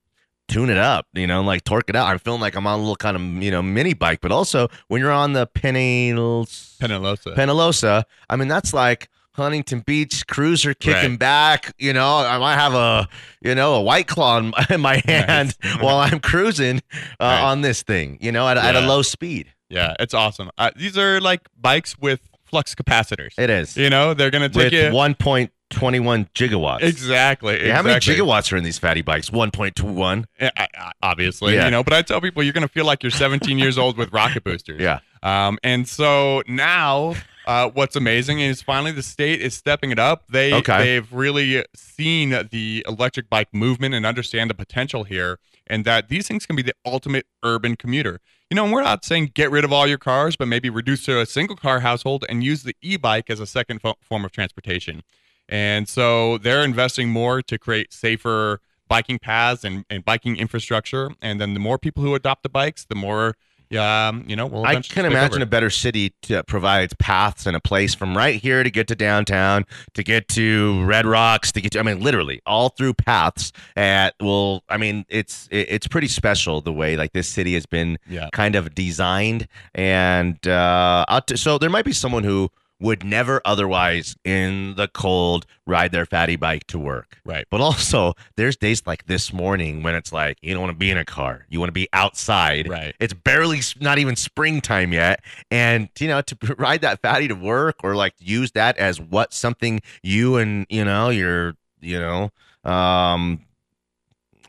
tune 0.48 0.70
it 0.70 0.76
up, 0.78 1.06
you 1.12 1.26
know, 1.26 1.42
like 1.42 1.64
torque 1.64 1.88
it 1.88 1.96
out. 1.96 2.06
I'm 2.08 2.18
feeling 2.18 2.40
like 2.40 2.54
I'm 2.56 2.66
on 2.66 2.74
a 2.78 2.82
little 2.82 2.96
kind 2.96 3.16
of, 3.16 3.22
you 3.42 3.50
know, 3.50 3.62
mini 3.62 3.94
bike, 3.94 4.20
but 4.20 4.32
also 4.32 4.68
when 4.88 5.00
you're 5.00 5.10
on 5.12 5.32
the 5.32 5.46
Penalosa, 5.46 6.78
Penalosa. 6.78 7.34
Penalosa, 7.34 8.04
I 8.28 8.36
mean, 8.36 8.48
that's 8.48 8.72
like 8.72 9.08
Huntington 9.34 9.80
Beach 9.80 10.26
cruiser 10.26 10.74
kicking 10.74 11.10
Right. 11.10 11.18
back. 11.18 11.72
You 11.78 11.92
know, 11.92 12.18
I 12.18 12.38
might 12.38 12.56
have 12.56 12.74
a, 12.74 13.08
you 13.40 13.54
know, 13.54 13.74
a 13.74 13.80
white 13.82 14.06
claw 14.08 14.38
in, 14.38 14.52
in 14.70 14.80
my 14.80 15.02
hand 15.06 15.56
while 15.80 15.98
I'm 15.98 16.20
cruising 16.20 16.78
uh, 17.20 17.24
Right. 17.24 17.40
on 17.42 17.60
this 17.62 17.82
thing, 17.82 18.18
you 18.20 18.32
know, 18.32 18.48
at, 18.48 18.56
at 18.56 18.76
a 18.76 18.80
low 18.80 19.02
speed. 19.02 19.52
yeah, 19.68 19.94
it's 20.00 20.14
awesome. 20.14 20.50
Uh, 20.58 20.70
these 20.76 20.98
are 20.98 21.20
like 21.20 21.42
bikes 21.58 21.96
with 21.98 22.20
flux 22.50 22.74
capacitors. 22.74 23.38
It 23.38 23.48
is. 23.50 23.76
you 23.76 23.88
know, 23.90 24.12
they're 24.14 24.30
gonna 24.30 24.46
With 24.52 24.70
take 24.70 24.72
you 24.72 24.90
1.21 24.90 26.28
gigawatts. 26.34 26.82
exactly. 26.82 27.64
Yeah, 27.66 27.76
how 27.76 27.82
many 27.82 27.96
exactly. 27.96 28.22
gigawatts 28.24 28.52
are 28.52 28.56
in 28.56 28.64
these 28.64 28.78
fatty 28.78 29.02
bikes? 29.02 29.30
1.21. 29.30 30.24
Yeah, 30.40 30.50
I- 30.56 30.68
I- 30.76 30.92
obviously, 31.02 31.54
Yeah. 31.54 31.66
you 31.66 31.70
know. 31.70 31.82
But 31.84 31.92
I 31.94 32.02
tell 32.02 32.20
people 32.20 32.42
you're 32.42 32.52
gonna 32.52 32.68
feel 32.68 32.84
like 32.84 33.02
you're 33.02 33.10
17 33.10 33.58
years 33.58 33.78
old 33.78 33.96
with 33.96 34.12
rocket 34.12 34.44
boosters. 34.44 34.80
Yeah. 34.80 34.98
Um, 35.22 35.58
and 35.62 35.86
so 35.88 36.42
now, 36.48 37.14
uh, 37.46 37.68
what's 37.70 37.94
amazing 37.96 38.40
is 38.40 38.62
finally 38.62 38.92
the 38.92 39.02
state 39.02 39.40
is 39.40 39.54
stepping 39.54 39.90
it 39.90 39.98
up. 39.98 40.24
They 40.28 40.52
Okay. 40.54 40.78
they've 40.78 41.12
really 41.12 41.64
seen 41.74 42.30
the 42.50 42.84
electric 42.88 43.28
bike 43.30 43.48
movement 43.52 43.94
and 43.94 44.04
understand 44.06 44.50
the 44.50 44.54
potential 44.54 45.04
here, 45.04 45.38
and 45.66 45.84
that 45.84 46.08
these 46.08 46.26
things 46.26 46.46
can 46.46 46.56
be 46.56 46.62
the 46.62 46.74
ultimate 46.86 47.26
urban 47.44 47.76
commuter. 47.76 48.20
You 48.50 48.56
know, 48.56 48.68
we're 48.68 48.82
not 48.82 49.04
saying 49.04 49.30
get 49.34 49.52
rid 49.52 49.64
of 49.64 49.72
all 49.72 49.86
your 49.86 49.96
cars, 49.96 50.34
but 50.34 50.48
maybe 50.48 50.70
reduce 50.70 51.04
to 51.04 51.20
a 51.20 51.24
single 51.24 51.54
car 51.54 51.78
household 51.80 52.24
and 52.28 52.42
use 52.42 52.64
the 52.64 52.74
e-bike 52.82 53.30
as 53.30 53.38
a 53.38 53.46
second 53.46 53.80
fo- 53.80 53.94
form 54.02 54.24
of 54.24 54.32
transportation. 54.32 55.04
And 55.48 55.88
so 55.88 56.36
they're 56.36 56.64
investing 56.64 57.10
more 57.10 57.42
to 57.42 57.58
create 57.58 57.92
safer 57.92 58.60
biking 58.88 59.20
paths 59.20 59.62
and, 59.62 59.84
and 59.88 60.04
biking 60.04 60.36
infrastructure. 60.36 61.12
And 61.22 61.40
then 61.40 61.54
the 61.54 61.60
more 61.60 61.78
people 61.78 62.02
who 62.02 62.16
adopt 62.16 62.42
the 62.42 62.48
bikes, 62.48 62.84
the 62.84 62.96
more, 62.96 63.36
um, 63.76 64.24
you 64.26 64.34
know, 64.36 64.46
we'll 64.46 64.64
I 64.64 64.80
can 64.80 65.04
imagine 65.04 65.36
over. 65.36 65.42
a 65.44 65.46
better 65.46 65.70
city 65.70 66.12
to 66.22 66.42
provides 66.44 66.94
paths 66.98 67.46
and 67.46 67.54
a 67.56 67.60
place 67.60 67.94
from 67.94 68.16
right 68.16 68.34
here 68.40 68.62
to 68.62 68.70
get 68.70 68.88
to 68.88 68.94
downtown, 68.94 69.64
to 69.94 70.02
get 70.02 70.28
to 70.28 70.82
Red 70.84 71.06
Rocks, 71.06 71.52
to 71.52 71.60
get 71.60 71.72
to 71.72 71.80
I 71.80 71.82
mean 71.82 72.00
literally 72.00 72.40
all 72.46 72.70
through 72.70 72.94
paths. 72.94 73.52
At 73.76 74.14
well, 74.20 74.64
I 74.68 74.76
mean 74.76 75.04
it's 75.08 75.48
it, 75.50 75.66
it's 75.70 75.86
pretty 75.88 76.08
special 76.08 76.60
the 76.60 76.72
way 76.72 76.96
like 76.96 77.12
this 77.12 77.28
city 77.28 77.54
has 77.54 77.66
been 77.66 77.98
Yeah. 78.08 78.28
kind 78.32 78.56
of 78.56 78.74
designed, 78.74 79.46
and 79.74 80.46
uh, 80.48 81.04
I'll 81.08 81.22
t- 81.22 81.36
so 81.36 81.58
there 81.58 81.70
might 81.70 81.84
be 81.84 81.92
someone 81.92 82.24
who 82.24 82.50
would 82.80 83.04
never 83.04 83.40
otherwise 83.44 84.16
in 84.24 84.74
the 84.76 84.88
cold 84.88 85.46
ride 85.66 85.92
their 85.92 86.06
fatty 86.06 86.36
bike 86.36 86.66
to 86.68 86.78
work. 86.78 87.18
Right. 87.24 87.44
But 87.50 87.60
also, 87.60 88.14
there's 88.36 88.56
days 88.56 88.82
like 88.86 89.06
this 89.06 89.32
morning 89.32 89.82
when 89.82 89.94
it's 89.94 90.12
like 90.12 90.38
you 90.42 90.54
don't 90.54 90.62
want 90.62 90.72
to 90.72 90.78
be 90.78 90.90
in 90.90 90.96
a 90.96 91.04
car, 91.04 91.46
you 91.48 91.60
want 91.60 91.68
to 91.68 91.74
be 91.74 91.88
outside. 91.92 92.68
Right. 92.68 92.94
It's 92.98 93.14
barely 93.14 93.60
not 93.80 93.98
even 93.98 94.16
springtime 94.16 94.92
yet, 94.92 95.22
and 95.50 95.88
you 95.98 96.08
know 96.08 96.22
to 96.22 96.54
ride 96.58 96.80
that 96.80 97.02
fatty 97.02 97.28
to 97.28 97.34
work 97.34 97.76
or 97.82 97.94
like 97.94 98.14
use 98.18 98.52
that 98.52 98.78
as 98.78 99.00
what 99.00 99.32
something 99.32 99.80
you 100.02 100.36
and 100.36 100.66
you 100.70 100.84
know 100.84 101.10
your 101.10 101.54
you 101.80 101.98
know 101.98 102.30
um 102.64 103.40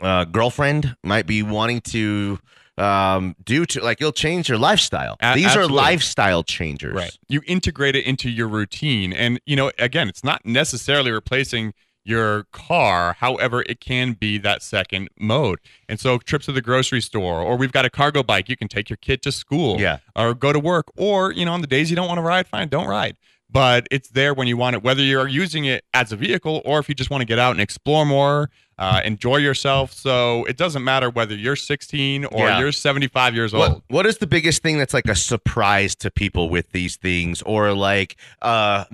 uh, 0.02 0.26
girlfriend 0.26 0.96
might 1.04 1.28
be 1.28 1.44
wanting 1.44 1.80
to 1.80 2.40
um, 2.82 3.36
due 3.44 3.66
to 3.68 3.84
like 3.84 4.00
you'll 4.00 4.12
change 4.12 4.50
your 4.50 4.58
lifestyle. 4.58 5.16
A- 5.22 5.36
These 5.36 5.46
absolutely. 5.46 5.74
are 5.78 5.82
lifestyle 5.82 6.44
changers. 6.44 6.94
Right. 6.96 7.18
You 7.30 7.42
integrate 7.46 7.96
it 7.96 8.06
into 8.06 8.30
your 8.30 8.48
routine. 8.48 9.14
And, 9.14 9.40
you 9.46 9.56
know, 9.56 9.72
again, 9.80 10.08
it's 10.10 10.24
not 10.24 10.46
necessarily 10.46 11.12
replacing 11.12 11.74
your 12.04 12.46
car. 12.52 13.14
However, 13.20 13.64
it 13.70 13.80
can 13.80 14.14
be 14.14 14.40
that 14.40 14.64
second 14.64 15.10
mode. 15.20 15.60
And 15.88 16.00
so 16.00 16.18
trips 16.18 16.48
to 16.48 16.52
the 16.52 16.62
grocery 16.62 17.00
store, 17.02 17.40
or 17.42 17.56
we've 17.58 17.72
got 17.72 17.86
a 17.86 17.92
cargo 17.92 18.24
bike. 18.24 18.50
You 18.50 18.58
can 18.58 18.68
take 18.68 18.90
your 18.90 18.98
kid 18.98 19.22
to 19.22 19.32
school 19.32 19.80
Yeah. 19.80 20.00
or 20.16 20.34
go 20.34 20.52
to 20.52 20.60
work. 20.60 20.88
Or, 20.98 21.32
you 21.32 21.46
know, 21.46 21.54
on 21.54 21.62
the 21.62 21.68
days 21.68 21.90
you 21.92 21.96
don't 21.96 22.08
want 22.08 22.18
to 22.18 22.24
ride, 22.24 22.48
fine, 22.48 22.70
don't 22.70 22.88
ride. 22.88 23.18
But 23.52 23.88
it's 23.92 24.10
there 24.10 24.34
when 24.34 24.48
you 24.48 24.56
want 24.56 24.76
it, 24.78 24.84
whether 24.84 25.02
you're 25.04 25.28
using 25.28 25.66
it 25.66 25.84
as 25.94 26.12
a 26.12 26.16
vehicle 26.16 26.62
or 26.64 26.80
if 26.80 26.88
you 26.88 26.96
just 26.96 27.10
want 27.10 27.22
to 27.22 27.26
get 27.26 27.38
out 27.38 27.52
and 27.52 27.60
explore 27.60 28.06
more, 28.06 28.50
uh, 28.78 29.02
enjoy 29.04 29.38
yourself. 29.38 29.92
So 29.94 30.46
it 30.46 30.56
doesn't 30.56 30.84
matter 30.84 31.10
whether 31.10 31.36
you're 31.36 31.58
16 31.58 32.26
or 32.26 32.48
Yeah. 32.48 32.60
you're 32.60 32.72
75 32.72 33.36
years 33.36 33.52
What, 33.54 33.70
old. 33.72 33.84
what 33.90 34.06
is 34.06 34.20
the 34.20 34.26
biggest 34.28 34.64
thing 34.64 34.78
that's 34.78 34.94
like 34.94 35.08
a 35.08 35.16
surprise 35.16 35.96
to 35.98 36.10
people 36.10 36.50
with 36.50 36.72
these 36.72 36.96
things 36.96 37.42
or 37.42 37.74
like 37.74 38.16
uh 38.42 38.86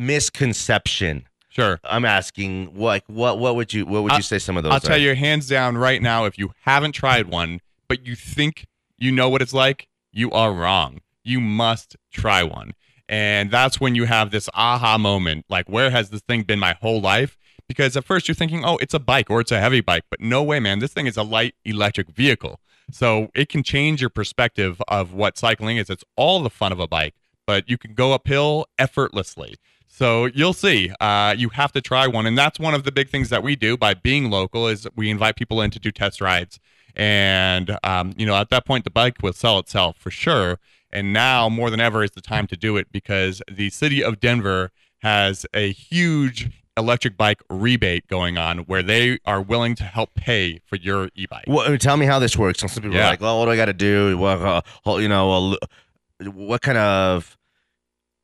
misconception? 0.42 1.28
Sure. 1.50 1.80
I'm 1.84 2.06
asking 2.06 2.74
what 2.76 3.04
what 3.08 3.40
what 3.40 3.56
would 3.56 3.74
you 3.74 3.86
what 3.86 4.04
would 4.04 4.12
you 4.14 4.18
I- 4.18 4.22
say 4.22 4.40
some 4.40 4.58
of 4.58 4.64
those 4.64 4.74
I'll 4.74 4.80
tell 4.80 4.98
you 4.98 5.16
hands 5.16 5.48
down 5.48 5.78
right 5.78 6.02
now 6.02 6.26
if 6.26 6.38
you 6.38 6.52
haven't 6.62 6.92
tried 6.94 7.28
one, 7.28 7.62
but 7.88 8.06
you 8.06 8.16
think 8.16 8.66
you 8.98 9.12
know 9.12 9.30
what 9.30 9.42
it's 9.42 9.54
like, 9.54 9.88
you 10.12 10.32
are 10.32 10.52
wrong. 10.54 11.02
You 11.24 11.40
must 11.40 11.96
try 12.12 12.42
one. 12.44 12.72
And 13.10 13.52
that's 13.52 13.80
when 13.80 13.96
you 13.96 14.06
have 14.06 14.32
this 14.32 14.50
aha 14.54 14.98
moment 14.98 15.46
like, 15.50 15.70
where 15.70 15.90
has 15.90 16.10
this 16.10 16.22
thing 16.22 16.44
been 16.44 16.60
my 16.60 16.74
whole 16.82 17.02
life? 17.02 17.38
Because 17.68 17.98
at 17.98 18.06
first 18.06 18.28
you're 18.28 18.36
thinking, 18.36 18.64
oh, 18.64 18.78
it's 18.78 18.94
a 18.94 19.00
bike 19.00 19.30
or 19.30 19.42
it's 19.42 19.52
a 19.52 19.60
heavy 19.60 19.82
bike. 19.82 20.04
But 20.10 20.22
no 20.22 20.44
way, 20.44 20.60
man. 20.60 20.80
This 20.80 20.94
thing 20.94 21.08
is 21.08 21.18
a 21.18 21.24
light 21.24 21.56
electric 21.66 22.10
vehicle. 22.10 22.60
So 22.92 23.30
it 23.36 23.50
can 23.50 23.64
change 23.64 24.02
your 24.02 24.10
perspective 24.10 24.82
of 24.88 25.14
what 25.14 25.38
cycling 25.38 25.78
is. 25.78 25.90
It's 25.90 26.06
all 26.16 26.42
the 26.42 26.50
fun 26.50 26.72
of 26.72 26.80
a 26.80 26.88
bike, 26.88 27.16
but 27.46 27.70
you 27.70 27.78
can 27.78 27.94
go 27.94 28.14
uphill 28.14 28.68
effortlessly. 28.80 29.56
So 29.88 30.26
you'll 30.26 30.54
see. 30.54 30.92
Uh, 31.02 31.34
you 31.38 31.50
have 31.50 31.72
to 31.74 31.82
try 31.82 32.08
one, 32.08 32.26
and 32.26 32.38
that's 32.38 32.60
one 32.60 32.74
of 32.74 32.84
the 32.84 32.92
big 32.92 33.10
things 33.10 33.30
that 33.30 33.42
we 33.44 33.56
do 33.56 33.76
by 33.76 33.94
being 33.94 34.30
local. 34.30 34.68
Is 34.68 34.88
we 34.96 35.10
invite 35.10 35.36
people 35.36 35.60
in 35.62 35.72
to 35.72 35.80
do 35.80 35.92
test 35.92 36.22
rides, 36.22 36.60
and 36.96 37.78
um, 37.84 38.14
you 38.16 38.26
know 38.26 38.36
at 38.36 38.50
that 38.50 38.66
point 38.66 38.84
the 38.84 38.92
bike 38.92 39.18
will 39.24 39.34
sell 39.34 39.58
itself 39.58 39.98
for 39.98 40.12
sure. 40.12 40.60
And 40.98 41.14
now 41.14 41.48
more 41.48 41.70
than 41.70 41.80
ever 41.80 42.04
is 42.04 42.10
the 42.10 42.22
time 42.22 42.48
to 42.48 42.58
do 42.58 42.76
it 42.76 42.92
because 42.92 43.40
the 43.48 43.70
city 43.70 44.04
of 44.04 44.20
Denver 44.20 44.72
has 45.04 45.46
a 45.54 45.72
huge 45.72 46.50
electric 46.76 47.16
bike 47.16 47.40
rebate 47.52 48.08
going 48.08 48.40
on 48.40 48.60
where 48.62 48.82
they 48.82 49.20
are 49.24 49.40
willing 49.40 49.76
to 49.76 49.84
help 49.84 50.16
pay 50.16 50.60
for 50.66 50.76
your 50.76 51.10
e-bike. 51.14 51.44
Well, 51.48 51.78
tell 51.78 51.98
me 51.98 52.08
how 52.08 52.18
this 52.18 52.36
works. 52.36 52.62
Some 52.62 52.70
people 52.70 52.98
are 52.98 53.02
like, 53.02 53.22
"Oh, 53.22 53.38
what 53.38 53.46
do 53.46 53.52
I 53.52 53.56
got 53.56 53.66
to 53.66 53.74
do? 53.74 54.18
What, 54.18 54.42
uh, 54.42 54.62
uh, 54.88 54.96
you 54.96 55.08
know, 55.08 55.54
uh, 55.54 56.26
what 56.32 56.64
kind 56.64 56.80
of, 56.80 57.38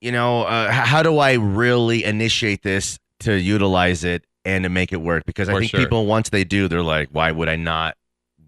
you 0.02 0.12
know, 0.12 0.42
uh, 0.42 0.72
how 0.72 1.04
do 1.04 1.20
I 1.20 1.34
really 1.34 2.04
initiate 2.04 2.64
this 2.64 2.98
to 3.20 3.40
utilize 3.40 4.04
it 4.04 4.26
and 4.46 4.64
to 4.64 4.70
make 4.70 4.92
it 4.92 5.02
work?" 5.02 5.26
Because 5.28 5.48
I 5.48 5.54
For 5.54 5.60
think 5.60 5.70
sure. 5.70 5.80
people 5.80 6.08
once 6.08 6.30
they 6.30 6.44
do, 6.44 6.68
they're 6.68 6.82
like, 6.82 7.10
"Why 7.12 7.32
would 7.32 7.50
I 7.50 7.56
not 7.56 7.98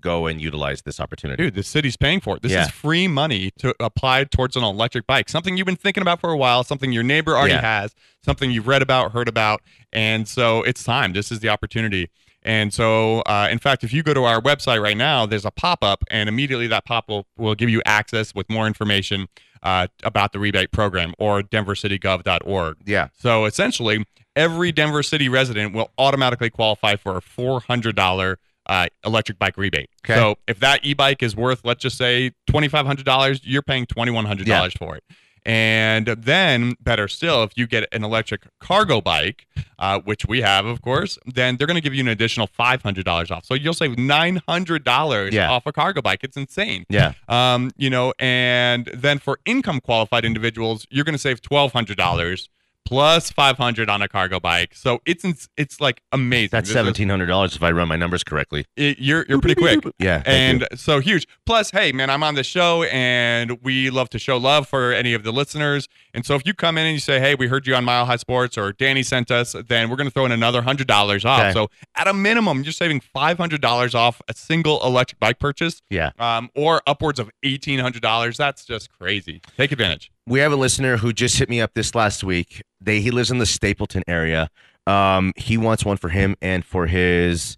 go 0.06 0.28
and 0.28 0.40
utilize 0.42 0.84
this 0.84 1.00
opportunity?" 1.00 1.44
Dude, 1.44 1.56
the 1.56 1.64
city's 1.64 1.98
paying 1.98 2.22
for 2.22 2.38
it. 2.38 2.42
This 2.44 2.52
Yeah. 2.54 2.66
is 2.66 2.72
free 2.72 3.08
money 3.08 3.52
to 3.60 3.74
apply 3.80 4.24
towards 4.26 4.56
an 4.56 4.64
electric 4.64 5.06
bike. 5.08 5.28
Something 5.30 5.58
you've 5.58 5.66
been 5.68 5.76
thinking 5.86 6.02
about 6.02 6.20
for 6.22 6.30
a 6.32 6.38
while, 6.38 6.64
something 6.64 6.92
your 6.92 7.04
neighbor 7.04 7.36
already 7.38 7.54
Yeah. 7.56 7.62
has, 7.82 7.94
something 8.24 8.52
you've 8.52 8.68
read 8.68 8.82
about, 8.82 9.12
heard 9.12 9.28
about. 9.28 9.62
And 9.92 10.28
so 10.28 10.62
it's 10.64 10.84
time. 10.84 11.14
This 11.14 11.32
is 11.32 11.40
the 11.40 11.50
opportunity. 11.50 12.10
And 12.48 12.72
so, 12.72 13.22
uh, 13.22 13.48
in 13.50 13.58
fact, 13.58 13.84
if 13.84 13.92
you 13.92 14.04
go 14.04 14.14
to 14.14 14.24
our 14.26 14.40
website 14.40 14.80
right 14.80 14.96
now, 14.98 15.26
there's 15.26 15.46
a 15.46 15.52
pop 15.52 15.84
up, 15.84 16.04
and 16.12 16.30
immediately 16.30 16.68
that 16.68 16.86
pop 16.86 17.10
will, 17.10 17.26
will 17.38 17.56
give 17.56 17.70
you 17.70 17.82
access 17.88 18.36
with 18.36 18.48
more 18.52 18.68
information 18.68 19.28
uh, 19.64 19.88
about 20.04 20.32
the 20.32 20.38
rebate 20.38 20.72
program 20.72 21.16
or 21.18 21.42
denvercitygov.org. 21.42 22.78
Yeah. 22.86 23.08
So 23.18 23.46
essentially, 23.46 24.06
every 24.36 24.72
Denver 24.72 25.02
City 25.02 25.28
resident 25.28 25.74
will 25.74 25.90
automatically 25.98 26.50
qualify 26.52 26.96
for 26.98 27.18
a 27.18 27.22
$400 27.22 28.36
uh, 28.68 28.88
electric 29.06 29.40
bike 29.40 29.58
rebate. 29.58 29.90
Okay. 30.06 30.16
So 30.16 30.36
if 30.48 30.60
that 30.60 30.84
e-bike 30.84 31.22
is 31.24 31.36
worth, 31.36 31.62
let's 31.64 31.82
just 31.82 31.98
say 31.98 32.32
$2,500, 32.50 33.42
you're 33.44 33.62
paying 33.62 33.86
$2,100 33.86 34.46
Yeah. 34.48 34.68
for 34.78 34.96
it. 34.96 35.04
And 35.48 36.08
then, 36.08 36.74
better 36.82 37.08
still, 37.08 37.44
if 37.44 37.52
you 37.56 37.68
get 37.68 37.88
an 37.92 38.04
electric 38.04 38.48
cargo 38.60 39.00
bike, 39.00 39.46
uh, 39.78 40.00
which 40.00 40.26
we 40.26 40.42
have, 40.42 40.66
of 40.66 40.82
course, 40.82 41.20
then 41.32 41.58
they're 41.58 41.68
going 41.68 41.76
to 41.76 41.82
give 41.82 41.94
you 41.94 42.02
an 42.02 42.08
additional 42.08 42.48
$500 42.48 43.30
off. 43.30 43.46
So 43.46 43.54
you'll 43.54 43.76
save 43.76 43.92
$900 43.92 45.32
Yeah. 45.32 45.52
off 45.52 45.68
a 45.68 45.72
cargo 45.72 46.02
bike. 46.02 46.22
It's 46.24 46.36
insane. 46.38 46.86
Yeah. 46.90 47.14
Um, 47.28 47.70
you 47.78 47.92
know, 47.92 48.14
and 48.18 48.90
then 48.94 49.20
for 49.20 49.40
income 49.46 49.82
qualified 49.82 50.26
individuals, 50.26 50.88
you're 50.90 51.06
going 51.06 51.14
to 51.14 51.20
save 51.20 51.42
twelve 51.42 51.74
hundred 51.74 51.98
dollars 51.98 52.50
plus 52.86 53.32
five 53.32 53.58
hundred 53.58 53.90
on 53.90 54.02
a 54.02 54.08
cargo 54.08 54.40
bike. 54.40 54.74
So 54.76 55.00
it's 55.06 55.50
it's 55.58 55.82
like 55.82 56.02
amazing. 56.12 56.50
That's 56.52 56.70
This 56.70 56.74
seventeen 56.74 57.10
hundred 57.10 57.28
dollars 57.28 57.56
if 57.56 57.64
I 57.64 57.72
run 57.72 57.88
my 57.88 57.96
numbers 57.96 58.24
correctly. 58.24 58.66
it- 58.76 59.00
you're 59.00 59.26
you're 59.28 59.42
pretty 59.42 59.56
quick. 59.56 59.84
Yeah. 60.00 60.22
thank 60.22 60.62
you. 60.62 60.68
And 60.72 60.80
so 60.80 61.00
huge. 61.00 61.28
Plus, 61.46 61.72
hey, 61.72 61.92
man, 61.92 62.10
I'm 62.10 62.22
on 62.24 62.36
the 62.36 62.44
show 62.44 62.84
and 62.84 63.62
we 63.64 63.90
love 63.90 64.10
to 64.12 64.20
show 64.20 64.38
love 64.38 64.68
for 64.68 64.92
any 64.92 65.14
of 65.14 65.24
the 65.24 65.32
listeners. 65.32 65.88
And 66.14 66.26
so 66.26 66.36
if 66.36 66.46
you 66.46 66.54
come 66.54 66.78
in 66.78 66.86
and 66.86 66.94
you 66.94 67.00
say, 67.00 67.20
hey, 67.20 67.36
we 67.36 67.48
heard 67.48 67.66
you 67.68 67.76
on 67.76 67.84
Mile 67.86 68.06
High 68.06 68.16
Sports 68.18 68.58
or 68.58 68.72
Danny 68.74 69.04
sent 69.04 69.32
us, 69.32 69.56
then 69.68 69.90
we're 69.90 69.96
going 69.96 70.08
to 70.08 70.14
throw 70.14 70.26
in 70.26 70.32
another 70.32 70.62
$100 70.62 71.26
off. 71.26 71.40
Okay. 71.40 71.52
So 71.54 71.70
at 71.96 72.08
a 72.08 72.14
minimum, 72.14 72.64
you're 72.64 72.72
saving 72.74 73.02
$500 73.16 73.96
off 73.96 74.22
a 74.28 74.34
single 74.34 74.84
electric 74.86 75.20
bike 75.20 75.40
purchase 75.40 75.82
yeah. 75.90 76.12
um, 76.20 76.50
or 76.56 76.82
upwards 76.88 77.20
of 77.20 77.30
$1,800. 77.44 78.38
That's 78.38 78.66
just 78.66 78.90
crazy. 78.98 79.42
Take 79.58 79.72
advantage. 79.72 80.12
We 80.28 80.40
have 80.40 80.52
a 80.52 80.56
listener 80.56 80.98
who 80.98 81.14
just 81.14 81.38
hit 81.38 81.50
me 81.50 81.62
up 81.62 81.74
this 81.74 81.94
last 81.94 82.24
week. 82.24 82.64
They 82.82 83.02
he 83.02 83.12
lives 83.12 83.32
in 83.32 83.38
the 83.38 83.46
Stapleton 83.46 84.04
area. 84.08 84.50
Um, 84.88 85.34
he 85.36 85.58
wants 85.58 85.86
one 85.86 85.98
for 85.98 86.10
him 86.10 86.36
and 86.42 86.66
for 86.66 86.88
his 86.88 87.58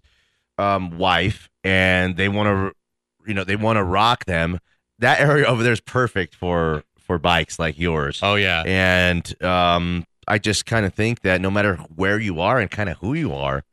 um 0.58 0.98
wife, 0.98 1.48
and 1.64 2.16
they 2.16 2.28
want 2.28 2.48
to, 2.48 2.72
you 3.26 3.34
know, 3.34 3.44
they 3.44 3.56
want 3.56 3.76
to 3.76 3.84
rock 3.84 4.24
them. 4.26 4.60
That 4.98 5.20
area 5.20 5.46
over 5.46 5.62
there 5.62 5.72
is 5.72 5.80
perfect 5.80 6.34
for 6.34 6.82
for 6.98 7.18
bikes 7.18 7.58
like 7.58 7.78
yours. 7.78 8.20
Oh, 8.22 8.34
yeah. 8.34 8.62
And 8.66 9.42
um, 9.42 10.04
I 10.26 10.38
just 10.38 10.66
kind 10.66 10.84
of 10.84 10.92
think 10.92 11.22
that 11.22 11.40
no 11.40 11.50
matter 11.50 11.76
where 11.96 12.18
you 12.18 12.40
are 12.40 12.58
and 12.58 12.70
kind 12.70 12.90
of 12.90 12.98
who 12.98 13.14
you 13.14 13.32
are, 13.32 13.64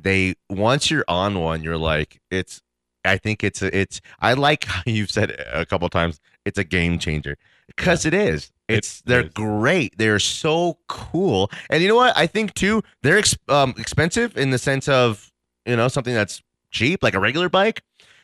they 0.00 0.34
once 0.48 0.90
you're 0.90 1.04
on 1.06 1.38
one, 1.38 1.62
you're 1.62 1.78
like 1.78 2.20
it's. 2.30 2.62
I 3.04 3.16
think 3.16 3.44
it's 3.44 3.62
a, 3.62 3.74
it's. 3.76 4.00
I 4.20 4.34
like 4.34 4.64
how 4.64 4.82
you've 4.86 5.10
said 5.10 5.30
a 5.52 5.64
couple 5.64 5.88
times. 5.88 6.20
It's 6.44 6.58
a 6.58 6.64
game 6.64 6.98
changer 6.98 7.36
because 7.68 8.04
it 8.04 8.14
is. 8.14 8.50
It's 8.68 9.00
It 9.00 9.06
they're 9.06 9.28
great. 9.28 9.96
They're 9.96 10.18
so 10.18 10.78
cool, 10.88 11.50
and 11.70 11.82
you 11.82 11.88
know 11.88 11.96
what? 11.96 12.16
I 12.16 12.26
think 12.26 12.54
too 12.54 12.82
they're 13.02 13.18
ex- 13.18 13.38
um, 13.48 13.74
expensive 13.78 14.36
in 14.36 14.50
the 14.50 14.58
sense 14.58 14.88
of 14.88 15.32
you 15.64 15.76
know 15.76 15.88
something 15.88 16.12
that's 16.12 16.42
cheap 16.70 17.02
like 17.02 17.14
a 17.14 17.20
regular 17.20 17.48
bike, 17.48 17.82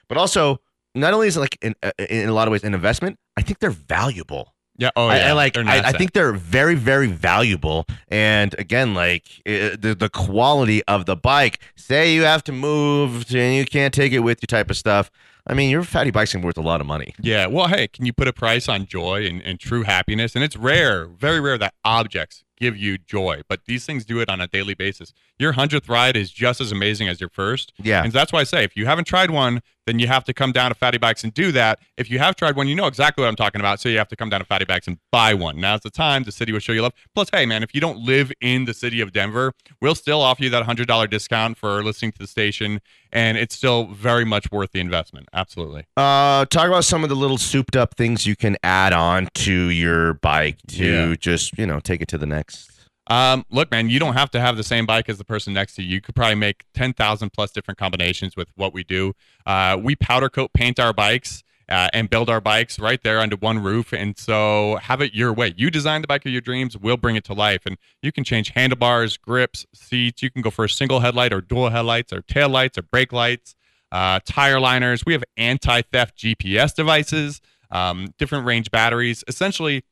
but 0.09 0.19
also 0.19 0.61
not 0.95 1.15
only 1.15 1.29
is 1.29 1.37
it 1.37 1.41
like 1.41 1.59
in, 1.63 1.75
uh, 1.83 1.93
in 1.99 2.29
a 2.29 2.33
lot 2.33 2.47
of 2.47 2.53
ways 2.53 2.65
an 2.65 2.75
investment. 2.75 3.19
I 3.37 3.43
think 3.43 3.59
they're 3.59 3.71
valuable. 3.71 4.55
Yeah. 4.77 4.91
Oh, 4.97 5.07
I, 5.07 5.19
yeah. 5.19 5.29
I 5.29 5.33
like. 5.33 5.57
I, 5.57 5.81
I 5.81 5.93
think 5.93 6.13
they're 6.13 6.33
very, 6.33 6.75
very 6.75 7.07
valuable. 7.07 7.87
And 8.09 8.55
again, 8.59 8.95
like 8.95 9.25
i 9.47 9.77
the 9.79 9.97
the 9.99 10.09
quality 10.09 10.83
of 10.85 11.07
the 11.07 11.17
bike. 11.17 11.61
Say 11.77 12.15
you 12.15 12.23
have 12.23 12.43
to 12.45 12.53
move 12.53 13.33
and 13.35 13.55
you 13.55 13.65
can't 13.65 13.95
take 13.95 14.13
it 14.13 14.21
with 14.21 14.39
you, 14.43 14.47
type 14.47 14.71
of 14.71 14.77
stuff. 14.77 15.11
I 15.47 15.55
mean, 15.55 15.71
your 15.71 15.83
fatty 15.83 16.11
bike's 16.11 16.35
worth 16.35 16.57
a 16.57 16.63
lot 16.63 16.81
of 16.81 16.87
money. 16.87 17.15
Yeah. 17.21 17.47
Well, 17.47 17.69
hey, 17.69 17.89
can 17.89 18.07
you 18.07 18.13
put 18.13 18.29
a 18.29 18.33
price 18.33 18.69
on 18.69 18.87
joy 18.87 19.27
and, 19.27 19.43
and 19.43 19.61
true 19.61 19.83
happiness? 19.83 20.35
And 20.35 20.43
it's 20.43 20.57
rare, 20.57 21.07
very 21.07 21.41
rare 21.41 21.59
that 21.59 21.75
objects 21.85 22.45
give 22.59 22.77
you 22.77 22.99
joy, 22.99 23.43
but 23.49 23.61
these 23.67 23.85
things 23.85 24.05
do 24.05 24.21
it 24.21 24.29
on 24.29 24.41
a 24.41 24.47
daily 24.47 24.75
basis. 24.75 25.13
Your 25.39 25.55
100th 25.55 25.89
ride 25.89 26.17
is 26.17 26.31
just 26.31 26.61
as 26.61 26.73
amazing 26.73 27.09
as 27.09 27.21
your 27.21 27.29
first. 27.29 27.73
Yeah. 27.83 28.03
And 28.03 28.13
that's 28.13 28.33
why 28.33 28.41
I 28.41 28.45
say 28.45 28.65
if 28.65 28.77
you 28.77 28.87
haven't 28.87 29.07
tried 29.07 29.31
one, 29.31 29.61
then 29.87 29.99
you 29.99 30.07
have 30.07 30.25
to 30.25 30.33
come 30.33 30.53
down 30.53 30.71
to 30.71 30.75
FATTE 30.75 31.01
Bikes 31.01 31.25
and 31.25 31.35
do 31.35 31.53
that. 31.53 31.79
If 31.97 32.11
you 32.11 32.19
have 32.19 32.37
tried 32.37 32.57
one, 32.57 32.69
you 32.69 32.75
know 32.75 32.87
exactly 32.87 33.23
what 33.23 33.29
I'm 33.29 33.37
talking 33.37 33.61
about. 33.61 33.81
So 33.81 33.89
you 33.89 33.99
have 33.99 34.09
to 34.09 34.17
come 34.17 34.31
down 34.31 34.41
to 34.41 34.47
FATTE 34.47 34.67
Bikes 34.67 34.87
and 34.87 34.99
buy 35.11 35.35
one. 35.35 35.61
Now's 35.61 35.81
the 35.81 35.91
time. 35.91 36.23
The 36.23 36.33
city 36.33 36.53
will 36.53 36.61
show 36.61 36.73
you 36.73 36.83
love. 36.83 36.95
Plus, 37.15 37.29
hey, 37.31 37.45
man, 37.45 37.63
if 37.63 37.75
you 37.75 37.81
don't 37.81 37.99
live 37.99 38.33
in 38.41 38.65
the 38.65 38.73
city 38.73 39.01
of 39.01 39.13
Denver, 39.13 39.53
we'll 39.83 39.95
still 39.95 40.23
offer 40.23 40.45
you 40.45 40.51
that 40.51 40.65
$100 40.65 41.11
discount 41.11 41.59
for 41.59 41.83
listening 41.83 42.13
to 42.13 42.19
the 42.19 42.27
station. 42.27 42.81
And 43.15 43.39
it's 43.39 43.55
still 43.55 43.87
very 43.87 44.25
much 44.25 44.51
worth 44.51 44.73
the 44.73 44.81
investment. 44.81 45.29
Absolutely. 45.33 45.85
Uh, 45.97 46.45
talk 46.47 46.67
about 46.67 46.85
some 46.85 47.05
of 47.05 47.09
the 47.11 47.15
little 47.17 47.39
souped 47.39 47.77
up 47.77 47.95
things 47.97 48.27
you 48.27 48.35
can 48.35 48.57
add 48.65 48.93
on 48.93 49.29
to 49.35 49.53
your 49.71 50.15
bike 50.15 50.59
to 50.69 50.85
Yeah. 51.11 51.15
just 51.19 51.57
you 51.57 51.65
know 51.67 51.79
take 51.79 52.03
it 52.03 52.09
to 52.09 52.19
the 52.19 52.27
next. 52.27 52.73
Um, 53.07 53.45
look, 53.51 53.71
man, 53.71 53.89
you 53.91 53.99
don't 54.01 54.15
have 54.15 54.31
to 54.33 54.41
have 54.41 54.57
the 54.57 54.65
same 54.65 54.85
bike 54.87 55.09
as 55.09 55.19
the 55.19 55.25
person 55.25 55.53
next 55.53 55.75
to 55.77 55.83
you. 55.83 55.91
You 55.91 56.01
could 56.01 56.15
probably 56.17 56.37
make 56.37 56.65
10,000 56.75 57.31
plus 57.35 57.51
different 57.53 57.79
combinations 57.79 58.35
with 58.35 58.49
what 58.57 58.73
we 58.75 58.83
do. 58.83 59.13
Uh, 59.47 59.77
we 59.81 59.95
powder 59.95 60.29
coat 60.31 60.53
paint 60.55 60.81
our 60.81 60.93
bikes 60.95 61.44
uh, 61.69 61.89
and 61.93 62.11
build 62.11 62.29
our 62.29 62.41
bikes 62.41 62.79
right 62.79 63.03
there 63.03 63.19
under 63.21 63.37
one 63.37 63.63
roof. 63.63 63.93
And 63.93 64.19
so 64.19 64.77
have 64.83 65.01
it 65.01 65.15
your 65.15 65.33
way. 65.33 65.55
You 65.57 65.71
design 65.71 66.03
the 66.03 66.07
bike 66.09 66.27
of 66.27 66.33
your 66.33 66.41
dreams, 66.41 66.77
we'll 66.77 66.97
bring 66.97 67.17
it 67.17 67.25
to 67.25 67.35
life. 67.35 67.63
And 67.67 67.77
you 68.03 68.13
can 68.13 68.25
change 68.25 68.51
handlebars, 68.51 69.17
grips, 69.17 69.67
seats. 69.75 70.23
You 70.23 70.31
can 70.31 70.43
go 70.43 70.51
for 70.51 70.65
a 70.65 70.69
single 70.69 71.01
headlight 71.01 71.33
or 71.33 71.41
dual 71.41 71.71
headlights 71.71 72.13
or 72.13 72.23
tail 72.23 72.49
lights 72.49 72.77
or 72.79 72.83
brake 72.83 73.13
lights. 73.13 73.55
uh, 73.93 74.19
tire 74.27 74.59
liners. 74.59 75.05
We 75.07 75.13
have 75.13 75.23
anti-theft 75.37 76.19
GPS 76.19 76.75
devices, 76.75 77.41
um, 77.71 78.09
different 78.19 78.45
range 78.45 78.71
batteries. 78.73 79.23
Essentially, 79.29 79.85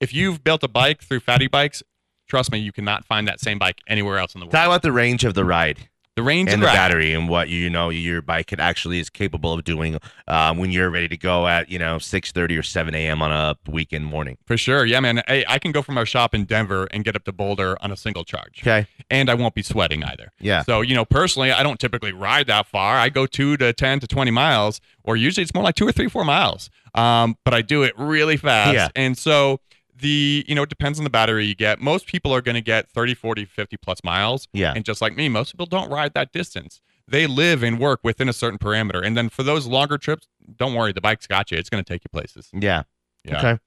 if 0.00 0.14
you've 0.14 0.44
built 0.44 0.62
a 0.62 0.68
bike 0.68 1.02
through 1.02 1.20
FATTE 1.20 1.50
Bikes, 1.50 1.82
trust 2.28 2.52
me, 2.52 2.58
you 2.58 2.70
cannot 2.70 3.04
find 3.04 3.26
that 3.26 3.40
same 3.40 3.58
bike 3.58 3.80
anywhere 3.88 4.18
else 4.18 4.34
in 4.34 4.40
the 4.40 4.46
world. 4.46 4.52
Talk 4.52 4.66
about 4.66 4.82
the 4.82 4.92
range 4.92 5.24
of 5.24 5.34
the 5.34 5.44
ride 5.44 5.88
The 6.14 6.22
range 6.22 6.48
and 6.48 6.54
and 6.54 6.62
the 6.62 6.66
ride. 6.66 6.74
battery 6.74 7.14
and 7.14 7.26
what 7.26 7.48
you 7.48 7.70
know 7.70 7.88
your 7.88 8.20
bike 8.20 8.48
could 8.48 8.60
actually 8.60 8.98
is 8.98 9.08
capable 9.08 9.54
of 9.54 9.64
doing 9.64 9.98
um, 10.28 10.58
when 10.58 10.70
you're 10.70 10.90
ready 10.90 11.08
to 11.08 11.16
go 11.16 11.48
at 11.48 11.70
you 11.70 11.78
know 11.78 11.96
6:30 11.96 12.58
or 12.58 12.62
7 12.62 12.94
a.m. 12.94 13.22
on 13.22 13.32
a 13.32 13.56
weekend 13.70 14.04
morning. 14.04 14.36
For 14.44 14.58
sure. 14.58 14.84
Yeah, 14.84 15.00
man. 15.00 15.22
I, 15.26 15.44
I 15.48 15.58
can 15.58 15.72
go 15.72 15.80
from 15.80 15.96
our 15.96 16.04
shop 16.04 16.34
in 16.34 16.44
Denver 16.44 16.86
and 16.90 17.02
get 17.02 17.16
up 17.16 17.24
to 17.24 17.32
Boulder 17.32 17.78
on 17.80 17.90
a 17.90 17.96
single 17.96 18.24
charge. 18.24 18.60
Okay. 18.62 18.86
And 19.10 19.30
I 19.30 19.34
won't 19.34 19.54
be 19.54 19.62
sweating 19.62 20.04
either. 20.04 20.32
Yeah. 20.38 20.62
So, 20.64 20.82
you 20.82 20.94
know, 20.94 21.04
personally, 21.06 21.50
I 21.50 21.62
don't 21.62 21.80
typically 21.80 22.12
ride 22.12 22.46
that 22.48 22.66
far. 22.66 22.96
I 22.96 23.08
go 23.08 23.26
two 23.26 23.56
to 23.56 23.72
10 23.72 24.00
to 24.00 24.06
20 24.06 24.30
miles, 24.30 24.80
or 25.04 25.16
usually 25.16 25.42
it's 25.42 25.54
more 25.54 25.64
like 25.64 25.74
two 25.76 25.86
or 25.86 25.92
three, 25.92 26.08
four 26.08 26.24
miles. 26.24 26.68
Um, 26.94 27.36
but 27.44 27.54
I 27.54 27.62
do 27.62 27.82
it 27.84 27.94
really 27.96 28.36
fast. 28.36 28.74
Yeah. 28.74 28.88
And 28.94 29.16
so 29.16 29.60
the, 30.02 30.44
you 30.46 30.54
know, 30.54 30.64
it 30.64 30.68
depends 30.68 30.98
on 30.98 31.04
the 31.04 31.10
battery 31.10 31.46
you 31.46 31.54
get. 31.54 31.80
Most 31.80 32.06
people 32.06 32.34
are 32.34 32.42
going 32.42 32.56
to 32.56 32.60
get 32.60 32.90
30, 32.90 33.14
40, 33.14 33.44
50 33.46 33.76
plus 33.78 34.04
miles. 34.04 34.48
Yeah. 34.52 34.72
And 34.74 34.84
just 34.84 35.00
like 35.00 35.16
me, 35.16 35.28
most 35.28 35.52
people 35.52 35.66
don't 35.66 35.90
ride 35.90 36.12
that 36.14 36.32
distance. 36.32 36.80
They 37.08 37.26
live 37.26 37.62
and 37.62 37.78
work 37.78 38.00
within 38.02 38.28
a 38.28 38.32
certain 38.32 38.58
parameter. 38.58 39.04
And 39.04 39.16
then 39.16 39.28
for 39.28 39.42
those 39.42 39.66
longer 39.66 39.98
trips, 39.98 40.28
don't 40.56 40.74
worry, 40.74 40.92
the 40.92 41.00
bike's 41.00 41.26
got 41.26 41.50
you. 41.50 41.58
It's 41.58 41.70
going 41.70 41.82
to 41.82 41.88
take 41.88 42.02
you 42.04 42.08
places. 42.10 42.50
Yeah. 42.52 42.82
Yeah. 43.24 43.38
Okay. 43.38 43.58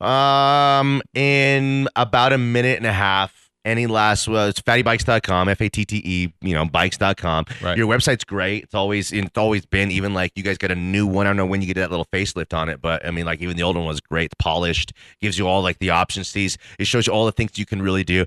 Um, 0.00 1.02
in 1.14 1.88
about 1.94 2.32
a 2.32 2.38
minute 2.38 2.78
and 2.78 2.86
a 2.86 2.92
half. 2.92 3.41
Any 3.64 3.86
last? 3.86 4.26
Well, 4.26 4.48
it's 4.48 4.60
fattebikes.com, 4.60 5.48
F 5.48 5.60
A 5.60 5.68
T 5.68 5.84
T 5.84 6.02
E, 6.04 6.32
you 6.40 6.52
know, 6.54 6.64
bikes.com. 6.64 7.44
Right. 7.62 7.78
Your 7.78 7.86
website's 7.86 8.24
great. 8.24 8.64
It's 8.64 8.74
always 8.74 9.12
it's 9.12 9.38
always 9.38 9.64
been. 9.66 9.92
Even 9.92 10.12
like 10.14 10.32
you 10.34 10.42
guys 10.42 10.58
got 10.58 10.72
a 10.72 10.74
new 10.74 11.06
one. 11.06 11.26
I 11.26 11.30
don't 11.30 11.36
know 11.36 11.46
when 11.46 11.60
you 11.60 11.68
get 11.68 11.74
that 11.76 11.90
little 11.90 12.06
facelift 12.06 12.52
on 12.56 12.68
it, 12.68 12.80
but 12.82 13.06
I 13.06 13.12
mean, 13.12 13.24
like 13.24 13.40
even 13.40 13.56
the 13.56 13.62
old 13.62 13.76
one 13.76 13.86
was 13.86 14.00
great. 14.00 14.26
It's 14.26 14.34
polished, 14.40 14.92
gives 15.20 15.38
you 15.38 15.46
all 15.46 15.62
like 15.62 15.78
the 15.78 15.90
options. 15.90 16.26
Sees 16.28 16.58
it 16.80 16.86
shows 16.86 17.06
you 17.06 17.12
all 17.12 17.24
the 17.24 17.30
things 17.32 17.56
you 17.56 17.64
can 17.66 17.80
really 17.82 18.02
do. 18.02 18.24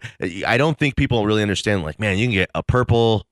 I 0.47 0.57
don't 0.57 0.79
think 0.79 0.95
people 0.95 1.25
really 1.25 1.41
understand. 1.41 1.83
Like, 1.83 1.99
man, 1.99 2.17
you 2.17 2.27
can 2.27 2.33
get 2.33 2.49
a 2.55 2.63
purple 2.63 3.27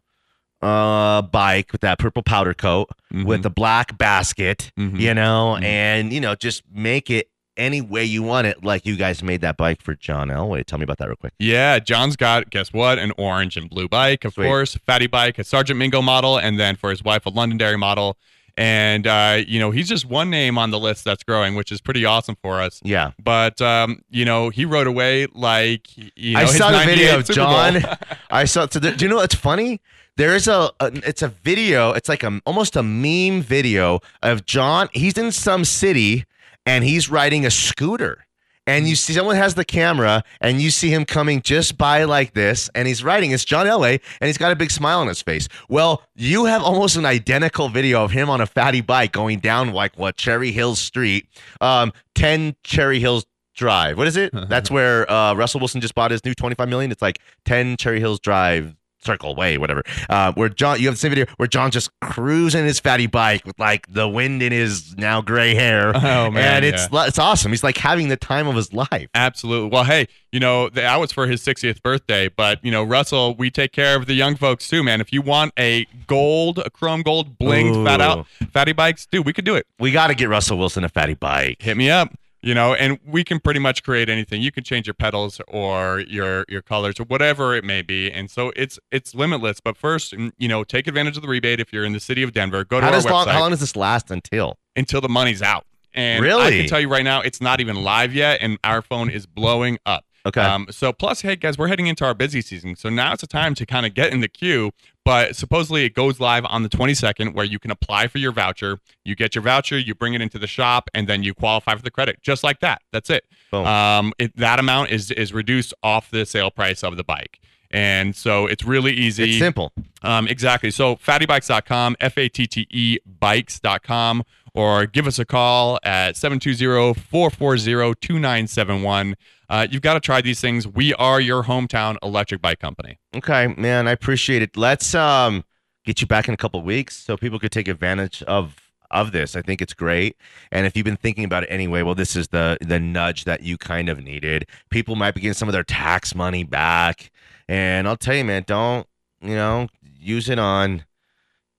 uh 0.61 1.21
bike 1.21 1.71
with 1.73 1.81
that 1.81 1.99
purple 1.99 2.23
powder 2.23 2.53
coat 2.53 2.89
Mhm. 3.13 3.25
with 3.25 3.43
the 3.43 3.49
black 3.49 3.97
basket 3.97 4.71
Mhm. 4.79 4.97
you 4.97 5.13
know 5.13 5.57
Mhm. 5.59 5.63
and 5.65 6.13
you 6.13 6.21
know 6.21 6.35
just 6.35 6.63
make 6.73 7.09
it 7.09 7.27
any 7.57 7.81
way 7.81 8.03
you 8.03 8.23
want 8.23 8.47
it 8.47 8.63
like 8.63 8.85
you 8.85 8.95
guys 8.95 9.21
made 9.21 9.41
that 9.41 9.57
bike 9.57 9.81
for 9.81 9.93
john 9.95 10.29
elway 10.29 10.63
tell 10.65 10.79
me 10.79 10.83
about 10.83 10.97
that 10.97 11.07
real 11.07 11.15
quick 11.15 11.33
Yeah, 11.39 11.79
John's 11.79 12.15
got 12.15 12.49
guess 12.49 12.73
what? 12.73 12.97
An 12.99 13.11
orange 13.17 13.57
and 13.57 13.69
blue 13.69 13.87
bike, 13.87 14.25
of 14.25 14.33
Sweet. 14.33 14.45
course. 14.45 14.75
Fatty 14.85 15.07
bike, 15.07 15.37
a 15.39 15.43
Sergeant 15.43 15.77
Mingo 15.77 16.01
model, 16.01 16.37
and 16.37 16.59
then 16.59 16.75
for 16.75 16.89
his 16.89 17.03
wife 17.03 17.25
a 17.25 17.29
Londonderry 17.29 17.77
model. 17.77 18.17
And 18.55 19.07
uh, 19.07 19.41
you 19.47 19.59
know, 19.59 19.71
he's 19.71 19.87
just 19.89 20.05
one 20.05 20.29
name 20.29 20.57
on 20.57 20.69
the 20.71 20.79
list 20.79 21.03
that's 21.03 21.23
growing, 21.23 21.55
which 21.55 21.71
is 21.71 21.81
pretty 21.81 22.05
awesome 22.05 22.35
for 22.41 22.61
us. 22.61 22.79
yeah 22.83 23.11
But 23.23 23.61
um, 23.61 24.01
you 24.09 24.25
know, 24.25 24.49
he 24.49 24.63
rode 24.65 24.87
away 24.87 25.27
like 25.33 25.87
you 25.97 26.33
know, 26.33 26.39
i 26.39 26.43
his 26.43 26.57
saw 26.57 26.71
the 26.71 26.85
video 26.85 27.17
of 27.19 27.25
john 27.29 27.77
i 28.29 28.45
saw 28.45 28.67
so 28.67 28.79
there, 28.79 28.95
do 28.95 29.05
you 29.05 29.09
know 29.09 29.17
what's 29.17 29.35
funny 29.35 29.81
there's 30.17 30.47
a, 30.47 30.69
a 30.79 30.91
it's 31.07 31.21
a 31.23 31.29
video 31.29 31.91
it's 31.93 32.07
like 32.09 32.23
a 32.23 32.39
almost 32.45 32.75
a 32.75 32.83
meme 32.83 33.41
video 33.41 33.99
of 34.21 34.45
john 34.45 34.87
he's 34.93 35.17
in 35.17 35.31
some 35.31 35.65
city 35.65 36.25
and 36.65 36.84
he's 36.84 37.10
riding 37.10 37.45
a 37.45 37.52
scooter. 37.52 38.26
And 38.65 38.88
you 38.88 38.95
see 38.95 39.12
someone 39.12 39.36
has 39.36 39.56
the 39.56 39.65
camera 39.65 40.23
and 40.39 40.62
you 40.62 40.69
see 40.69 40.89
him 40.89 41.04
coming 41.04 41.41
just 41.41 41.78
by 41.78 42.06
like 42.06 42.34
this 42.34 42.69
and 42.73 42.88
he's 42.88 43.04
riding. 43.04 43.32
It's 43.32 43.43
john 43.43 43.65
elway 43.65 43.99
and 44.21 44.28
he's 44.28 44.38
got 44.38 44.54
a 44.54 44.56
big 44.56 44.71
smile 44.71 44.99
on 44.99 45.08
his 45.08 45.21
face. 45.21 45.49
Well 45.67 46.04
you 46.15 46.45
have 46.45 46.63
almost 46.63 46.95
an 46.95 47.06
identical 47.06 47.67
video 47.67 48.06
of 48.06 48.12
him 48.12 48.30
on 48.30 48.39
a 48.39 48.45
fatty 48.45 48.80
bike 48.80 49.12
going 49.12 49.39
down 49.39 49.73
like 49.73 49.97
what 49.97 50.15
cherry 50.15 50.54
hills 50.54 50.80
street 50.80 51.28
um 51.60 51.91
10 52.15 52.56
cherry 52.63 52.99
hills 53.02 53.26
drive. 53.54 53.97
What 53.97 54.08
is 54.08 54.15
it? 54.15 54.32
That's 54.47 54.71
where 54.71 55.12
uh 55.12 55.34
russell 55.34 55.60
wilson 55.60 55.82
just 55.82 55.93
bought 55.93 56.12
his 56.12 56.23
new 56.23 56.34
25 56.34 56.69
million. 56.69 56.89
It's 56.89 57.02
like 57.02 57.19
10 57.43 57.76
cherry 57.76 57.99
hills 57.99 58.21
drive 58.21 58.78
circle 59.03 59.35
way 59.35 59.57
whatever. 59.57 59.83
Uh 60.09 60.31
where 60.33 60.49
john 60.49 60.79
you 60.79 60.87
have 60.87 60.95
the 60.95 60.99
same 60.99 61.11
video 61.11 61.25
where 61.37 61.47
john's 61.47 61.73
just 61.73 61.89
cruising 62.01 62.65
his 62.65 62.79
fatty 62.79 63.07
bike 63.07 63.45
with 63.45 63.57
like 63.59 63.91
the 63.91 64.07
wind 64.07 64.41
in 64.41 64.51
his 64.51 64.95
now 64.97 65.21
gray 65.21 65.55
hair. 65.55 65.91
Oh, 66.03 66.29
man, 66.29 66.63
and 66.63 66.65
it's 66.65 66.87
it's 66.91 67.17
awesome. 67.17 67.51
He's 67.51 67.63
like 67.63 67.77
having 67.77 68.09
the 68.09 68.17
time 68.17 68.47
of 68.47 68.55
his 68.55 68.73
life. 68.73 69.07
Absolutely. 69.15 69.69
Well, 69.69 69.83
hey, 69.85 70.07
you 70.31 70.39
know, 70.39 70.69
that 70.69 70.97
was 70.97 71.11
for 71.11 71.27
his 71.27 71.41
60th 71.41 71.81
birthday, 71.81 72.27
but 72.29 72.63
you 72.63 72.71
know, 72.71 72.83
Russell, 72.83 73.35
we 73.35 73.49
take 73.49 73.71
care 73.71 73.95
of 73.95 74.05
the 74.05 74.13
young 74.13 74.35
folks 74.35 74.67
too, 74.67 74.83
man. 74.83 74.99
If 75.01 75.13
you 75.13 75.21
want 75.21 75.53
a 75.57 75.85
gold, 76.07 76.59
a 76.59 76.69
chrome 76.69 77.01
gold 77.03 77.39
blinged 77.39 77.85
fat 77.85 78.01
out 78.01 78.27
fatty 78.51 78.73
bikes, 78.73 79.05
dude, 79.05 79.25
we 79.25 79.33
could 79.33 79.45
do 79.45 79.55
it. 79.55 79.65
we 79.79 79.91
got 79.91 80.07
to 80.07 80.15
get 80.15 80.29
russell 80.29 80.57
wilson 80.57 80.83
a 80.83 80.89
fatty 80.89 81.13
bike. 81.15 81.61
Hit 81.61 81.77
me 81.77 81.89
up 81.89 82.13
you 82.43 82.53
know 82.53 82.73
and 82.73 82.99
we 83.06 83.23
can 83.23 83.39
pretty 83.39 83.60
much 83.60 83.84
create 83.84 84.10
anything. 84.10 84.41
You 84.41 84.51
can 84.51 84.63
change 84.63 84.86
your 84.86 84.93
pedals 84.93 85.41
or 85.47 86.01
your 86.01 86.45
your 86.49 86.62
colors 86.62 86.99
or 86.99 87.06
whatever 87.06 87.56
it 87.56 87.63
may 87.63 87.82
be. 87.82 88.12
And 88.12 88.29
so 88.29 88.51
it's 88.56 88.77
it's 88.91 89.15
limitless. 89.15 89.60
But 89.62 89.77
first 89.77 90.13
mm, 90.13 90.32
you 90.38 90.47
know 90.47 90.63
take 90.63 90.86
advantage 90.88 91.15
of 91.15 91.23
the 91.23 91.29
rebate 91.29 91.60
if 91.60 91.73
you're 91.73 91.86
in 91.86 91.93
the 91.93 91.99
city 91.99 92.21
of 92.21 92.34
denver. 92.34 92.63
Go 92.65 92.79
to 92.79 92.86
how 92.86 92.91
our 92.91 92.97
does 92.97 93.06
long, 93.06 93.27
how 93.27 93.39
long 93.39 93.51
does 93.51 93.62
this 93.62 93.75
last 93.75 94.12
until? 94.12 94.58
Until 94.75 95.01
the 95.01 95.10
money's 95.10 95.41
out. 95.41 95.65
And 95.95 96.23
really? 96.23 96.43
i 96.43 96.49
can 96.49 96.67
tell 96.67 96.82
you 96.82 96.89
right 96.89 97.03
now 97.03 97.21
it's 97.21 97.39
not 97.39 97.62
even 97.62 97.84
live 97.84 98.13
yet 98.13 98.39
and 98.41 98.58
our 98.63 98.82
phone 98.82 99.10
is 99.10 99.25
blowing 99.25 99.77
up 99.86 100.06
okay 100.25 100.41
um, 100.41 100.67
so 100.69 100.93
plus, 100.93 101.21
hey 101.21 101.36
guys, 101.36 101.57
we're 101.57 101.67
heading 101.67 101.88
into 101.88 102.05
our 102.05 102.13
busy 102.13 102.41
season, 102.41 102.75
so 102.75 102.89
now 102.89 103.13
it's 103.13 103.21
the 103.21 103.27
time 103.27 103.55
to 103.55 103.65
kind 103.65 103.86
of 103.86 103.93
get 103.93 104.13
in 104.13 104.21
the 104.21 104.27
queue. 104.27 104.71
But 105.05 105.36
supposedly 105.36 105.83
it 105.83 105.93
goes 105.93 106.21
live 106.21 106.45
on 106.45 106.63
the 106.63 106.69
22nd, 106.69 107.33
where 107.33 107.45
you 107.45 107.59
can 107.59 107.71
apply 107.71 108.07
for 108.07 108.19
your 108.19 108.31
voucher. 108.31 108.79
You 109.03 109.15
get 109.15 109.36
your 109.36 109.41
voucher, 109.41 109.77
you 109.77 109.93
bring 109.93 110.13
it 110.13 110.21
into 110.21 110.39
the 110.39 110.47
shop, 110.47 110.89
and 110.93 111.07
then 111.07 111.23
you 111.23 111.33
qualify 111.33 111.75
for 111.75 111.81
the 111.81 111.91
credit, 111.91 112.21
just 112.21 112.43
like 112.43 112.62
that. 112.62 112.81
That's 112.93 113.09
it. 113.09 113.25
Boom. 113.51 113.65
Um, 113.65 114.13
it 114.17 114.36
that 114.38 114.59
amount 114.59 114.91
is 114.91 115.12
is 115.12 115.33
reduced 115.33 115.73
off 115.83 116.09
the 116.09 116.25
sale 116.25 116.51
price 116.51 116.83
of 116.83 116.95
the 116.95 117.03
bike. 117.03 117.39
And 117.73 118.15
so 118.15 118.45
it's 118.45 118.63
really 118.63 118.93
easy. 118.93 119.31
it's 119.31 119.39
simple 119.39 119.73
Um, 120.03 120.27
exactly. 120.27 120.69
So 120.71 120.95
fattebikes.com, 120.95 121.97
F 121.99 122.17
A 122.17 122.29
T 122.29 122.47
T 122.47 122.67
E 122.69 122.99
bikes.com, 123.19 124.23
or 124.53 124.86
give 124.86 125.07
us 125.07 125.17
a 125.19 125.25
call 125.25 125.79
at 125.83 126.15
720 126.15 126.93
440 126.93 127.95
2971. 127.99 129.15
Uh, 129.49 129.67
You've 129.69 129.81
got 129.81 129.95
to 129.95 129.99
try 129.99 130.21
these 130.21 130.39
things. 130.39 130.67
We 130.67 130.93
are 130.95 131.19
your 131.19 131.43
hometown 131.43 131.97
electric 132.01 132.41
bike 132.41 132.59
company. 132.59 132.99
Okay, 133.15 133.47
man, 133.57 133.88
I 133.88 133.91
appreciate 133.91 134.41
it. 134.41 134.55
Let's 134.55 134.93
um 134.95 135.43
get 135.86 135.99
you 135.99 136.07
back 136.07 136.27
in 136.27 136.33
a 136.33 136.38
couple 136.38 136.59
of 136.59 136.65
weeks 136.65 136.95
so 136.95 137.17
people 137.17 137.39
could 137.39 137.51
take 137.51 137.67
advantage 137.67 138.23
of 138.23 138.55
of 138.91 139.12
this. 139.12 139.36
I 139.36 139.41
think 139.41 139.59
it's 139.62 139.73
great. 139.73 140.15
And 140.51 140.67
if 140.67 140.77
you've 140.77 140.86
been 140.86 140.97
thinking 140.97 141.23
about 141.25 141.43
it 141.43 141.47
anyway, 141.47 141.81
well, 141.81 141.95
this 141.95 142.15
is 142.15 142.27
the 142.27 142.57
the 142.62 142.79
nudge 142.79 143.23
that 143.25 143.41
you 143.41 143.57
kind 143.57 143.89
of 143.89 143.99
needed. 144.03 144.45
People 144.69 144.95
might 144.95 145.15
be 145.15 145.21
getting 145.21 145.33
some 145.33 145.49
of 145.49 145.53
their 145.53 145.63
tax 145.63 146.13
money 146.13 146.43
back. 146.43 147.12
And 147.47 147.88
I'll 147.88 147.97
tell 147.97 148.15
you, 148.15 148.23
man, 148.25 148.43
don't, 148.47 148.88
you 149.21 149.36
know, 149.36 149.67
use 149.99 150.29
it 150.29 150.39
on 150.39 150.86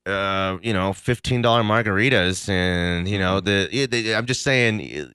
uh, 0.07 0.59
you 0.63 0.73
know, 0.73 0.93
fifteen 0.93 1.41
dollar 1.43 1.63
margaritas 1.63 2.49
and 2.49 3.09
you 3.09 3.19
know, 3.19 3.41
the, 3.41 3.87
the 3.91 4.15
I'm 4.15 4.27
just 4.27 4.43
saying 4.43 5.15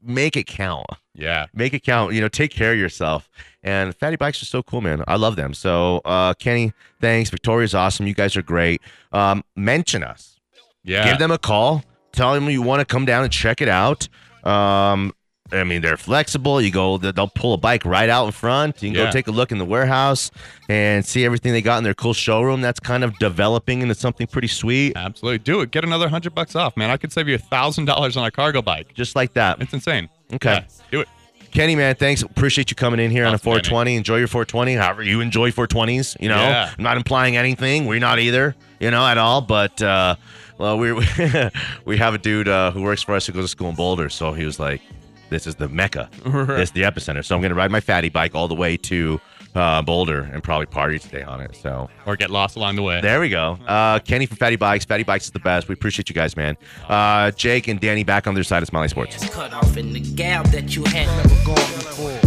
make 0.00 0.36
it 0.36 0.46
count 0.46 0.86
Yeah. 1.14 1.46
make 1.52 1.74
it 1.74 1.80
count. 1.82 2.14
You 2.14 2.20
know, 2.20 2.28
take 2.28 2.52
care 2.52 2.72
of 2.72 2.78
yourself. 2.78 3.28
And 3.64 3.94
FATTE 3.96 4.16
Bikes 4.20 4.40
are 4.40 4.46
so 4.46 4.62
cool, 4.62 4.80
man. 4.80 5.02
I 5.08 5.16
love 5.16 5.34
them. 5.34 5.52
So, 5.54 6.00
uh, 6.04 6.34
Kenny, 6.34 6.72
thanks. 7.00 7.28
Victoria's 7.30 7.74
awesome. 7.74 8.06
You 8.06 8.14
guys 8.14 8.36
are 8.36 8.42
great. 8.42 8.80
Um, 9.12 9.42
mention 9.56 10.04
us. 10.04 10.38
Yeah. 10.84 11.04
Give 11.08 11.18
them 11.18 11.32
a 11.32 11.38
call. 11.38 11.82
Tell 12.12 12.32
them 12.34 12.48
you 12.48 12.62
want 12.62 12.78
to 12.80 12.86
come 12.86 13.04
down 13.04 13.24
and 13.24 13.32
check 13.32 13.60
it 13.60 13.68
out. 13.68 14.08
Um, 14.44 15.12
I 15.50 15.64
mean, 15.64 15.80
they're 15.82 15.96
flexible. 15.96 16.60
You 16.60 16.70
go, 16.70 16.98
they'll 16.98 17.28
pull 17.28 17.54
a 17.54 17.56
bike 17.56 17.84
right 17.84 18.08
out 18.08 18.26
in 18.26 18.32
front. 18.32 18.82
You 18.82 18.90
can 18.90 18.98
Yeah. 18.98 19.04
go 19.06 19.10
take 19.12 19.28
a 19.28 19.30
look 19.30 19.50
in 19.52 19.58
the 19.58 19.64
warehouse 19.64 20.30
and 20.68 21.04
see 21.06 21.24
everything 21.24 21.52
they 21.52 21.62
got 21.62 21.78
in 21.78 21.84
their 21.84 21.94
cool 21.94 22.12
showroom. 22.14 22.60
That's 22.60 22.80
kind 22.80 23.02
of 23.02 23.18
developing 23.18 23.80
into 23.82 23.94
something 23.94 24.26
pretty 24.26 24.48
sweet, 24.48 24.92
Absolutely. 24.96 25.38
Do 25.38 25.60
it. 25.62 25.70
Get 25.70 25.84
another 25.84 26.08
hundred 26.08 26.34
bucks 26.34 26.54
off, 26.54 26.76
man. 26.76 26.90
I 26.90 26.96
could 26.98 27.12
save 27.12 27.28
you 27.28 27.34
a 27.34 27.38
thousand 27.38 27.86
dollars 27.86 28.16
on 28.16 28.24
a 28.26 28.30
cargo 28.30 28.60
bike. 28.62 28.92
just 28.94 29.16
like 29.16 29.32
that. 29.34 29.60
It's 29.62 29.72
insane. 29.72 30.08
Okay. 30.34 30.50
Yeah, 30.52 30.64
do 30.90 31.00
it. 31.00 31.08
Kenny, 31.50 31.74
man, 31.76 31.94
thanks. 31.94 32.20
Appreciate 32.20 32.70
you 32.70 32.76
coming 32.76 33.00
in 33.00 33.10
here 33.10 33.24
on 33.24 33.32
a 33.32 33.36
Awesome, 33.36 33.44
Kenny. 33.52 33.62
420. 33.64 33.96
Enjoy 33.96 34.16
your 34.18 34.28
420. 34.28 34.74
However, 34.74 35.02
you 35.02 35.22
enjoy 35.22 35.50
420s. 35.50 36.14
You 36.20 36.28
know, 36.28 36.36
Yeah. 36.36 36.70
I'm 36.76 36.84
not 36.84 36.98
implying 36.98 37.38
anything. 37.38 37.86
We're 37.86 38.00
not 38.00 38.18
either, 38.18 38.54
you 38.80 38.90
know, 38.90 39.06
at 39.06 39.16
all. 39.16 39.40
But, 39.40 39.80
uh, 39.80 40.16
well, 40.58 40.76
we 40.76 40.92
we 41.86 41.96
have 41.96 42.12
a 42.12 42.18
dude 42.18 42.48
uh, 42.48 42.70
who 42.72 42.82
works 42.82 43.02
for 43.02 43.14
us 43.14 43.26
who 43.26 43.32
goes 43.32 43.44
to 43.44 43.48
school 43.48 43.70
in 43.70 43.76
Boulder. 43.76 44.10
So 44.10 44.32
he 44.34 44.44
was 44.44 44.60
like, 44.60 44.82
this 45.30 45.46
is 45.46 45.54
the 45.56 45.68
mecca. 45.68 46.08
This 46.24 46.68
is 46.68 46.70
the 46.72 46.82
epicenter. 46.82 47.24
So 47.24 47.34
I'm 47.34 47.40
going 47.40 47.50
to 47.50 47.54
ride 47.56 47.70
my 47.70 47.80
fatty 47.80 48.08
bike 48.08 48.34
all 48.34 48.48
the 48.48 48.54
way 48.54 48.76
to 48.78 49.20
uh, 49.54 49.82
Boulder 49.82 50.28
and 50.32 50.42
probably 50.42 50.66
party 50.66 50.98
today 50.98 51.22
on 51.22 51.40
it. 51.40 51.56
So 51.56 51.88
Or 52.06 52.16
get 52.16 52.30
lost 52.30 52.56
along 52.56 52.76
the 52.76 52.82
way. 52.82 53.00
there 53.00 53.20
we 53.20 53.28
go. 53.28 53.58
Uh, 53.66 53.98
Kenny 54.00 54.26
from 54.26 54.36
FATTE 54.36 54.58
Bikes. 54.58 54.84
FATTE 54.84 55.06
Bikes 55.06 55.24
is 55.26 55.30
the 55.30 55.38
best. 55.40 55.68
We 55.68 55.72
appreciate 55.72 56.08
you 56.08 56.14
guys, 56.14 56.36
man. 56.36 56.56
Uh, 56.88 57.30
Jake 57.32 57.66
and 57.68 57.80
Danny 57.80 58.04
back 58.04 58.26
on 58.26 58.34
their 58.34 58.44
side 58.44 58.62
of 58.62 58.72
Mile 58.72 58.82
High 58.82 58.86
Sports. 58.88 59.28
cut 59.30 59.52
off 59.52 59.76
in 59.76 59.92
the 59.92 60.00
gal 60.00 60.42
that 60.44 60.76
you 60.76 60.84
had. 60.84 61.06
never 61.06 61.44
gone 61.44 61.54
before. 61.54 62.20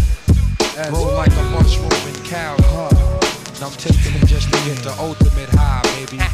Roll 0.92 1.14
like 1.16 1.32
a 1.32 1.44
mushroom 1.52 1.92
in 2.08 2.24
cow 2.26 2.56
And 2.58 3.64
I'm 3.64 3.72
taking 3.74 4.26
just 4.26 4.48
to 4.52 4.60
get 4.66 4.78
the 4.84 4.96
ultimate 5.00 5.50
high, 5.50 5.82
baby. 5.84 6.18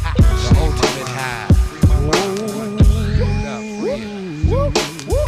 The 0.48 0.56
ultimate 0.60 1.08
high. 1.08 2.67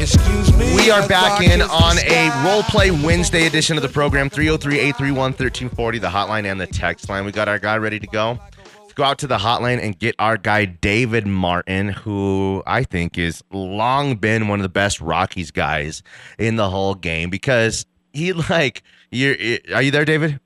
Excuse 0.00 0.56
me. 0.56 0.74
We 0.76 0.90
are 0.90 1.06
back 1.06 1.42
in 1.42 1.60
on 1.60 1.98
a 1.98 2.00
sky. 2.00 2.44
role 2.46 2.62
play 2.62 2.90
Wednesday 2.90 3.46
edition 3.46 3.76
of 3.76 3.82
the 3.82 3.88
program 3.90 4.30
303 4.30 4.78
831 4.78 5.16
1340, 5.32 5.98
the 5.98 6.08
hotline 6.08 6.50
and 6.50 6.58
the 6.58 6.66
text 6.66 7.10
line. 7.10 7.26
We 7.26 7.32
got 7.32 7.48
our 7.48 7.58
guy 7.58 7.76
ready 7.76 8.00
to 8.00 8.06
go. 8.06 8.40
Let's 8.80 8.94
go 8.94 9.02
out 9.02 9.18
to 9.18 9.26
the 9.26 9.36
hotline 9.36 9.78
and 9.78 9.98
get 9.98 10.14
our 10.18 10.38
guy 10.38 10.64
David 10.64 11.26
Martin, 11.26 11.90
who 11.90 12.62
I 12.66 12.82
think 12.82 13.18
is 13.18 13.44
long 13.52 14.16
been 14.16 14.48
one 14.48 14.58
of 14.58 14.62
the 14.62 14.70
best 14.70 15.02
Rockies 15.02 15.50
guys 15.50 16.02
in 16.38 16.56
the 16.56 16.70
whole 16.70 16.94
game 16.94 17.28
because 17.28 17.84
he 18.14 18.32
like 18.32 18.82
you're 19.10 19.36
are 19.74 19.82
you 19.82 19.90
there, 19.90 20.06
David? 20.06 20.40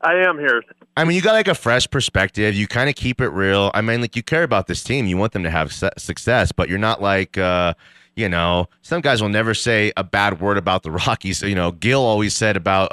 I 0.00 0.14
am 0.14 0.38
here. 0.38 0.62
I 0.96 1.02
mean, 1.02 1.16
you 1.16 1.22
got 1.22 1.32
like 1.32 1.48
a 1.48 1.56
fresh 1.56 1.90
perspective. 1.90 2.54
You 2.54 2.68
kind 2.68 2.88
of 2.88 2.94
keep 2.94 3.20
it 3.20 3.30
real. 3.30 3.72
I 3.74 3.80
mean, 3.80 4.00
like 4.00 4.14
you 4.14 4.22
care 4.22 4.44
about 4.44 4.68
this 4.68 4.84
team. 4.84 5.06
You 5.06 5.16
want 5.16 5.32
them 5.32 5.42
to 5.42 5.50
have 5.50 5.72
success, 5.72 6.52
but 6.52 6.68
you're 6.68 6.78
not 6.78 7.02
like, 7.02 7.36
uh, 7.36 7.74
you 8.16 8.28
know, 8.28 8.68
some 8.82 9.02
guys 9.02 9.22
will 9.22 9.28
never 9.28 9.54
say 9.54 9.92
a 9.96 10.02
bad 10.02 10.40
word 10.40 10.56
about 10.58 10.82
the 10.82 10.90
Rockies. 11.06 11.42
You 11.42 11.54
know, 11.54 11.70
Gil 11.70 12.00
always 12.00 12.34
said 12.34 12.56
about, 12.56 12.92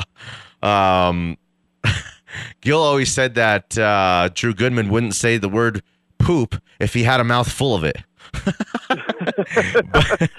um, 0.62 1.38
Gil 2.62 2.80
always 2.80 3.12
said 3.12 3.36
that 3.36 3.78
uh, 3.78 4.30
Drew 4.34 4.54
Goodman 4.54 4.90
wouldn't 4.90 5.16
say 5.16 5.38
the 5.38 5.50
word 5.50 5.82
poop 6.20 6.62
if 6.80 6.94
he 6.94 7.04
had 7.04 7.20
a 7.20 7.24
mouth 7.24 7.52
full 7.52 7.74
of 7.76 7.84
it. 7.84 7.98
but, 9.92 10.32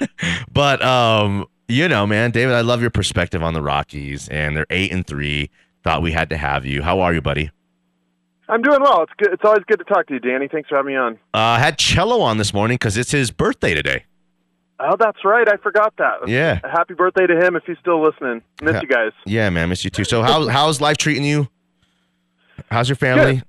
but 0.53 0.83
um, 0.83 1.47
you 1.69 1.89
know, 1.89 2.07
man, 2.07 2.31
David, 2.31 2.55
I 2.55 2.61
love 2.61 2.81
your 2.81 2.91
perspective 2.91 3.43
on 3.43 3.55
the 3.55 3.63
Rockies, 3.63 4.29
and 4.29 4.57
they're 4.57 4.67
eight 4.71 4.93
and 4.93 5.07
three. 5.07 5.51
Thought 5.83 6.03
we 6.03 6.13
had 6.13 6.31
to 6.31 6.37
have 6.37 6.65
you. 6.65 6.83
How 6.83 7.01
are 7.01 7.15
you, 7.15 7.21
buddy? 7.21 7.51
I'm 8.49 8.61
doing 8.61 8.83
well. 8.83 9.03
It's 9.03 9.13
good. 9.17 9.33
It's 9.33 9.45
always 9.45 9.63
good 9.67 9.79
to 9.79 9.85
talk 9.85 10.07
to 10.09 10.15
you, 10.15 10.21
Danny. 10.21 10.49
Thanks 10.49 10.69
for 10.69 10.77
having 10.77 10.93
me 10.93 10.99
on. 10.99 11.19
Uh, 11.33 11.59
had 11.59 11.79
Cello 11.79 12.21
on 12.21 12.37
this 12.37 12.53
morning 12.53 12.75
because 12.75 12.97
it's 12.97 13.13
his 13.13 13.31
birthday 13.31 13.75
today. 13.75 14.05
Oh, 14.81 14.97
that's 14.99 15.25
right. 15.25 15.49
I 15.49 15.57
forgot 15.59 15.95
that. 15.99 16.27
Yeah. 16.29 16.59
Happy 16.65 16.95
birthday 16.95 17.27
to 17.27 17.37
him 17.37 17.55
if 17.57 17.63
he's 17.65 17.79
still 17.81 18.03
listening. 18.03 18.43
Miss 18.61 18.75
Yeah. 18.75 18.81
you 18.83 18.89
guys. 18.89 19.13
Yeah, 19.25 19.51
man, 19.51 19.69
miss 19.69 19.85
you 19.85 19.91
too. 19.91 20.05
So 20.05 20.23
how 20.23 20.49
how's 20.49 20.81
life 20.81 20.97
treating 20.97 21.25
you? 21.25 21.49
How's 22.71 22.89
your 22.89 22.97
family? 22.97 23.43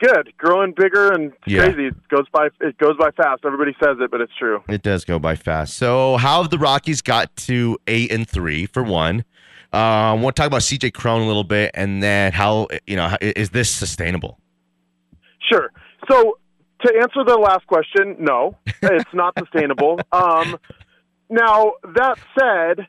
Good. 0.00 0.32
Growing 0.36 0.72
bigger 0.76 1.12
and 1.12 1.32
Yeah. 1.46 1.60
crazy. 1.64 1.86
It 1.86 2.08
goes 2.08 2.26
by. 2.32 2.48
It 2.60 2.76
goes 2.78 2.96
by 2.98 3.10
fast. 3.12 3.42
Everybody 3.44 3.74
says 3.82 3.96
it, 4.00 4.10
but 4.10 4.20
it's 4.20 4.32
true. 4.38 4.62
It 4.68 4.82
does 4.82 5.04
go 5.04 5.18
by 5.18 5.34
fast. 5.36 5.74
So 5.78 6.16
how 6.18 6.42
have 6.42 6.50
the 6.50 6.58
Rockies 6.58 7.00
got 7.00 7.34
to 7.36 7.78
eight 7.86 8.12
and 8.12 8.28
three 8.28 8.66
for 8.66 8.82
one? 8.82 9.24
Um, 9.72 10.22
we'll 10.22 10.32
talk 10.32 10.46
about 10.46 10.62
CJ 10.62 10.90
Cron 10.92 11.22
a 11.22 11.26
little 11.26 11.42
bit, 11.44 11.70
and 11.74 12.02
then 12.02 12.32
how 12.32 12.68
you 12.86 12.96
know 12.96 13.16
is 13.20 13.50
this 13.50 13.70
sustainable? 13.70 14.38
Sure. 15.50 15.70
So 16.10 16.38
to 16.82 16.92
answer 17.00 17.24
the 17.24 17.38
last 17.38 17.66
question, 17.66 18.16
no, 18.18 18.56
it's 18.82 19.14
not 19.14 19.34
sustainable. 19.38 20.00
Um, 20.12 20.56
now 21.30 21.72
that 21.94 22.18
said, 22.38 22.86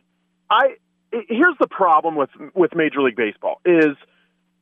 I 0.49 0.75
here's 1.11 1.55
the 1.59 1.67
problem 1.67 2.15
with 2.15 2.29
with 2.53 2.75
Major 2.75 3.01
League 3.01 3.15
Baseball 3.15 3.61
is 3.65 3.95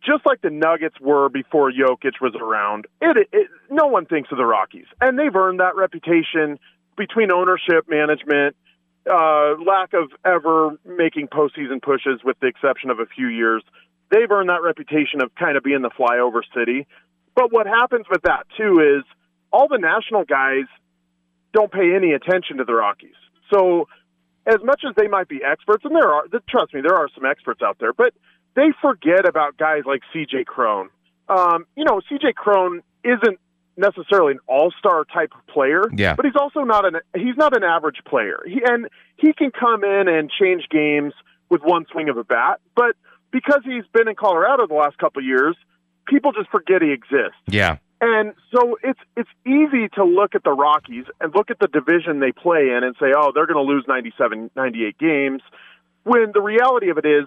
just 0.05 0.25
like 0.25 0.41
the 0.41 0.49
Nuggets 0.49 0.99
were 0.99 1.29
before 1.29 1.71
Jokic 1.71 2.21
was 2.21 2.35
around. 2.39 2.85
It, 3.01 3.27
it 3.31 3.47
no 3.69 3.87
one 3.87 4.05
thinks 4.05 4.31
of 4.31 4.37
the 4.37 4.45
Rockies, 4.45 4.85
and 5.01 5.17
they've 5.17 5.35
earned 5.35 5.59
that 5.59 5.75
reputation 5.75 6.59
between 6.97 7.31
ownership, 7.31 7.85
management, 7.89 8.55
uh, 9.09 9.55
lack 9.65 9.93
of 9.93 10.11
ever 10.25 10.77
making 10.85 11.27
postseason 11.27 11.81
pushes, 11.81 12.21
with 12.23 12.39
the 12.39 12.47
exception 12.47 12.89
of 12.89 12.99
a 12.99 13.05
few 13.05 13.27
years. 13.27 13.63
They've 14.11 14.29
earned 14.29 14.49
that 14.49 14.61
reputation 14.61 15.21
of 15.23 15.33
kind 15.35 15.57
of 15.57 15.63
being 15.63 15.81
the 15.81 15.89
flyover 15.89 16.41
city. 16.55 16.85
But 17.35 17.51
what 17.51 17.67
happens 17.67 18.05
with 18.09 18.21
that 18.23 18.45
too 18.57 18.79
is 18.99 19.03
all 19.51 19.67
the 19.67 19.77
national 19.79 20.23
guys 20.25 20.65
don't 21.53 21.71
pay 21.71 21.95
any 21.95 22.11
attention 22.13 22.57
to 22.57 22.63
the 22.63 22.73
Rockies. 22.73 23.15
So 23.53 23.87
as 24.45 24.57
much 24.63 24.81
as 24.87 24.95
they 24.97 25.07
might 25.07 25.27
be 25.27 25.41
experts, 25.43 25.85
and 25.85 25.95
there 25.95 26.11
are, 26.11 26.23
trust 26.49 26.73
me, 26.73 26.81
there 26.81 26.95
are 26.95 27.07
some 27.15 27.25
experts 27.25 27.61
out 27.61 27.77
there, 27.79 27.93
but 27.93 28.13
they 28.55 28.67
forget 28.81 29.27
about 29.27 29.57
guys 29.57 29.83
like 29.85 30.01
C.J. 30.11 30.43
Cron. 30.45 30.89
Um, 31.29 31.65
you 31.75 31.85
know, 31.85 32.01
C.J. 32.09 32.33
Cron 32.33 32.81
isn't 33.03 33.39
necessarily 33.77 34.33
an 34.33 34.39
all-star 34.47 35.05
type 35.05 35.31
player, 35.47 35.83
Yeah. 35.95 36.15
but 36.15 36.25
he's 36.25 36.35
also 36.39 36.61
not 36.61 36.85
an 36.85 36.99
he's 37.15 37.35
not 37.37 37.55
an 37.55 37.63
average 37.63 38.01
player. 38.05 38.39
He 38.45 38.61
and 38.63 38.87
he 39.17 39.33
can 39.33 39.49
come 39.51 39.83
in 39.83 40.07
and 40.07 40.29
change 40.29 40.67
games 40.69 41.13
with 41.49 41.61
one 41.63 41.85
swing 41.91 42.09
of 42.09 42.17
a 42.17 42.23
bat, 42.23 42.59
but 42.75 42.95
because 43.31 43.61
he's 43.65 43.83
been 43.93 44.07
in 44.07 44.15
Colorado 44.15 44.67
the 44.67 44.75
last 44.75 44.97
couple 44.99 45.21
of 45.21 45.25
years, 45.25 45.55
people 46.07 46.31
just 46.31 46.49
forget 46.49 46.81
he 46.81 46.91
exists. 46.91 47.39
Yeah, 47.47 47.77
And 48.01 48.33
so 48.53 48.77
it's 48.83 48.99
it's 49.15 49.29
easy 49.45 49.87
to 49.95 50.03
look 50.03 50.35
at 50.35 50.43
the 50.43 50.51
Rockies 50.51 51.05
and 51.21 51.33
look 51.33 51.49
at 51.49 51.59
the 51.59 51.67
division 51.67 52.19
they 52.19 52.31
play 52.31 52.69
in 52.75 52.83
and 52.83 52.95
say, 52.99 53.13
"Oh, 53.15 53.31
they're 53.33 53.47
going 53.47 53.65
to 53.65 53.71
lose 53.73 53.85
97 53.87 54.51
98 54.55 54.97
games." 54.97 55.41
When 56.03 56.31
the 56.33 56.41
reality 56.41 56.89
of 56.89 56.97
it 56.97 57.05
is 57.05 57.25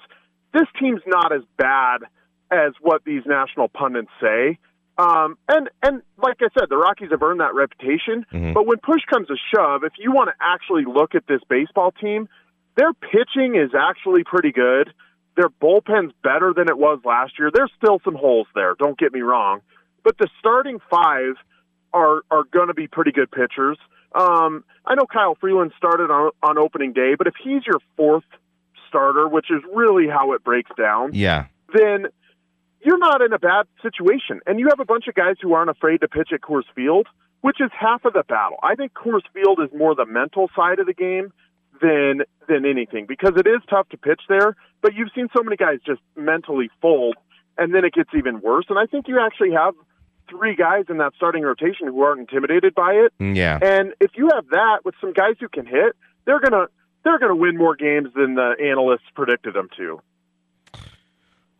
this 0.53 0.67
team's 0.79 1.01
not 1.07 1.33
as 1.33 1.43
bad 1.57 2.03
as 2.51 2.73
what 2.81 3.05
these 3.05 3.23
national 3.27 3.69
pundits 3.69 4.11
say. 4.21 4.59
Um, 4.99 5.37
and 5.49 5.69
and 5.83 6.03
like 6.17 6.37
I 6.41 6.49
said, 6.59 6.69
the 6.71 6.77
Rockies 6.77 7.11
have 7.11 7.23
earned 7.23 7.41
that 7.41 7.55
reputation. 7.55 8.25
Mhm. 8.33 8.55
But 8.55 8.67
when 8.67 8.79
push 8.79 9.03
comes 9.05 9.29
to 9.29 9.37
shove, 9.55 9.85
if 9.85 9.93
you 9.99 10.13
want 10.13 10.29
to 10.29 10.35
actually 10.41 10.85
look 10.85 11.15
at 11.15 11.27
this 11.27 11.41
baseball 11.49 11.93
team, 11.93 12.29
their 12.77 12.93
pitching 12.95 13.57
is 13.57 13.75
actually 13.75 14.25
pretty 14.25 14.53
good. 14.53 14.93
Their 15.37 15.49
bullpen's 15.49 16.13
better 16.23 16.53
than 16.55 16.69
it 16.69 16.79
was 16.79 17.01
last 17.05 17.39
year. 17.39 17.51
There's 17.53 17.73
still 17.77 18.01
some 18.05 18.15
holes 18.15 18.47
there. 18.55 18.75
Don't 18.79 18.99
get 18.99 19.13
me 19.13 19.21
wrong, 19.21 19.61
but 20.03 20.17
the 20.19 20.29
starting 20.39 20.79
five 20.91 21.35
are 21.93 22.23
are 22.31 22.45
going 22.51 22.69
to 22.69 22.75
be 22.75 22.87
pretty 22.87 23.13
good 23.13 23.31
pitchers. 23.31 23.79
Um, 24.15 24.65
I 24.85 24.95
know 24.95 25.05
Kyle 25.05 25.37
Freeland 25.41 25.73
started 25.77 26.11
on 26.11 26.31
on 26.43 26.59
opening 26.59 26.93
day, 26.93 27.15
but 27.17 27.27
if 27.27 27.35
he's 27.43 27.67
your 27.67 27.81
fourth 27.97 28.25
starter, 28.89 29.29
which 29.29 29.51
is 29.51 29.63
really 29.75 30.09
how 30.09 30.33
it 30.33 30.43
breaks 30.43 30.71
down, 30.77 31.13
yeah, 31.13 31.47
then 31.75 32.07
you're 32.81 32.99
not 32.99 33.21
in 33.21 33.33
a 33.33 33.39
bad 33.39 33.67
situation. 33.83 34.41
And 34.47 34.59
you 34.59 34.69
have 34.71 34.81
a 34.81 34.85
bunch 34.85 35.09
of 35.09 35.15
guys 35.15 35.37
who 35.43 35.53
aren't 35.55 35.71
afraid 35.71 36.01
to 36.03 36.09
pitch 36.09 36.31
at 36.33 36.41
Coors 36.41 36.65
Field, 36.75 37.09
which 37.41 37.61
is 37.61 37.71
half 37.79 38.05
of 38.05 38.13
the 38.13 38.23
battle. 38.27 38.59
I 38.63 38.75
think 38.75 38.93
Coors 38.95 39.27
Field 39.35 39.61
is 39.61 39.77
more 39.77 39.95
the 39.95 40.07
mental 40.07 40.49
side 40.55 40.79
of 40.79 40.87
the 40.87 40.95
game 40.95 41.33
than 41.81 42.23
than 42.49 42.65
anything 42.65 43.07
because 43.07 43.33
it 43.37 43.47
is 43.47 43.61
tough 43.69 43.89
to 43.91 43.97
pitch 43.97 44.23
there, 44.29 44.57
but 44.83 44.95
you've 44.95 45.11
seen 45.15 45.29
so 45.37 45.43
many 45.43 45.57
guys 45.57 45.79
just 45.85 46.01
mentally 46.17 46.71
fold 46.81 47.17
and 47.59 47.75
then 47.75 47.85
it 47.85 47.95
gets 47.95 48.11
even 48.17 48.41
worse. 48.41 48.67
And 48.69 48.79
I 48.79 48.87
think 48.87 49.09
you 49.09 49.21
actually 49.21 49.53
have 49.53 49.75
three 50.29 50.55
guys 50.55 50.85
in 50.89 50.99
that 50.99 51.13
starting 51.17 51.43
rotation 51.43 51.87
who 51.87 52.03
aren't 52.03 52.21
intimidated 52.21 52.75
by 52.75 52.93
it. 52.93 53.13
Mm, 53.21 53.37
yeah. 53.37 53.59
And 53.63 53.95
if 54.01 54.13
you 54.15 54.31
have 54.35 54.49
that 54.49 54.85
with 54.85 54.95
some 55.01 55.13
guys 55.13 55.37
who 55.41 55.49
can 55.49 55.67
hit, 55.67 55.97
they're 56.25 56.41
gonna 56.41 56.67
they're 57.05 57.19
gonna 57.19 57.37
win 57.37 57.57
more 57.57 57.77
games 57.77 58.09
than 58.15 58.35
the 58.35 58.57
analysts 58.63 59.07
predicted 59.15 59.55
them 59.55 59.69
to. 59.77 60.01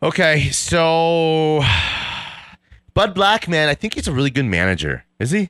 Okay, 0.03 0.49
so 0.51 1.63
Bud 2.93 3.15
Black, 3.15 3.47
man, 3.47 3.69
I 3.69 3.73
think 3.73 3.95
he's 3.95 4.07
a 4.07 4.11
really 4.11 4.29
good 4.29 4.45
manager. 4.45 5.05
Is 5.19 5.31
he? 5.31 5.49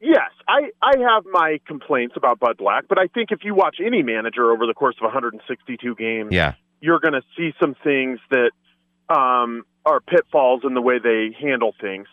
Yes, 0.00 0.29
I, 0.50 0.70
I 0.82 0.98
have 0.98 1.24
my 1.30 1.60
complaints 1.64 2.14
about 2.16 2.40
Bud 2.40 2.56
Black, 2.56 2.86
but 2.88 2.98
I 2.98 3.06
think 3.06 3.30
if 3.30 3.44
you 3.44 3.54
watch 3.54 3.76
any 3.84 4.02
manager 4.02 4.50
over 4.50 4.66
the 4.66 4.74
course 4.74 4.96
of 4.96 5.04
162 5.04 5.94
games, 5.94 6.32
Yeah, 6.32 6.54
you're 6.80 6.98
going 6.98 7.14
to 7.14 7.22
see 7.36 7.52
some 7.60 7.76
things 7.84 8.18
that 8.30 8.50
um, 9.08 9.62
are 9.86 10.00
pitfalls 10.00 10.62
in 10.64 10.74
the 10.74 10.80
way 10.80 10.98
they 10.98 11.36
handle 11.40 11.72
things. 11.80 12.08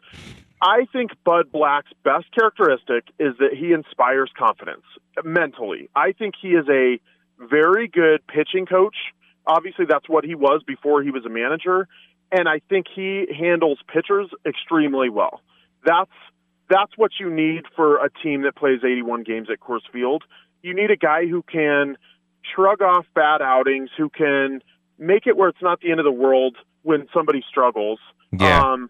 I 0.62 0.86
think 0.92 1.12
Bud 1.24 1.52
Black's 1.52 1.92
best 2.04 2.26
characteristic 2.38 3.06
is 3.20 3.34
that 3.40 3.54
he 3.58 3.74
inspires 3.74 4.30
confidence 4.38 4.86
mentally. 5.24 5.90
I 5.96 6.12
think 6.12 6.36
he 6.40 6.50
is 6.50 6.66
a 6.70 7.00
very 7.40 7.88
good 7.88 8.26
pitching 8.28 8.68
coach. 8.68 8.96
Obviously, 9.48 9.86
that's 9.86 10.08
what 10.08 10.26
he 10.26 10.36
was 10.36 10.62
before 10.66 11.02
he 11.02 11.10
was 11.10 11.26
a 11.26 11.30
manager, 11.30 11.88
and 12.32 12.48
I 12.48 12.62
think 12.70 12.86
he 12.94 13.26
handles 13.40 13.80
pitchers 13.92 14.30
extremely 14.46 15.10
well. 15.10 15.42
That's 15.86 16.12
that's 16.70 16.92
what 16.98 17.12
you 17.20 17.30
need 17.30 17.64
for 17.76 18.04
a 18.04 18.10
team 18.24 18.44
that 18.44 18.56
plays 18.56 18.80
81 18.84 19.24
games 19.24 19.48
at 19.52 19.60
Coors 19.60 19.82
Field. 19.92 20.24
You 20.62 20.74
need 20.74 20.92
a 20.92 20.98
guy 20.98 21.26
who 21.28 21.44
can 21.44 21.98
shrug 22.54 22.82
off 22.82 23.06
bad 23.14 23.42
outings, 23.42 23.90
who 23.98 24.10
can 24.10 24.62
make 24.98 25.28
it 25.28 25.38
where 25.38 25.50
it's 25.50 25.62
not 25.62 25.80
the 25.82 25.92
end 25.92 26.00
of 26.00 26.06
the 26.06 26.12
world 26.12 26.58
when 26.84 27.08
somebody 27.14 27.44
struggles. 27.50 28.00
Yeah. 28.32 28.62
Um, 28.62 28.90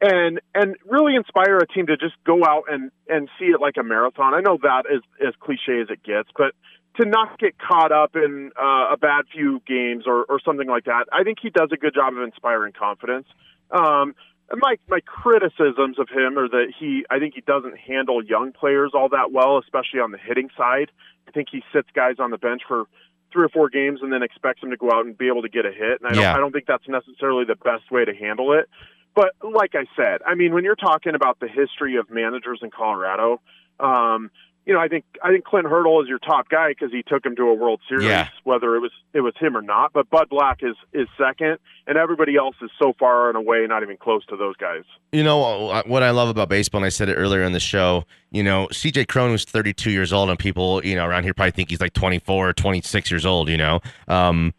and 0.00 0.40
and 0.54 0.76
really 0.84 1.14
inspire 1.14 1.58
a 1.58 1.66
team 1.66 1.86
to 1.86 1.96
just 1.96 2.14
go 2.24 2.44
out 2.44 2.64
and 2.68 2.90
and 3.08 3.28
see 3.38 3.46
it 3.46 3.60
like 3.60 3.76
a 3.78 3.84
marathon. 3.84 4.34
I 4.34 4.40
know 4.40 4.58
that 4.62 4.84
is 4.92 5.02
as 5.24 5.34
cliche 5.38 5.80
as 5.80 5.88
it 5.90 6.02
gets, 6.02 6.28
but 6.36 6.54
to 6.96 7.08
not 7.08 7.38
get 7.38 7.56
caught 7.58 7.92
up 7.92 8.16
in 8.16 8.50
uh, 8.60 8.92
a 8.92 8.96
bad 8.96 9.24
few 9.32 9.62
games 9.66 10.04
or 10.06 10.24
or 10.24 10.40
something 10.44 10.68
like 10.68 10.84
that. 10.84 11.04
I 11.12 11.22
think 11.22 11.38
he 11.40 11.50
does 11.50 11.70
a 11.72 11.76
good 11.76 11.94
job 11.94 12.16
of 12.16 12.22
inspiring 12.22 12.72
confidence. 12.72 13.26
Um, 13.70 14.14
my 14.56 14.76
my 14.88 15.00
criticisms 15.00 15.98
of 15.98 16.08
him 16.08 16.38
are 16.38 16.48
that 16.48 16.72
he 16.78 17.04
I 17.10 17.18
think 17.18 17.34
he 17.34 17.40
doesn't 17.40 17.78
handle 17.78 18.22
young 18.24 18.52
players 18.52 18.92
all 18.94 19.08
that 19.10 19.32
well, 19.32 19.58
especially 19.58 20.00
on 20.00 20.10
the 20.10 20.18
hitting 20.18 20.50
side. 20.56 20.90
I 21.28 21.30
think 21.30 21.48
he 21.50 21.62
sits 21.72 21.88
guys 21.94 22.16
on 22.18 22.30
the 22.30 22.38
bench 22.38 22.62
for 22.66 22.84
three 23.32 23.44
or 23.44 23.48
four 23.48 23.70
games 23.70 24.00
and 24.02 24.12
then 24.12 24.22
expects 24.22 24.60
them 24.60 24.70
to 24.70 24.76
go 24.76 24.90
out 24.92 25.06
and 25.06 25.16
be 25.16 25.28
able 25.28 25.42
to 25.42 25.48
get 25.48 25.64
a 25.64 25.72
hit. 25.72 26.00
And 26.00 26.06
I 26.06 26.12
don't 26.12 26.22
Yeah. 26.22 26.34
I 26.34 26.38
don't 26.38 26.52
think 26.52 26.66
that's 26.66 26.86
necessarily 26.88 27.44
the 27.44 27.56
best 27.56 27.90
way 27.90 28.04
to 28.04 28.14
handle 28.14 28.52
it. 28.52 28.68
but 29.14 29.32
like 29.42 29.74
I 29.74 29.84
said, 29.94 30.22
I 30.26 30.34
mean, 30.34 30.54
when 30.54 30.64
you're 30.64 30.74
talking 30.74 31.14
about 31.14 31.38
the 31.38 31.48
history 31.48 31.96
of 31.96 32.10
managers 32.10 32.60
in 32.62 32.70
Colorado, 32.70 33.40
um, 33.78 34.30
you 34.64 34.72
know, 34.72 34.80
I 34.80 34.86
think 34.88 35.04
I 35.24 35.30
think 35.30 35.44
Clint 35.44 35.66
Hurdle 35.66 36.00
is 36.02 36.08
your 36.08 36.18
top 36.20 36.48
guy 36.48 36.68
because 36.70 36.92
he 36.92 37.02
took 37.02 37.26
him 37.26 37.34
to 37.36 37.42
a 37.44 37.54
World 37.54 37.80
Series, 37.88 38.04
Yeah. 38.06 38.28
whether 38.44 38.76
it 38.76 38.80
was 38.80 38.92
it 39.12 39.20
was 39.20 39.34
him 39.38 39.56
or 39.56 39.62
not. 39.62 39.92
But 39.92 40.08
Bud 40.10 40.28
Black 40.28 40.62
is 40.62 40.76
is 40.92 41.08
second, 41.18 41.58
and 41.86 41.98
everybody 41.98 42.36
else 42.36 42.54
is 42.62 42.70
so 42.80 42.92
far 42.98 43.28
and 43.28 43.36
away, 43.36 43.66
not 43.66 43.82
even 43.82 43.96
close 43.96 44.24
to 44.26 44.36
those 44.36 44.56
guys. 44.56 44.84
You 45.10 45.24
know 45.24 45.70
uh, 45.70 45.82
what 45.86 46.02
I 46.02 46.10
love 46.10 46.28
about 46.28 46.48
baseball, 46.48 46.78
and 46.78 46.86
I 46.86 46.90
said 46.90 47.08
it 47.08 47.14
earlier 47.14 47.42
in 47.42 47.52
the 47.52 47.60
show. 47.60 48.04
You 48.30 48.42
know, 48.42 48.68
CJ 48.70 49.08
Cron 49.08 49.32
was 49.32 49.44
32 49.44 49.90
years 49.90 50.12
old, 50.12 50.30
and 50.30 50.38
people, 50.38 50.84
you 50.84 50.94
know, 50.94 51.06
around 51.06 51.24
here 51.24 51.34
probably 51.34 51.50
think 51.50 51.70
he's 51.70 51.80
like 51.80 51.92
24 51.92 52.48
or 52.48 52.52
26 52.52 53.10
years 53.10 53.26
old. 53.26 53.48
You 53.48 53.56
know, 53.56 53.80
um, 54.08 54.54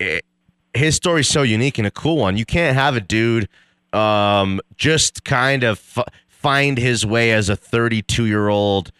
it, 0.00 0.24
his 0.74 0.96
story's 0.96 1.28
so 1.28 1.42
unique 1.42 1.76
and 1.78 1.86
a 1.86 1.90
cool 1.90 2.16
one. 2.16 2.36
You 2.38 2.46
can't 2.46 2.74
have 2.74 2.96
a 2.96 3.00
dude 3.00 3.48
um, 3.92 4.60
just 4.76 5.24
kind 5.24 5.62
of 5.64 5.78
f- 5.96 6.06
find 6.28 6.78
his 6.78 7.04
way 7.04 7.32
as 7.32 7.48
a 7.50 7.56
32 7.56 8.24
year 8.26 8.48
old 8.48 8.90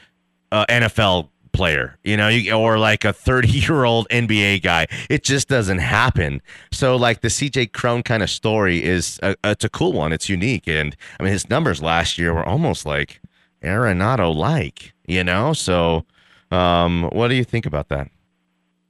uh, 0.52 0.66
NFL 0.68 1.28
player, 1.52 1.98
you 2.04 2.16
know, 2.16 2.28
you, 2.28 2.52
or 2.52 2.78
like 2.78 3.04
a 3.04 3.12
30 3.12 3.48
year 3.48 3.84
old 3.84 4.08
NBA 4.10 4.62
guy. 4.62 4.86
It 5.08 5.24
just 5.24 5.48
doesn't 5.48 5.78
happen. 5.78 6.40
So, 6.70 6.96
like 6.96 7.22
the 7.22 7.28
CJ 7.28 7.72
Cron 7.72 8.02
kind 8.02 8.22
of 8.22 8.30
story 8.30 8.84
is 8.84 9.18
a, 9.22 9.34
it's 9.44 9.64
a 9.64 9.68
cool 9.68 9.92
one. 9.92 10.12
It's 10.12 10.28
unique, 10.28 10.68
and 10.68 10.96
I 11.18 11.24
mean 11.24 11.32
his 11.32 11.48
numbers 11.48 11.82
last 11.82 12.18
year 12.18 12.32
were 12.34 12.44
almost 12.44 12.86
like 12.86 13.20
Arenado 13.62 14.34
like, 14.34 14.92
you 15.06 15.24
know. 15.24 15.52
So, 15.52 16.04
um, 16.50 17.08
what 17.12 17.28
do 17.28 17.34
you 17.34 17.44
think 17.44 17.66
about 17.66 17.88
that? 17.88 18.08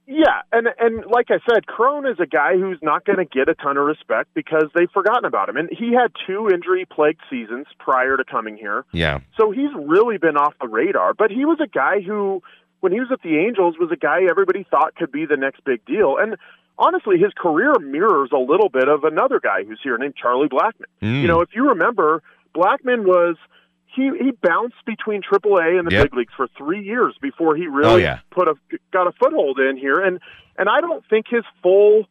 Yeah, 0.05 0.41
and 0.51 0.67
and 0.79 1.05
like 1.05 1.27
I 1.29 1.39
said, 1.49 1.65
Cron 1.65 2.05
is 2.05 2.19
a 2.19 2.25
guy 2.25 2.57
who's 2.57 2.79
not 2.81 3.05
going 3.05 3.19
to 3.19 3.25
get 3.25 3.47
a 3.47 3.55
ton 3.55 3.77
of 3.77 3.85
respect 3.85 4.33
because 4.33 4.65
they've 4.75 4.91
forgotten 4.91 5.23
about 5.23 5.47
him, 5.47 5.55
and 5.55 5.69
he 5.71 5.93
had 5.93 6.11
two 6.27 6.49
injury-plagued 6.53 7.21
seasons 7.29 7.67
prior 7.79 8.17
to 8.17 8.25
coming 8.25 8.57
here. 8.57 8.83
Yeah, 8.91 9.21
So 9.37 9.51
he's 9.51 9.71
really 9.73 10.17
been 10.17 10.35
off 10.35 10.55
the 10.59 10.67
radar. 10.67 11.13
But 11.13 11.31
he 11.31 11.45
was 11.45 11.59
a 11.63 11.67
guy 11.67 12.01
who, 12.01 12.43
when 12.81 12.91
he 12.91 12.99
was 12.99 13.09
at 13.13 13.21
the 13.21 13.37
Angels, 13.37 13.75
was 13.79 13.91
a 13.91 13.95
guy 13.95 14.23
everybody 14.29 14.65
thought 14.69 14.95
could 14.95 15.11
be 15.11 15.25
the 15.25 15.37
next 15.37 15.63
big 15.63 15.85
deal. 15.85 16.17
And 16.19 16.35
honestly, 16.77 17.17
his 17.17 17.31
career 17.37 17.73
mirrors 17.79 18.31
a 18.33 18.37
little 18.37 18.69
bit 18.69 18.89
of 18.89 19.05
another 19.05 19.39
guy 19.39 19.63
who's 19.63 19.79
here 19.81 19.97
named 19.97 20.15
Charlie 20.15 20.49
Blackmon. 20.49 20.91
Mm. 21.01 21.21
You 21.21 21.27
know, 21.27 21.41
if 21.41 21.49
you 21.55 21.69
remember, 21.69 22.21
Blackmon 22.53 23.05
was 23.05 23.37
he 23.95 24.11
he 24.19 24.31
bounced 24.31 24.75
between 24.85 25.21
AAA 25.21 25.77
and 25.79 25.87
the 25.87 25.91
Yep. 25.93 26.03
big 26.03 26.13
leagues 26.15 26.33
for 26.35 26.47
three 26.57 26.81
years 26.83 27.15
before 27.21 27.55
he 27.55 27.67
really 27.67 27.89
Oh, 27.93 27.95
yeah. 27.97 28.19
put 28.31 28.47
a 28.47 28.55
got 28.91 29.07
a 29.07 29.11
foothold 29.13 29.59
in 29.59 29.77
here. 29.77 29.99
And 29.99 30.19
and 30.57 30.67
I 30.69 30.81
don't 30.81 31.03
think 31.09 31.27
his 31.29 31.43
full 31.61 32.05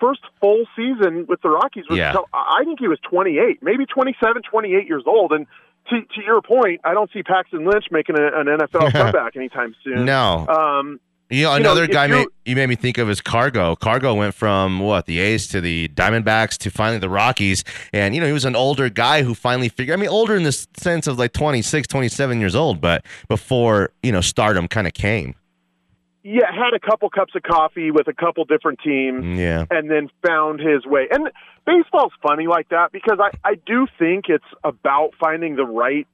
first 0.00 0.20
full 0.40 0.64
season 0.76 1.26
with 1.28 1.40
the 1.42 1.48
Rockies 1.50 1.84
was 1.88 1.98
Yeah. 1.98 2.08
until 2.10 2.26
I 2.34 2.62
think 2.64 2.80
he 2.80 2.88
was 2.88 2.98
28, 3.08 3.62
maybe 3.62 3.86
27, 3.86 4.42
28 4.42 4.86
years 4.88 5.04
old. 5.06 5.32
And 5.32 5.46
to 5.90 6.00
to 6.00 6.22
your 6.24 6.42
point, 6.42 6.80
I 6.84 6.94
don't 6.94 7.10
see 7.12 7.22
Paxton 7.22 7.64
Lynch 7.64 7.86
making 7.90 8.18
a, 8.18 8.26
an 8.40 8.46
NFL 8.46 8.92
comeback 8.92 9.36
anytime 9.36 9.74
soon. 9.84 10.04
no, 10.04 10.46
Um, 10.48 11.00
You 11.30 11.44
know, 11.44 11.54
You 11.56 11.60
know, 11.62 11.70
another 11.70 11.84
if 11.84 11.90
guy 11.90 12.06
made, 12.06 12.28
you 12.44 12.54
made 12.54 12.68
me 12.68 12.76
think 12.76 12.98
of 12.98 13.08
is 13.08 13.20
Cargo. 13.20 13.74
Cargo 13.76 14.14
went 14.14 14.34
from 14.34 14.78
what 14.80 15.06
the 15.06 15.18
A's 15.20 15.48
to 15.48 15.60
the 15.60 15.88
Diamondbacks 15.88 16.58
to 16.58 16.70
finally 16.70 16.98
the 16.98 17.08
Rockies, 17.08 17.64
and 17.92 18.14
you 18.14 18.20
know 18.20 18.26
he 18.26 18.32
was 18.32 18.44
an 18.44 18.54
older 18.54 18.90
guy 18.90 19.22
who 19.22 19.34
finally 19.34 19.68
figured. 19.70 19.98
I 19.98 20.00
mean, 20.00 20.10
older 20.10 20.36
in 20.36 20.42
the 20.42 20.52
sense 20.52 21.06
of 21.06 21.18
like 21.18 21.32
26, 21.32 21.88
27 21.88 22.40
years 22.40 22.54
old, 22.54 22.80
but 22.80 23.04
before 23.28 23.90
you 24.02 24.12
know 24.12 24.20
stardom 24.20 24.68
kind 24.68 24.86
of 24.86 24.92
came. 24.92 25.34
yeah, 26.22 26.50
had 26.52 26.74
a 26.74 26.80
couple 26.80 27.08
cups 27.10 27.34
of 27.34 27.42
coffee 27.42 27.90
with 27.90 28.06
a 28.06 28.14
couple 28.14 28.44
different 28.44 28.80
teams. 28.84 29.24
Mm, 29.24 29.38
yeah, 29.38 29.64
and 29.70 29.90
then 29.90 30.10
found 30.26 30.60
his 30.60 30.84
way. 30.84 31.08
And 31.10 31.30
baseball's 31.66 32.12
funny 32.22 32.46
like 32.46 32.68
that 32.68 32.92
because 32.92 33.18
I, 33.18 33.30
I 33.42 33.54
do 33.54 33.86
think 33.98 34.26
it's 34.28 34.44
about 34.62 35.12
finding 35.18 35.56
the 35.56 35.64
right 35.64 36.06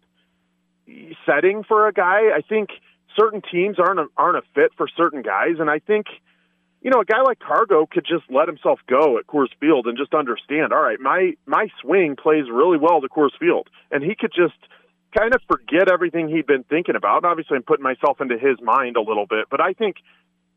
setting 1.27 1.65
for 1.65 1.89
a 1.89 1.93
guy. 1.93 2.31
I 2.35 2.43
think 2.49 2.71
certain 3.19 3.43
teams 3.51 3.79
aren't 3.79 4.01
a, 4.01 4.07
aren't 4.17 4.39
a 4.39 4.43
fit 4.55 4.73
for 4.77 4.89
certain 4.97 5.23
guys, 5.23 5.57
and 5.59 5.71
I 5.71 5.79
think 5.79 6.07
you 6.81 6.91
know 6.91 7.01
a 7.01 7.05
guy 7.05 7.23
like 7.23 7.39
Cargo 7.39 7.87
could 7.87 8.05
just 8.07 8.25
let 8.31 8.49
himself 8.49 8.81
go 8.89 9.19
at 9.19 9.27
Coors 9.27 9.53
Field 9.61 9.87
and 9.87 9.97
just 9.97 10.15
understand. 10.15 10.73
All 10.73 10.83
right, 10.83 10.99
my 11.01 11.33
my 11.47 11.69
swing 11.81 12.17
plays 12.17 12.45
really 12.53 12.79
well 12.79 13.01
to 13.01 13.09
Coors 13.09 13.37
Field, 13.39 13.69
and 13.91 14.03
he 14.03 14.15
could 14.15 14.33
just 14.35 14.59
kind 15.17 15.35
of 15.35 15.41
forget 15.49 15.91
everything 15.91 16.29
he'd 16.29 16.47
been 16.47 16.65
thinking 16.65 16.97
about. 16.97 17.19
And 17.19 17.27
obviously, 17.27 17.57
I'm 17.57 17.63
putting 17.63 17.83
myself 17.83 18.21
into 18.21 18.39
his 18.39 18.61
mind 18.63 18.97
a 18.97 19.03
little 19.03 19.27
bit, 19.27 19.47
but 19.51 19.61
I 19.61 19.73
think 19.73 19.97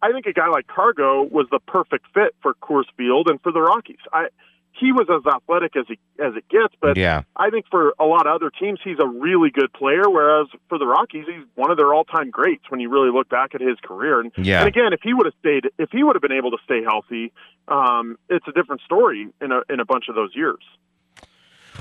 I 0.01 0.11
think 0.11 0.25
a 0.25 0.33
guy 0.33 0.49
like 0.49 0.67
Cargo 0.67 1.23
was 1.23 1.47
the 1.49 1.59
perfect 1.59 2.05
fit 2.13 2.35
for 2.41 2.53
Coors 2.55 2.91
Field 2.97 3.29
and 3.29 3.41
for 3.41 3.51
the 3.51 3.61
Rockies. 3.61 4.03
I 4.11 4.27
he 4.73 4.91
was 4.91 5.07
as 5.09 5.25
athletic 5.31 5.75
as 5.75 5.85
he 5.87 5.99
as 6.19 6.33
it 6.35 6.47
gets, 6.49 6.73
but 6.81 6.97
yeah. 6.97 7.23
I 7.35 7.49
think 7.49 7.65
for 7.69 7.93
a 7.99 8.05
lot 8.05 8.27
of 8.27 8.35
other 8.35 8.49
teams 8.49 8.79
he's 8.83 8.97
a 8.99 9.07
really 9.07 9.49
good 9.49 9.71
player. 9.73 10.09
Whereas 10.09 10.47
for 10.69 10.77
the 10.77 10.87
Rockies, 10.87 11.25
he's 11.27 11.45
one 11.55 11.71
of 11.71 11.77
their 11.77 11.93
all 11.93 12.03
time 12.03 12.31
greats 12.31 12.63
when 12.69 12.79
you 12.79 12.89
really 12.89 13.11
look 13.11 13.29
back 13.29 13.53
at 13.53 13.61
his 13.61 13.77
career. 13.83 14.19
And, 14.19 14.31
Yeah. 14.37 14.59
and 14.59 14.67
again, 14.67 14.93
if 14.93 15.01
he 15.01 15.13
would 15.13 15.25
have 15.25 15.35
stayed, 15.39 15.69
if 15.77 15.89
he 15.91 16.03
would 16.03 16.15
have 16.15 16.21
been 16.21 16.31
able 16.31 16.51
to 16.51 16.57
stay 16.65 16.81
healthy, 16.83 17.31
um, 17.67 18.17
it's 18.29 18.47
a 18.47 18.51
different 18.51 18.81
story 18.81 19.27
in 19.41 19.51
a 19.51 19.61
in 19.69 19.79
a 19.79 19.85
bunch 19.85 20.05
of 20.09 20.15
those 20.15 20.35
years. 20.35 20.63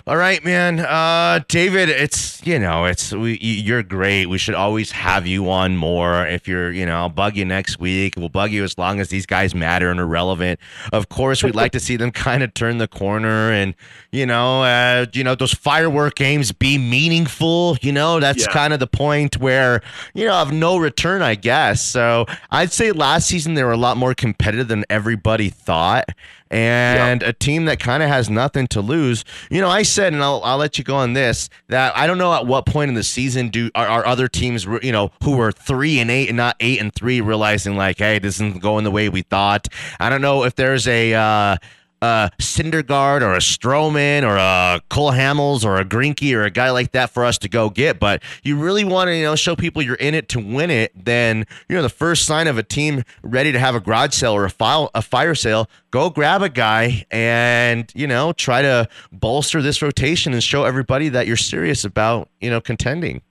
All 0.07 0.17
right, 0.17 0.45
man. 0.45 0.81
Uh, 0.81 1.41
David, 1.49 1.89
it's 1.89 2.45
you 2.45 2.59
know, 2.59 2.87
it's 2.87 3.13
we, 3.13 3.39
you're 3.39 3.83
great. 3.85 4.27
We 4.27 4.37
should 4.39 4.55
always 4.57 4.91
have 4.91 5.27
you 5.29 5.49
on 5.51 5.77
more. 5.77 6.27
If 6.27 6.49
you're, 6.49 6.73
you 6.73 6.85
know, 6.87 6.97
I'll 6.97 7.09
bug 7.09 7.37
you 7.37 7.45
next 7.45 7.79
week. 7.79 8.15
We'll 8.17 8.29
bug 8.29 8.51
you 8.51 8.65
as 8.65 8.77
long 8.77 8.99
as 8.99 9.11
these 9.11 9.27
guys 9.27 9.55
matter 9.55 9.91
and 9.91 10.01
are 10.01 10.07
relevant. 10.07 10.59
Of 10.93 11.09
course, 11.09 11.45
we'd 11.45 11.55
like 11.55 11.71
to 11.73 11.81
see 11.81 11.97
them 11.97 12.11
kind 12.13 12.43
of 12.43 12.53
turn 12.55 12.79
the 12.79 12.89
corner 12.89 13.53
and 13.53 13.75
you 14.11 14.27
know, 14.27 14.65
uh, 14.65 15.07
you 15.13 15.23
know, 15.25 15.35
those 15.37 15.55
firework 15.55 16.17
games 16.17 16.51
be 16.53 16.79
meaningful. 16.79 17.77
You 17.81 17.93
know, 17.93 18.19
that's 18.19 18.47
Yeah. 18.47 18.53
kind 18.53 18.73
of 18.73 18.81
the 18.81 18.87
point 18.89 19.37
where 19.39 19.83
you 20.15 20.27
know 20.27 20.35
of 20.35 20.53
no 20.53 20.79
return, 20.79 21.23
I 21.23 21.35
guess. 21.37 21.81
So 21.81 22.27
I'd 22.51 22.73
say 22.73 22.91
last 22.93 23.29
season 23.29 23.55
they 23.55 23.63
were 23.63 23.73
a 23.73 23.77
lot 23.77 23.97
more 23.97 24.15
competitive 24.15 24.69
than 24.69 24.85
everybody 24.91 25.49
thought 25.49 26.09
and 26.53 27.23
a 27.23 27.33
team 27.33 27.65
that 27.65 27.81
kind 27.81 28.03
of 28.03 28.09
has 28.09 28.29
nothing 28.29 28.67
to 28.69 28.81
lose. 28.81 29.25
You 29.51 29.61
know, 29.61 29.69
I 29.69 29.83
said, 29.83 30.13
and 30.13 30.23
I'll, 30.23 30.43
I'll 30.45 30.59
let 30.59 30.79
you 30.79 30.85
go 30.85 30.97
on 30.97 31.15
this, 31.15 31.49
that 31.69 31.97
I 31.97 32.07
don't 32.07 32.19
know 32.19 32.33
at 32.35 32.47
what 32.47 32.67
point 32.67 32.89
in 32.91 32.95
the 32.95 33.03
season 33.03 33.49
do 33.49 33.71
are 33.75 34.07
other 34.07 34.29
teams, 34.29 34.67
you 34.83 34.93
know, 34.93 35.11
who 35.25 35.37
were 35.37 35.53
three 35.53 35.99
and 35.99 36.11
eight 36.11 36.29
and 36.29 36.37
not 36.37 36.57
eight 36.61 36.81
and 36.81 36.95
three, 36.95 37.21
realizing 37.21 37.77
like, 37.77 37.99
hey, 37.99 38.19
this 38.19 38.37
isn't 38.37 38.61
going 38.61 38.85
the 38.85 38.91
way 38.91 39.09
we 39.09 39.23
thought. 39.23 39.69
I 39.99 40.11
don't 40.11 40.23
know 40.23 40.45
if 40.45 40.55
there's 40.55 40.87
a. 40.87 41.15
Uh, 41.15 41.57
a 42.03 42.31
Syndergaard 42.39 43.23
or 43.23 43.33
a 43.33 43.39
Stroman 43.39 44.25
or 44.25 44.37
a 44.37 44.83
Cole 44.91 45.13
Hamels 45.13 45.65
or 45.65 45.77
a 45.77 45.85
Greinke 45.85 46.35
or 46.35 46.43
a 46.43 46.51
guy 46.51 46.71
like 46.71 46.93
that 46.93 47.11
for 47.11 47.25
us 47.25 47.39
to 47.39 47.49
go 47.49 47.71
get. 47.71 47.99
But 47.99 48.23
you 48.43 48.57
really 48.57 48.85
want 48.85 49.09
to, 49.09 49.17
you 49.17 49.23
know, 49.23 49.37
show 49.37 49.57
people 49.57 49.81
you're 49.81 49.95
in 49.95 50.15
it 50.15 50.29
to 50.31 50.41
win 50.41 50.71
it. 50.71 50.93
Then, 50.95 51.47
you 51.69 51.77
know, 51.77 51.83
the 51.83 51.89
first 51.89 52.27
sign 52.27 52.49
of 52.49 52.59
a 52.59 52.63
team 52.63 53.05
ready 53.23 53.53
to 53.53 53.59
have 53.59 53.75
a 53.75 53.81
garage 53.81 54.15
sale 54.15 54.33
or 54.33 54.45
a 54.45 54.51
file, 54.51 54.91
a 54.95 55.01
fire 55.01 55.37
sale, 55.37 55.71
go 55.93 56.11
grab 56.11 56.43
a 56.43 56.49
guy 56.49 57.07
and, 57.11 57.91
you 57.95 58.09
know, 58.09 58.33
try 58.33 58.63
to 58.63 58.89
bolster 59.13 59.63
this 59.63 59.81
rotation 59.81 60.33
and 60.33 60.43
show 60.43 60.65
everybody 60.65 61.09
that 61.09 61.29
you're 61.29 61.37
serious 61.37 61.85
about, 61.85 62.29
you 62.41 62.51
know, 62.51 62.61
contending. 62.61 63.23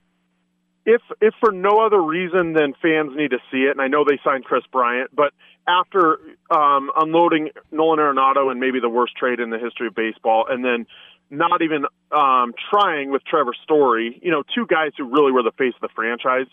if 0.84 1.00
if 1.20 1.34
for 1.40 1.52
no 1.52 1.78
other 1.84 2.00
reason 2.00 2.54
than 2.54 2.74
fans 2.82 3.12
need 3.14 3.30
to 3.30 3.38
see 3.50 3.64
it, 3.64 3.70
and 3.70 3.80
I 3.80 3.88
know 3.88 4.04
they 4.04 4.18
signed 4.24 4.44
Kris 4.44 4.64
Bryant, 4.72 5.14
but 5.14 5.32
after 5.66 6.18
um, 6.50 6.90
unloading 6.96 7.50
Nolan 7.70 7.98
Arenado 7.98 8.50
and 8.50 8.60
maybe 8.60 8.80
the 8.80 8.88
worst 8.88 9.16
trade 9.16 9.40
in 9.40 9.50
the 9.50 9.58
history 9.58 9.86
of 9.86 9.94
baseball, 9.94 10.46
and 10.48 10.64
then 10.64 10.86
not 11.30 11.62
even 11.62 11.86
um, 12.10 12.54
trying 12.70 13.10
with 13.10 13.24
Trevor 13.24 13.54
Story, 13.62 14.20
you 14.22 14.30
know, 14.30 14.42
two 14.54 14.66
guys 14.66 14.92
who 14.96 15.04
really 15.04 15.32
were 15.32 15.42
the 15.42 15.52
face 15.52 15.74
of 15.74 15.80
the 15.80 15.94
franchise, 15.94 16.46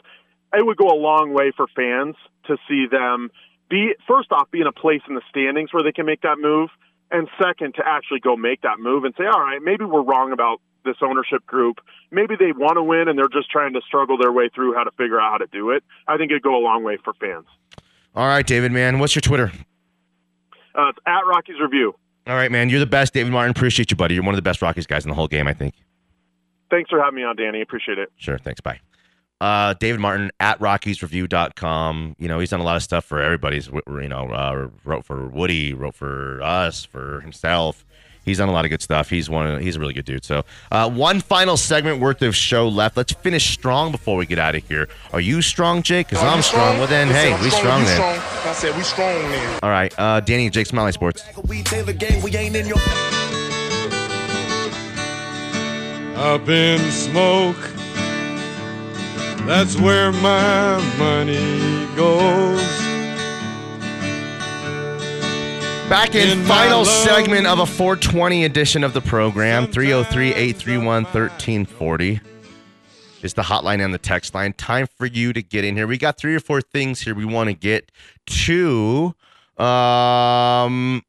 it 0.54 0.66
would 0.66 0.78
go 0.78 0.88
a 0.88 0.96
long 0.96 1.34
way 1.34 1.52
for 1.56 1.68
fans 1.76 2.16
to 2.46 2.58
see 2.68 2.86
them 2.90 3.30
be 3.70 3.94
first 4.08 4.32
off 4.32 4.50
be 4.52 4.62
in 4.62 4.68
a 4.68 4.72
place 4.72 5.02
in 5.08 5.16
the 5.16 5.22
standings 5.30 5.72
where 5.72 5.84
they 5.84 5.92
can 5.92 6.06
make 6.06 6.22
that 6.22 6.38
move, 6.40 6.70
and 7.12 7.28
second 7.42 7.76
to 7.76 7.84
actually 7.86 8.20
go 8.20 8.36
make 8.36 8.62
that 8.62 8.80
move 8.80 9.04
and 9.04 9.14
say, 9.18 9.26
all 9.26 9.40
right, 9.40 9.62
maybe 9.62 9.86
we're 9.86 10.02
wrong 10.02 10.32
about 10.32 10.62
this 10.86 10.96
ownership 11.02 11.46
group. 11.46 11.80
Maybe 12.12 12.36
they 12.36 12.52
want 12.52 12.78
to 12.78 12.84
win 12.84 13.08
and 13.08 13.18
they're 13.18 13.28
just 13.28 13.50
trying 13.52 13.74
to 13.74 13.82
struggle 13.82 14.18
their 14.18 14.32
way 14.32 14.50
through 14.54 14.74
how 14.74 14.84
to 14.84 14.92
figure 14.92 15.20
out 15.20 15.32
how 15.32 15.38
to 15.40 15.48
do 15.48 15.72
it. 15.72 15.84
I 16.08 16.18
think 16.18 16.32
it'd 16.32 16.44
go 16.44 16.56
a 16.56 16.64
long 16.64 16.84
way 16.84 16.98
for 17.04 17.14
fans. 17.14 17.46
All 18.20 18.28
right, 18.28 18.46
David, 18.46 18.74
man. 18.74 19.00
What's 19.00 19.16
your 19.16 19.22
Twitter? 19.22 19.50
Uh, 20.76 20.90
it's 20.90 21.00
at 21.06 21.22
Rockies 21.26 21.56
Review. 21.62 21.96
All 22.28 22.36
right, 22.36 22.52
man. 22.52 22.70
You're 22.70 22.82
the 22.82 22.86
best, 22.86 23.14
David 23.14 23.32
Martin. 23.32 23.52
Appreciate 23.52 23.92
you, 23.92 23.96
buddy. 23.96 24.14
You're 24.14 24.26
one 24.26 24.34
of 24.34 24.38
the 24.38 24.42
best 24.42 24.62
Rockies 24.62 24.86
guys 24.86 25.06
in 25.06 25.10
the 25.10 25.16
whole 25.16 25.30
game, 25.30 25.48
I 25.48 25.54
think. 25.54 25.74
Thanks 26.70 26.90
for 26.90 27.00
having 27.00 27.16
me 27.16 27.24
on, 27.24 27.38
Danny. 27.38 27.62
Appreciate 27.62 27.98
it. 27.98 28.12
Sure. 28.18 28.38
Thanks. 28.38 28.60
Bye. 28.60 28.82
Uh, 29.40 29.74
David 29.76 30.02
Martin 30.02 30.32
at 30.42 30.60
RockiesReview.com. 30.60 32.18
You 32.20 32.28
know, 32.28 32.40
he's 32.40 32.50
done 32.50 32.60
a 32.60 32.66
lot 32.66 32.76
of 32.76 32.84
stuff 32.84 33.06
for 33.06 33.22
everybody's, 33.22 33.68
you 33.68 34.10
know, 34.10 34.30
uh, 34.32 34.68
wrote 34.84 35.06
for 35.06 35.30
Woody, 35.30 35.74
wrote 35.74 35.96
for 35.96 36.42
us, 36.42 36.84
for 36.84 37.22
himself. 37.22 37.86
He's 38.30 38.38
done 38.38 38.48
a 38.48 38.52
lot 38.52 38.64
of 38.64 38.70
good 38.70 38.82
stuff. 38.82 39.10
He's 39.10 39.28
one. 39.28 39.48
Of, 39.48 39.62
he's 39.62 39.76
a 39.76 39.80
really 39.80 39.96
good 39.96 40.06
dude. 40.06 40.24
So, 40.24 40.46
uh, 40.72 40.88
one 40.88 41.20
final 41.20 41.58
segment 41.58 42.00
worth 42.00 42.22
of 42.22 42.36
show 42.36 42.70
left. 42.70 42.96
Let's 42.96 43.12
finish 43.12 43.50
strong 43.50 43.92
before 43.92 44.18
we 44.18 44.28
get 44.28 44.38
out 44.38 44.54
of 44.54 44.64
here. 44.68 44.88
Are 45.12 45.20
you 45.20 45.42
strong, 45.42 45.82
Jake? 45.82 46.10
Because 46.10 46.24
I'm 46.24 46.38
you 46.38 46.44
strong. 46.44 46.78
Well, 46.78 46.88
then, 46.88 47.08
hey, 47.08 47.32
said 47.32 47.34
I'm 47.34 47.44
we 47.44 47.50
strong 47.50 47.80
you 47.82 47.88
then. 47.88 48.02
I 48.46 48.54
said 48.54 48.78
we 48.78 48.84
strong 48.84 49.14
then. 49.32 49.60
All 49.64 49.72
right, 49.72 49.92
uh, 49.98 50.20
Danny 50.20 50.46
and 50.46 50.54
Jake 50.54 50.68
Smiley 50.68 50.92
Sports. 50.92 51.24
We 51.48 51.64
Taylor 51.64 51.94
gang, 51.94 52.22
we 52.22 52.36
ain't 52.36 52.56
in 52.56 52.68
your. 52.68 52.78
up 56.16 56.48
in 56.48 56.80
smoke. 56.92 57.58
That's 59.48 59.80
where 59.80 60.12
my 60.12 60.78
money 61.00 61.88
goes. 61.96 62.89
Back 65.90 66.14
in, 66.14 66.38
In 66.38 66.46
final 66.46 66.86
segment 66.86 67.48
of 67.48 67.58
a 67.58 67.66
420 67.66 68.46
edition 68.46 68.84
of 68.84 68.94
the 68.94 69.02
program, 69.02 69.66
303 69.66 70.28
831 70.36 71.04
1340 71.06 72.22
is 73.24 73.34
the 73.34 73.42
hotline 73.42 73.84
and 73.84 73.92
the 73.92 73.98
text 73.98 74.36
line. 74.36 74.54
Time 74.54 74.86
for 74.98 75.08
you 75.08 75.34
to 75.34 75.42
get 75.42 75.66
in 75.66 75.76
here. 75.76 75.88
We 75.88 75.98
got 75.98 76.16
three 76.16 76.36
or 76.36 76.40
four 76.40 76.62
things 76.62 77.02
here 77.02 77.16
we 77.16 77.26
want 77.26 77.50
to 77.50 77.56
get 77.56 77.92
to, 78.28 79.16
um, 79.58 81.02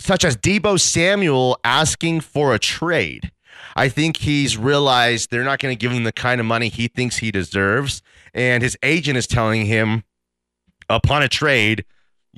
such 0.00 0.24
as 0.24 0.34
Deebo 0.34 0.80
Samuel 0.80 1.58
asking 1.62 2.20
for 2.20 2.54
a 2.54 2.58
trade. 2.58 3.30
I 3.76 3.90
think 3.90 4.16
he's 4.16 4.56
realized 4.56 5.30
they're 5.30 5.44
not 5.44 5.58
going 5.58 5.76
to 5.76 5.78
give 5.78 5.92
him 5.92 6.04
the 6.04 6.12
kind 6.12 6.40
of 6.40 6.46
money 6.46 6.70
he 6.70 6.88
thinks 6.88 7.18
he 7.18 7.30
deserves. 7.30 8.00
And 8.32 8.62
his 8.62 8.78
agent 8.82 9.18
is 9.18 9.26
telling 9.26 9.66
him 9.66 10.04
upon 10.88 11.22
a 11.22 11.28
trade, 11.28 11.84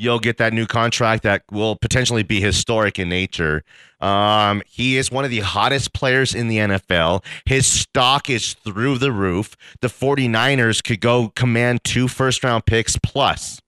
you'll 0.03 0.19
get 0.19 0.37
that 0.39 0.53
new 0.53 0.67
contract 0.67 1.23
that 1.23 1.45
will 1.51 1.77
potentially 1.77 2.23
be 2.25 2.41
historic 2.41 2.99
in 2.99 3.09
nature. 3.09 3.63
Um, 4.01 4.63
he 4.67 4.97
is 4.97 5.13
one 5.13 5.25
of 5.25 5.31
the 5.31 5.41
hottest 5.41 5.93
players 5.93 6.35
in 6.35 6.49
the 6.49 6.57
NFL. 6.59 7.25
His 7.47 7.67
stock 7.67 8.29
is 8.29 8.55
through 8.55 8.99
the 8.99 9.13
roof. 9.13 9.57
The 9.81 9.89
49ers 9.89 10.83
could 10.83 11.01
go 11.01 11.29
command 11.37 11.85
two 11.85 12.09
first 12.09 12.43
round 12.43 12.67
picks 12.67 12.99
plus. 12.99 13.61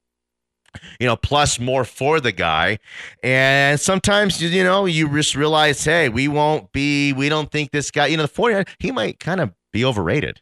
You 0.98 1.06
know, 1.06 1.14
plus 1.14 1.60
more 1.60 1.84
for 1.84 2.18
the 2.18 2.32
guy. 2.32 2.80
And 3.22 3.78
sometimes, 3.78 4.42
you- 4.42 4.64
know, 4.64 4.86
you 4.86 5.08
just 5.14 5.36
realize, 5.36 5.84
hey, 5.84 6.08
we 6.08 6.26
won't 6.26 6.72
be, 6.72 7.12
we 7.12 7.28
don't 7.28 7.50
think 7.52 7.70
this 7.70 7.92
guy, 7.92 8.06
you 8.06 8.16
know, 8.16 8.24
the 8.24 8.28
49ers, 8.28 8.66
he 8.80 8.90
might 8.90 9.20
kind 9.20 9.40
of 9.40 9.52
be 9.72 9.84
overrated. 9.84 10.40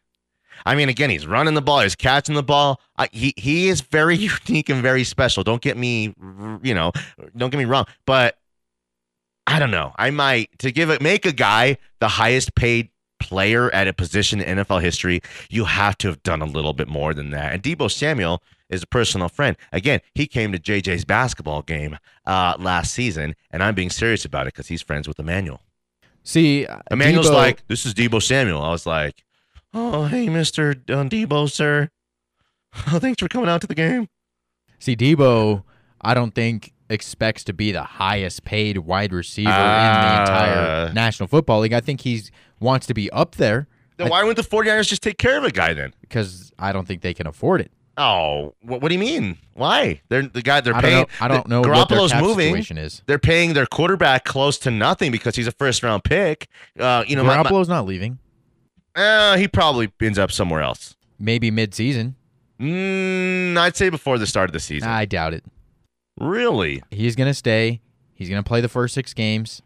I 0.64 0.74
mean, 0.74 0.88
again, 0.88 1.10
he's 1.10 1.26
running 1.26 1.54
the 1.54 1.62
ball, 1.62 1.80
he's 1.80 1.94
catching 1.94 2.34
the 2.34 2.42
ball. 2.42 2.80
Uh, 2.96 3.06
he 3.12 3.34
he 3.36 3.68
is 3.68 3.80
very 3.80 4.16
unique 4.48 4.68
and 4.68 4.82
very 4.82 5.04
special. 5.04 5.42
Don't 5.42 5.62
get 5.62 5.76
me, 5.76 6.14
you 6.62 6.74
know, 6.74 6.92
don't 7.36 7.50
get 7.50 7.58
me 7.58 7.64
wrong. 7.64 7.86
But 8.06 8.38
I 9.46 9.58
don't 9.58 9.70
know. 9.70 9.92
I 9.96 10.10
might 10.10 10.56
to 10.58 10.70
give 10.70 10.90
it 10.90 11.02
make 11.02 11.26
a 11.26 11.32
guy 11.32 11.78
the 12.00 12.08
highest 12.08 12.54
paid 12.54 12.90
player 13.18 13.72
at 13.74 13.86
a 13.88 13.92
position 13.92 14.40
in 14.40 14.58
NFL 14.58 14.82
history. 14.82 15.20
You 15.48 15.64
have 15.64 15.96
to 15.98 16.08
have 16.08 16.22
done 16.22 16.42
a 16.42 16.46
little 16.46 16.72
bit 16.72 16.88
more 16.88 17.14
than 17.14 17.30
that. 17.30 17.52
And 17.52 17.62
Deebo 17.62 17.90
Samuel 17.90 18.42
is 18.68 18.82
a 18.82 18.86
personal 18.86 19.28
friend. 19.28 19.56
Again, 19.72 20.00
he 20.14 20.26
came 20.26 20.50
to 20.52 20.58
JJ's 20.58 21.04
basketball 21.04 21.62
game 21.62 21.98
uh, 22.26 22.56
last 22.58 22.92
season, 22.94 23.34
and 23.50 23.62
I'm 23.62 23.74
being 23.74 23.90
serious 23.90 24.24
about 24.24 24.46
it 24.46 24.54
because 24.54 24.66
he's 24.66 24.82
friends 24.82 25.06
with 25.06 25.18
Emmanuel. 25.18 25.60
See, 26.24 26.66
Emmanuel's 26.90 27.30
Deebo- 27.30 27.34
like, 27.34 27.66
"This 27.68 27.84
is 27.84 27.94
Deebo 27.94 28.22
Samuel." 28.22 28.62
I 28.62 28.70
was 28.70 28.86
like, 28.86 29.24
"Oh, 29.74 30.04
hey, 30.06 30.28
Mister 30.28 30.70
uh, 30.88 31.04
Deebo, 31.04 31.50
sir. 31.50 31.88
Oh, 32.92 32.98
thanks 33.00 33.20
for 33.20 33.28
coming 33.28 33.48
out 33.48 33.60
to 33.62 33.66
the 33.66 33.74
game." 33.74 34.08
See, 34.78 34.96
Deebo, 34.96 35.62
I 36.00 36.14
don't 36.14 36.34
think 36.34 36.72
expects 36.90 37.42
to 37.44 37.52
be 37.52 37.72
the 37.72 37.82
highest 37.84 38.44
paid 38.44 38.78
wide 38.78 39.12
receiver 39.12 39.48
in 39.48 39.54
the 39.56 39.60
Ah. 39.62 40.20
entire 40.22 40.92
National 40.92 41.26
Football 41.26 41.60
League. 41.60 41.72
I 41.72 41.80
think 41.80 42.02
he 42.02 42.22
wants 42.60 42.86
to 42.88 42.94
be 42.94 43.10
up 43.12 43.36
there 43.36 43.66
Then 43.96 44.08
why 44.10 44.22
wouldn't 44.24 44.36
the 44.48 44.56
49ers 44.56 44.88
just 44.88 45.02
take 45.02 45.16
care 45.18 45.38
of 45.38 45.44
a 45.44 45.50
guy 45.50 45.72
then? 45.72 45.94
because 46.00 46.52
I 46.58 46.72
don't 46.72 46.86
think 46.86 47.00
they 47.02 47.14
can 47.14 47.26
afford 47.26 47.60
it. 47.62 47.70
Oh, 47.96 48.54
what, 48.62 48.82
what 48.82 48.88
do 48.88 48.94
you 48.94 48.98
mean? 49.00 49.38
Why? 49.54 50.00
They're 50.08 50.22
the 50.22 50.42
guy 50.42 50.60
they're 50.60 50.74
I 50.74 50.80
don't 50.80 50.90
paying. 50.90 51.00
know- 51.02 51.06
I 51.20 51.28
don't 51.28 51.46
know 51.48 51.62
Garoppolo's 51.62 52.14
moving. 52.14 52.48
situation 52.52 52.78
is. 52.78 53.02
They're 53.06 53.18
paying 53.18 53.52
their 53.54 53.66
quarterback 53.66 54.24
close 54.24 54.58
to 54.60 54.70
nothing 54.70 55.12
because 55.12 55.34
he's 55.36 55.46
a 55.46 55.52
first 55.52 55.82
round 55.82 56.02
pick. 56.04 56.48
Uh, 56.78 57.04
you 57.06 57.16
know, 57.16 57.24
my- 57.24 57.36
my- 57.42 57.48
Garoppolo's 57.48 57.68
not 57.68 57.86
leaving. 57.86 58.18
Uh, 58.94 59.36
he 59.36 59.48
probably 59.48 59.90
ends 60.00 60.18
up 60.18 60.30
somewhere 60.32 60.62
else. 60.62 60.96
Maybe 61.18 61.50
mid-season. 61.50 62.16
Mm, 62.60 63.56
I'd 63.56 63.76
say 63.76 63.88
before 63.88 64.18
the 64.18 64.26
start 64.26 64.48
of 64.48 64.52
the 64.52 64.60
season. 64.60 64.88
I 64.88 65.04
doubt 65.04 65.34
it. 65.34 65.44
really? 66.18 66.82
He's 66.90 67.16
going 67.16 67.28
to 67.28 67.34
stay. 67.34 67.80
He's 68.14 68.28
going 68.28 68.42
to 68.42 68.46
play 68.46 68.60
the 68.60 68.68
first 68.68 68.94
six 68.94 69.14
games, 69.14 69.62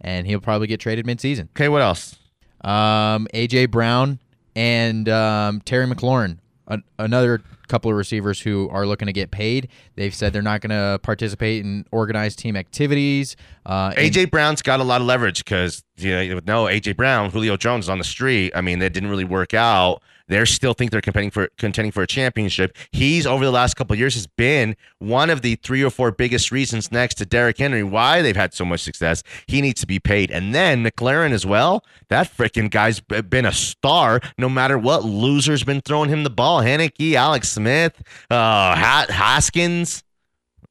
and 0.00 0.26
he'll 0.26 0.40
probably 0.40 0.66
get 0.66 0.80
traded 0.80 1.06
mid-season. 1.06 1.48
Okay, 1.56 1.68
what 1.68 1.80
else? 1.82 2.16
Um, 2.62 3.28
AJ 3.32 3.70
Brown 3.70 4.18
and 4.56 5.08
um, 5.08 5.60
Terry 5.62 5.86
McLaurin, 5.86 6.38
an- 6.68 6.84
another 6.98 7.42
couple 7.68 7.90
of 7.90 7.96
receivers 7.96 8.40
who 8.40 8.68
are 8.70 8.86
looking 8.86 9.06
to 9.06 9.12
get 9.12 9.30
paid. 9.30 9.68
They've 9.96 10.14
said 10.14 10.32
they're 10.32 10.42
not 10.42 10.60
going 10.60 10.70
to 10.70 10.98
participate 11.02 11.64
in 11.64 11.84
organized 11.90 12.38
team 12.38 12.56
activities. 12.56 13.36
Uh, 13.66 13.92
and- 13.96 14.12
AJ 14.14 14.30
Brown's 14.30 14.62
got 14.62 14.80
a 14.80 14.84
lot 14.84 15.00
of 15.00 15.06
leverage 15.06 15.44
because 15.44 15.82
you 15.96 16.10
know, 16.34 16.40
no 16.46 16.64
AJ 16.64 16.96
Brown, 16.96 17.30
Julio 17.30 17.56
Jones 17.56 17.86
is 17.86 17.88
on 17.88 17.98
the 17.98 18.04
street. 18.04 18.52
I 18.54 18.60
mean, 18.60 18.78
that 18.78 18.92
didn't 18.92 19.10
really 19.10 19.24
work 19.24 19.54
out. 19.54 20.02
They 20.28 20.44
still 20.44 20.74
think 20.74 20.90
they're 20.90 21.00
competing 21.00 21.30
for 21.30 21.48
contending 21.58 21.90
for 21.90 22.02
a 22.02 22.06
championship. 22.06 22.76
He's 22.92 23.26
over 23.26 23.44
the 23.44 23.50
last 23.50 23.74
couple 23.74 23.94
of 23.94 23.98
years 23.98 24.14
has 24.14 24.26
been 24.26 24.76
one 24.98 25.30
of 25.30 25.42
the 25.42 25.56
three 25.56 25.82
or 25.82 25.90
four 25.90 26.10
biggest 26.10 26.52
reasons 26.52 26.92
next 26.92 27.14
to 27.16 27.26
Derrick 27.26 27.58
Henry 27.58 27.82
why 27.82 28.22
they've 28.22 28.36
had 28.36 28.52
so 28.54 28.64
much 28.64 28.80
success. 28.80 29.22
He 29.46 29.60
needs 29.62 29.80
to 29.80 29.86
be 29.86 29.98
paid, 29.98 30.30
and 30.30 30.54
then 30.54 30.84
McLaurin 30.84 31.32
as 31.32 31.44
well. 31.46 31.84
That 32.08 32.30
freaking 32.30 32.70
guy's 32.70 33.00
been 33.00 33.46
a 33.46 33.52
star. 33.52 34.20
No 34.36 34.48
matter 34.48 34.78
what 34.78 35.04
loser's 35.04 35.64
been 35.64 35.80
throwing 35.80 36.10
him 36.10 36.24
the 36.24 36.30
ball, 36.30 36.60
Heinicke, 36.62 37.14
Alex 37.14 37.48
Smith, 37.48 38.00
uh, 38.30 38.76
Haskins. 38.76 40.04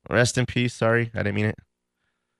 Rest 0.09 0.37
in 0.37 0.45
peace. 0.45 0.73
Sorry, 0.73 1.11
I 1.13 1.17
didn't 1.19 1.35
mean 1.35 1.45
it. 1.47 1.55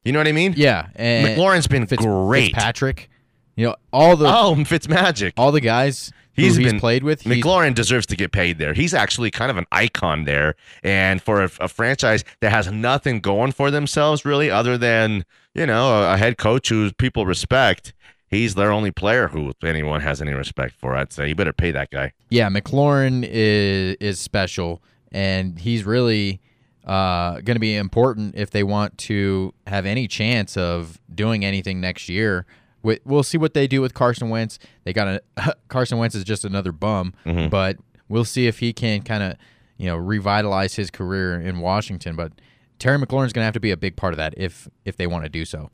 You 0.04 0.14
know 0.14 0.20
what 0.20 0.28
I 0.28 0.32
mean? 0.32 0.54
yeah, 0.56 0.88
and 0.96 1.28
McLaurin's 1.28 1.68
been 1.68 1.86
Fitz- 1.86 2.02
great. 2.06 2.54
Patrick, 2.54 3.10
you 3.58 3.66
know 3.66 3.76
all 3.92 4.16
the 4.16 4.26
Oh, 4.28 4.56
Fitzmagic. 4.60 5.34
all 5.36 5.52
the 5.52 5.60
guys 5.60 6.12
He's 6.38 6.56
he's 6.56 6.68
been- 6.68 6.80
played 6.80 7.04
with. 7.04 7.24
McLaurin 7.24 7.74
deserves 7.76 8.06
to 8.08 8.16
get 8.16 8.32
paid 8.32 8.58
there. 8.60 8.74
He's 8.74 8.94
actually 8.94 9.32
kind 9.32 9.52
of 9.52 9.58
an 9.58 9.66
icon 9.72 10.24
there. 10.24 10.56
And 10.84 11.22
for 11.22 11.42
a, 11.44 11.50
a 11.60 11.68
franchise 11.68 12.24
that 12.40 12.52
has 12.52 12.72
nothing 12.72 13.20
going 13.20 13.52
for 13.52 13.72
themselves, 13.72 14.24
really, 14.24 14.50
other 14.50 14.78
than, 14.78 15.26
you 15.54 15.66
know, 15.66 16.04
a, 16.04 16.14
a 16.14 16.18
head 16.18 16.38
coach 16.38 16.70
who 16.70 16.92
people 16.94 17.26
respect, 17.26 17.94
he's 18.30 18.56
their 18.56 18.72
only 18.72 18.92
player 18.92 19.30
who 19.30 19.52
anyone 19.64 20.02
has 20.02 20.22
any 20.22 20.34
respect 20.34 20.76
for. 20.76 20.96
I'd 20.96 21.12
say 21.12 21.28
you 21.30 21.36
better 21.36 21.54
pay 21.54 21.72
that 21.72 21.90
guy. 21.90 22.14
yeah, 22.30 22.50
McLaurin 22.50 23.28
is 23.30 23.98
is 24.00 24.20
special, 24.20 24.82
and 25.12 25.58
he's 25.60 25.84
really 25.86 26.40
uh, 26.86 27.34
going 27.42 27.56
to 27.56 27.60
be 27.60 27.76
important 27.76 28.36
if 28.36 28.52
they 28.52 28.64
want 28.64 28.98
to 28.98 29.54
have 29.66 29.86
any 29.86 30.08
chance 30.08 30.56
of 30.56 31.02
doing 31.14 31.44
anything 31.44 31.82
next 31.82 32.08
year. 32.10 32.46
We- 32.88 33.00
We'll 33.06 33.24
see 33.24 33.38
what 33.38 33.54
they 33.54 33.68
do 33.68 33.82
with 33.82 33.94
Carson 33.94 34.30
Wentz. 34.30 34.58
They 34.84 34.94
got 34.94 35.08
a 35.38 35.56
Carson 35.68 35.98
Wentz 35.98 36.16
is 36.16 36.24
just 36.24 36.44
another 36.46 36.72
bum, 36.72 37.14
Mm-hmm. 37.26 37.50
but 37.50 37.78
we'll 38.10 38.26
see 38.26 38.48
if 38.48 38.60
he 38.60 38.74
can 38.74 39.02
kind 39.04 39.22
of 39.24 39.36
you 39.78 39.86
know 39.88 39.96
revitalize 39.98 40.76
his 40.76 40.90
career 40.90 41.40
in 41.40 41.60
Washington. 41.60 42.16
But 42.16 42.32
Terry 42.80 42.98
McLaurin's 42.98 43.34
going 43.34 43.42
to 43.42 43.46
have 43.46 43.54
to 43.54 43.60
be 43.60 43.72
a 43.72 43.78
big 43.78 43.96
part 43.96 44.14
of 44.14 44.18
that 44.18 44.34
if 44.38 44.68
if 44.86 44.98
they 44.98 45.06
want 45.08 45.24
to 45.26 45.30
do 45.30 45.46
so. 45.46 45.70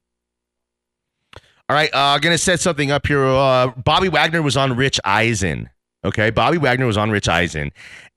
All 1.70 1.76
right, 1.78 1.90
I'm 1.94 2.16
uh, 2.16 2.20
going 2.20 2.34
to 2.34 2.38
set 2.38 2.60
something 2.60 2.92
up 2.92 3.08
here. 3.08 3.24
Uh, 3.26 3.68
Bobby 3.78 4.10
Wagner 4.10 4.42
was 4.42 4.58
on 4.58 4.76
Rich 4.76 5.00
Eisen. 5.06 5.70
Okay, 6.06 6.30
Bobby 6.30 6.58
Wagner 6.58 6.86
was 6.86 6.98
on 6.98 7.12
Rich 7.12 7.30
Eisen. 7.30 7.72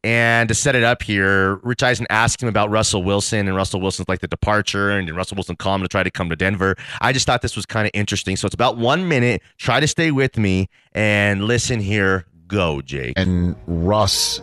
And 0.05 0.49
to 0.49 0.55
set 0.55 0.76
it 0.76 0.84
up 0.84 1.03
here, 1.03 1.57
Rich 1.57 1.82
Eisen 1.82 2.07
asked 2.11 2.43
him 2.43 2.49
about 2.49 2.70
Russell 2.70 3.03
Wilson, 3.03 3.49
and 3.49 3.57
Russell 3.57 3.80
Wilson's 3.80 4.09
like 4.09 4.20
the 4.20 4.28
departure, 4.28 4.91
and 4.91 5.11
Russell 5.16 5.34
Wilson 5.37 5.57
call 5.57 5.74
him 5.74 5.82
to 5.82 5.89
try 5.89 6.03
to 6.03 6.11
come 6.11 6.28
to 6.30 6.37
Denver? 6.37 6.76
I 7.01 7.12
just 7.12 7.26
thought 7.26 7.43
this 7.43 7.57
was 7.57 7.66
kind 7.66 7.87
of 7.87 7.91
interesting. 7.95 8.37
So 8.37 8.47
it's 8.47 8.55
about 8.55 8.76
one 8.76 9.09
minute. 9.09 9.43
Try 9.59 9.80
to 9.80 9.89
stay 9.89 10.11
with 10.12 10.37
me 10.37 10.68
and 10.93 11.45
listen 11.45 11.80
here. 11.80 12.26
Go, 12.49 12.80
Jake. 12.80 13.14
and 13.16 13.57
Russ 13.66 14.41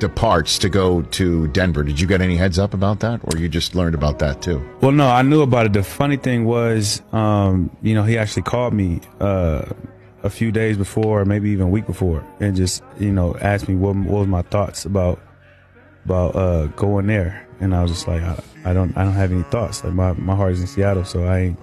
departs 0.00 0.58
to 0.58 0.68
go 0.68 1.02
to 1.02 1.46
Denver. 1.48 1.84
Did 1.84 2.00
you 2.00 2.08
get 2.08 2.20
any 2.20 2.36
heads 2.36 2.58
up 2.58 2.74
about 2.74 2.98
that, 3.00 3.20
or 3.22 3.38
you 3.38 3.48
just 3.48 3.76
learned 3.76 3.94
about 3.94 4.18
that 4.18 4.42
too? 4.42 4.68
Well, 4.80 4.90
no, 4.90 5.06
I 5.08 5.22
knew 5.22 5.42
about 5.42 5.66
it. 5.66 5.72
The 5.72 5.84
funny 5.84 6.16
thing 6.16 6.44
was, 6.44 7.02
um, 7.12 7.70
you 7.82 7.94
know, 7.94 8.02
he 8.02 8.18
actually 8.18 8.42
called 8.42 8.74
me 8.74 9.00
uh, 9.20 9.66
a 10.26 10.30
few 10.30 10.52
days 10.52 10.76
before, 10.76 11.22
or 11.22 11.24
maybe 11.24 11.50
even 11.50 11.66
a 11.66 11.68
week 11.68 11.86
before, 11.86 12.24
and 12.40 12.54
just 12.54 12.82
you 12.98 13.12
know 13.12 13.36
asked 13.40 13.68
me 13.68 13.74
what, 13.74 13.96
what 13.96 14.20
was 14.20 14.28
my 14.28 14.42
thoughts 14.42 14.84
about 14.84 15.20
about 16.04 16.36
uh, 16.36 16.66
going 16.76 17.06
there, 17.06 17.46
and 17.60 17.74
I 17.74 17.82
was 17.82 17.90
just 17.90 18.06
like, 18.06 18.22
I, 18.22 18.40
I 18.64 18.72
don't, 18.72 18.96
I 18.96 19.04
don't 19.04 19.14
have 19.14 19.32
any 19.32 19.42
thoughts. 19.44 19.82
Like 19.82 19.94
my 19.94 20.12
my 20.12 20.36
heart 20.36 20.52
is 20.52 20.60
in 20.60 20.66
Seattle, 20.66 21.04
so 21.04 21.24
I 21.24 21.38
ain't, 21.38 21.58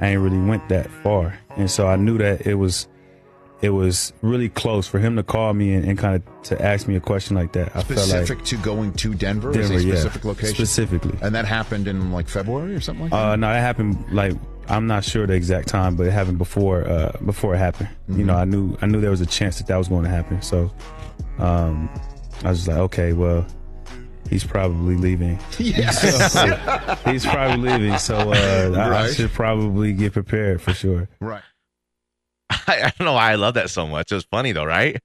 I 0.00 0.08
ain't 0.08 0.20
really 0.20 0.38
went 0.38 0.68
that 0.70 0.90
far, 1.02 1.38
and 1.56 1.70
so 1.70 1.86
I 1.86 1.96
knew 1.96 2.18
that 2.18 2.46
it 2.46 2.54
was. 2.54 2.88
It 3.62 3.70
was 3.70 4.12
really 4.20 4.50
close 4.50 4.86
for 4.86 4.98
him 4.98 5.16
to 5.16 5.22
call 5.22 5.54
me 5.54 5.72
and, 5.72 5.88
and 5.88 5.98
kind 5.98 6.16
of 6.16 6.42
to 6.42 6.62
ask 6.62 6.86
me 6.86 6.94
a 6.94 7.00
question 7.00 7.34
like 7.34 7.54
that. 7.54 7.74
I 7.74 7.82
felt 7.82 8.00
Specific 8.00 8.36
like 8.36 8.46
to 8.48 8.56
going 8.58 8.92
to 8.92 9.14
Denver, 9.14 9.50
Denver, 9.50 9.72
a 9.72 9.80
yeah, 9.80 9.94
specific 9.94 10.24
location, 10.26 10.54
specifically. 10.54 11.18
and 11.22 11.34
that 11.34 11.46
happened 11.46 11.88
in 11.88 12.12
like 12.12 12.28
February 12.28 12.74
or 12.74 12.80
something 12.82 13.04
like 13.04 13.12
that. 13.12 13.30
Uh, 13.30 13.34
no, 13.36 13.48
that 13.48 13.60
happened 13.60 14.04
like 14.12 14.34
I'm 14.68 14.86
not 14.86 15.04
sure 15.04 15.26
the 15.26 15.34
exact 15.34 15.68
time, 15.68 15.96
but 15.96 16.06
it 16.06 16.12
happened 16.12 16.38
before 16.38 16.86
uh, 16.88 17.12
before 17.24 17.54
it 17.54 17.58
happened. 17.58 17.88
You 18.08 18.24
know, 18.24 18.34
I 18.34 18.44
knew 18.44 18.76
I 18.82 18.86
knew 18.86 19.00
there 19.00 19.10
was 19.10 19.20
a 19.20 19.26
chance 19.26 19.58
that 19.58 19.66
that 19.68 19.76
was 19.76 19.88
going 19.88 20.04
to 20.04 20.10
happen. 20.10 20.42
So, 20.42 20.72
um, 21.38 21.88
I 22.44 22.50
was 22.50 22.58
just 22.58 22.68
like, 22.68 22.78
okay, 22.78 23.12
well, 23.12 23.46
he's 24.28 24.44
probably 24.44 24.96
leaving. 24.96 25.38
yeah. 25.58 25.90
So, 25.90 26.96
he's 27.10 27.24
probably 27.24 27.70
leaving, 27.70 27.98
so 27.98 28.16
uh, 28.32 28.74
I, 28.76 29.04
I 29.04 29.12
should 29.12 29.30
probably 29.30 29.92
get 29.92 30.12
prepared 30.12 30.60
for 30.60 30.72
sure. 30.72 31.08
right. 31.20 31.42
I, 32.50 32.56
I 32.68 32.92
don't 32.98 33.06
know 33.06 33.14
why 33.14 33.32
I 33.32 33.34
love 33.36 33.54
that 33.54 33.70
so 33.70 33.86
much. 33.86 34.12
It 34.12 34.16
was 34.16 34.24
funny 34.24 34.52
though, 34.52 34.64
right? 34.64 35.00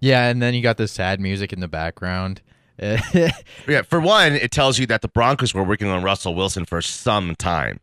Yeah, 0.00 0.28
and 0.28 0.40
then 0.40 0.54
you 0.54 0.62
got 0.62 0.78
the 0.78 0.88
sad 0.88 1.20
music 1.20 1.52
in 1.52 1.60
the 1.60 1.68
background. 1.68 2.42
Yeah, 3.12 3.82
for 3.82 4.00
one, 4.00 4.32
it 4.32 4.50
tells 4.50 4.78
you 4.78 4.86
that 4.86 5.02
the 5.02 5.08
Broncos 5.08 5.52
were 5.52 5.62
working 5.62 5.88
on 5.88 6.02
Russell 6.02 6.34
Wilson 6.34 6.64
for 6.64 6.80
some 6.80 7.34
time. 7.36 7.78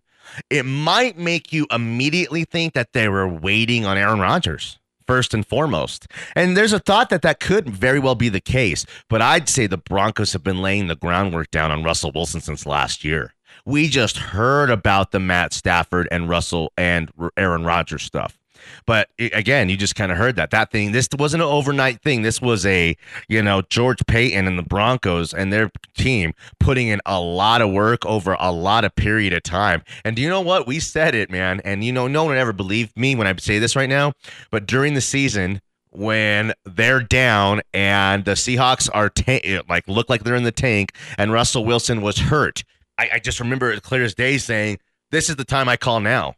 It 0.49 0.63
might 0.63 1.17
make 1.17 1.51
you 1.53 1.67
immediately 1.71 2.43
think 2.43 2.73
that 2.73 2.93
they 2.93 3.09
were 3.09 3.27
waiting 3.27 3.85
on 3.85 3.97
Aaron 3.97 4.19
Rodgers 4.19 4.79
first 5.07 5.33
and 5.33 5.47
foremost. 5.47 6.07
And 6.35 6.55
there's 6.55 6.73
a 6.73 6.79
thought 6.79 7.09
that 7.09 7.21
that 7.21 7.39
could 7.39 7.69
very 7.69 7.97
well 7.97 8.15
be 8.15 8.29
the 8.29 8.41
case, 8.41 8.85
but 9.09 9.21
I'd 9.21 9.49
say 9.49 9.65
the 9.65 9.77
Broncos 9.77 10.33
have 10.33 10.43
been 10.43 10.61
laying 10.61 10.87
the 10.87 10.95
groundwork 10.95 11.49
down 11.49 11.71
on 11.71 11.83
Russell 11.83 12.11
Wilson 12.13 12.41
since 12.41 12.65
last 12.65 13.03
year. 13.03 13.33
We 13.65 13.87
just 13.87 14.17
heard 14.17 14.69
about 14.69 15.11
the 15.11 15.19
Matt 15.19 15.53
Stafford 15.53 16.07
and 16.11 16.29
Russell 16.29 16.71
and 16.77 17.09
Aaron 17.37 17.63
Rodgers 17.63 18.03
stuff. 18.03 18.37
But 18.85 19.09
i- 19.19 19.31
again, 19.33 19.69
you 19.69 19.77
just 19.77 19.95
kind 19.95 20.11
of 20.11 20.17
heard 20.17 20.35
that 20.37 20.51
that 20.51 20.71
thing. 20.71 20.91
This 20.91 21.07
wasn't 21.17 21.43
an 21.43 21.49
overnight 21.49 22.01
thing. 22.01 22.21
This 22.21 22.41
was 22.41 22.65
a 22.65 22.95
you 23.27 23.41
know 23.41 23.61
George 23.69 24.05
Paton 24.07 24.47
and 24.47 24.57
the 24.57 24.63
Broncos 24.63 25.33
and 25.33 25.51
their 25.51 25.71
team 25.97 26.33
putting 26.59 26.87
in 26.87 27.01
a 27.05 27.19
lot 27.19 27.61
of 27.61 27.71
work 27.71 28.05
over 28.05 28.35
a 28.39 28.51
lot 28.51 28.83
of 28.85 28.95
period 28.95 29.33
of 29.33 29.43
time. 29.43 29.83
And 30.05 30.15
do 30.15 30.21
you 30.21 30.29
know 30.29 30.41
what? 30.41 30.67
We 30.67 30.79
said 30.79 31.15
it, 31.15 31.29
man. 31.29 31.61
And 31.63 31.83
you 31.83 31.91
know, 31.91 32.07
no 32.07 32.23
one 32.23 32.37
ever 32.37 32.53
believed 32.53 32.97
me 32.97 33.15
when 33.15 33.27
I 33.27 33.35
say 33.37 33.59
this 33.59 33.75
right 33.75 33.89
now. 33.89 34.13
But 34.51 34.65
during 34.65 34.93
the 34.93 35.01
season, 35.01 35.61
when 35.91 36.53
they're 36.65 37.01
down 37.01 37.61
and 37.73 38.25
the 38.25 38.31
Seahawks 38.33 38.89
are 38.93 39.09
ta- 39.09 39.63
like 39.67 39.87
look 39.87 40.09
like 40.09 40.23
they're 40.23 40.35
in 40.35 40.43
the 40.43 40.51
tank, 40.51 40.91
and 41.17 41.31
Russell 41.31 41.65
Wilson 41.65 42.01
was 42.01 42.17
hurt, 42.17 42.63
I, 42.99 43.09
I 43.13 43.19
just 43.19 43.39
remember 43.39 43.71
it 43.71 43.81
clear 43.83 44.03
as 44.03 44.13
day 44.13 44.37
saying, 44.37 44.79
"This 45.11 45.29
is 45.29 45.37
the 45.37 45.45
time 45.45 45.67
I 45.69 45.77
call 45.77 45.99
now." 45.99 46.35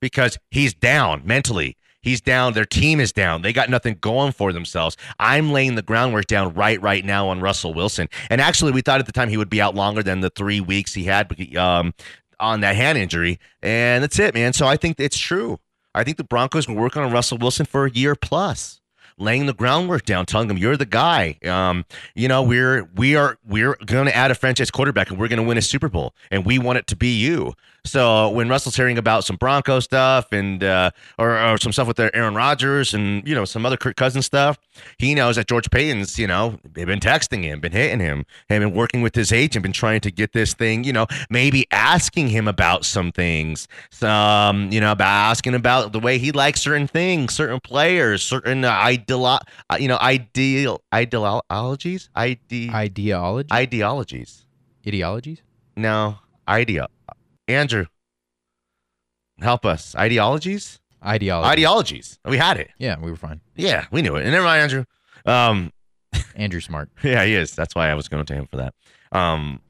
Because 0.00 0.38
he's 0.50 0.74
down 0.74 1.22
mentally. 1.24 1.76
He's 2.00 2.20
down. 2.20 2.52
Their 2.52 2.64
team 2.64 3.00
is 3.00 3.12
down. 3.12 3.42
They 3.42 3.52
got 3.52 3.68
nothing 3.68 3.98
going 4.00 4.32
for 4.32 4.52
themselves. 4.52 4.96
I'm 5.18 5.50
laying 5.50 5.74
the 5.74 5.82
groundwork 5.82 6.26
down 6.26 6.54
right 6.54 6.80
right 6.80 7.04
now 7.04 7.28
on 7.28 7.40
Russell 7.40 7.74
Wilson. 7.74 8.08
And 8.30 8.40
actually, 8.40 8.72
we 8.72 8.80
thought 8.80 9.00
at 9.00 9.06
the 9.06 9.12
time 9.12 9.28
he 9.28 9.36
would 9.36 9.50
be 9.50 9.60
out 9.60 9.74
longer 9.74 10.02
than 10.02 10.20
the 10.20 10.30
three 10.30 10.60
weeks 10.60 10.94
he 10.94 11.04
had 11.04 11.56
um, 11.56 11.92
on 12.38 12.60
that 12.60 12.76
hand 12.76 12.98
injury. 12.98 13.38
And 13.62 14.02
that's 14.02 14.18
it, 14.18 14.34
man. 14.34 14.52
So 14.52 14.66
I 14.66 14.76
think 14.76 14.98
it's 15.00 15.18
true. 15.18 15.58
I 15.94 16.04
think 16.04 16.16
the 16.16 16.24
Broncos 16.24 16.68
were 16.68 16.74
working 16.74 17.02
on 17.02 17.12
Russell 17.12 17.38
Wilson 17.38 17.66
for 17.66 17.86
a 17.86 17.90
year 17.90 18.14
plus 18.14 18.80
laying 19.18 19.46
the 19.46 19.52
groundwork 19.52 20.04
down, 20.04 20.24
telling 20.26 20.48
him 20.48 20.56
you're 20.56 20.76
the 20.76 20.86
guy. 20.86 21.36
Um, 21.44 21.84
you 22.14 22.28
know, 22.28 22.42
we're 22.42 22.88
we 22.94 23.16
are 23.16 23.38
we're 23.46 23.76
going 23.84 24.06
to 24.06 24.16
add 24.16 24.30
a 24.30 24.34
franchise 24.34 24.70
quarterback 24.70 25.10
and 25.10 25.18
we're 25.18 25.28
going 25.28 25.40
to 25.40 25.46
win 25.46 25.58
a 25.58 25.62
Super 25.62 25.88
Bowl, 25.88 26.14
and 26.30 26.46
we 26.46 26.58
want 26.58 26.78
it 26.78 26.86
to 26.88 26.96
be 26.96 27.18
you. 27.18 27.52
So 27.88 28.28
when 28.28 28.48
Russell's 28.50 28.76
hearing 28.76 28.98
about 28.98 29.24
some 29.24 29.36
Bronco 29.36 29.80
stuff 29.80 30.30
and 30.30 30.62
uh, 30.62 30.90
or, 31.18 31.38
or 31.38 31.56
some 31.56 31.72
stuff 31.72 31.88
with 31.88 31.96
their 31.96 32.14
Aaron 32.14 32.34
Rodgers 32.34 32.92
and 32.92 33.26
you 33.26 33.34
know 33.34 33.46
some 33.46 33.64
other 33.64 33.78
Kirk 33.78 33.96
Cousins 33.96 34.26
stuff, 34.26 34.58
he 34.98 35.14
knows 35.14 35.36
that 35.36 35.48
George 35.48 35.70
Paton's 35.70 36.18
you 36.18 36.26
know 36.26 36.58
they've 36.64 36.86
been 36.86 37.00
texting 37.00 37.42
him, 37.42 37.60
been 37.60 37.72
hitting 37.72 38.00
him, 38.00 38.26
and 38.50 38.62
been 38.62 38.74
working 38.74 39.00
with 39.00 39.14
his 39.14 39.32
agent, 39.32 39.62
been 39.62 39.72
trying 39.72 40.00
to 40.02 40.10
get 40.10 40.34
this 40.34 40.52
thing, 40.52 40.84
you 40.84 40.92
know, 40.92 41.06
maybe 41.30 41.66
asking 41.72 42.28
him 42.28 42.46
about 42.46 42.84
some 42.84 43.10
things, 43.10 43.66
some 43.90 44.70
you 44.70 44.80
know 44.80 44.92
about 44.92 45.30
asking 45.30 45.54
about 45.54 45.92
the 45.92 46.00
way 46.00 46.18
he 46.18 46.30
likes 46.30 46.60
certain 46.60 46.86
things, 46.86 47.34
certain 47.34 47.58
players, 47.58 48.22
certain 48.22 48.66
uh, 48.66 48.70
ideal, 48.70 49.24
uh, 49.24 49.40
you 49.80 49.88
know, 49.88 49.98
ideal 49.98 50.82
ideologies, 50.92 52.10
ide 52.14 52.38
ideology, 52.52 53.48
ideologies, 53.50 54.44
ideologies. 54.86 55.40
No, 55.74 56.18
idea. 56.46 56.88
Andrew, 57.48 57.86
help 59.40 59.64
us. 59.64 59.94
Ideologies? 59.96 60.80
Ideology. 61.04 61.48
Ideologies. 61.48 62.18
We 62.24 62.36
had 62.36 62.56
it. 62.58 62.70
Yeah, 62.78 62.96
we 63.00 63.10
were 63.10 63.16
fine. 63.16 63.40
Yeah, 63.56 63.86
we 63.90 64.02
knew 64.02 64.16
it. 64.16 64.22
And 64.22 64.32
never 64.32 64.44
mind, 64.44 64.62
Andrew. 64.62 64.84
Um, 65.26 65.72
Andrew 66.34 66.60
Smart. 66.60 66.90
yeah, 67.02 67.24
he 67.24 67.34
is. 67.34 67.52
That's 67.54 67.74
why 67.74 67.88
I 67.88 67.94
was 67.94 68.08
going 68.08 68.24
to 68.26 68.34
him 68.34 68.46
for 68.46 68.56
that. 68.58 68.74
Um, 69.12 69.60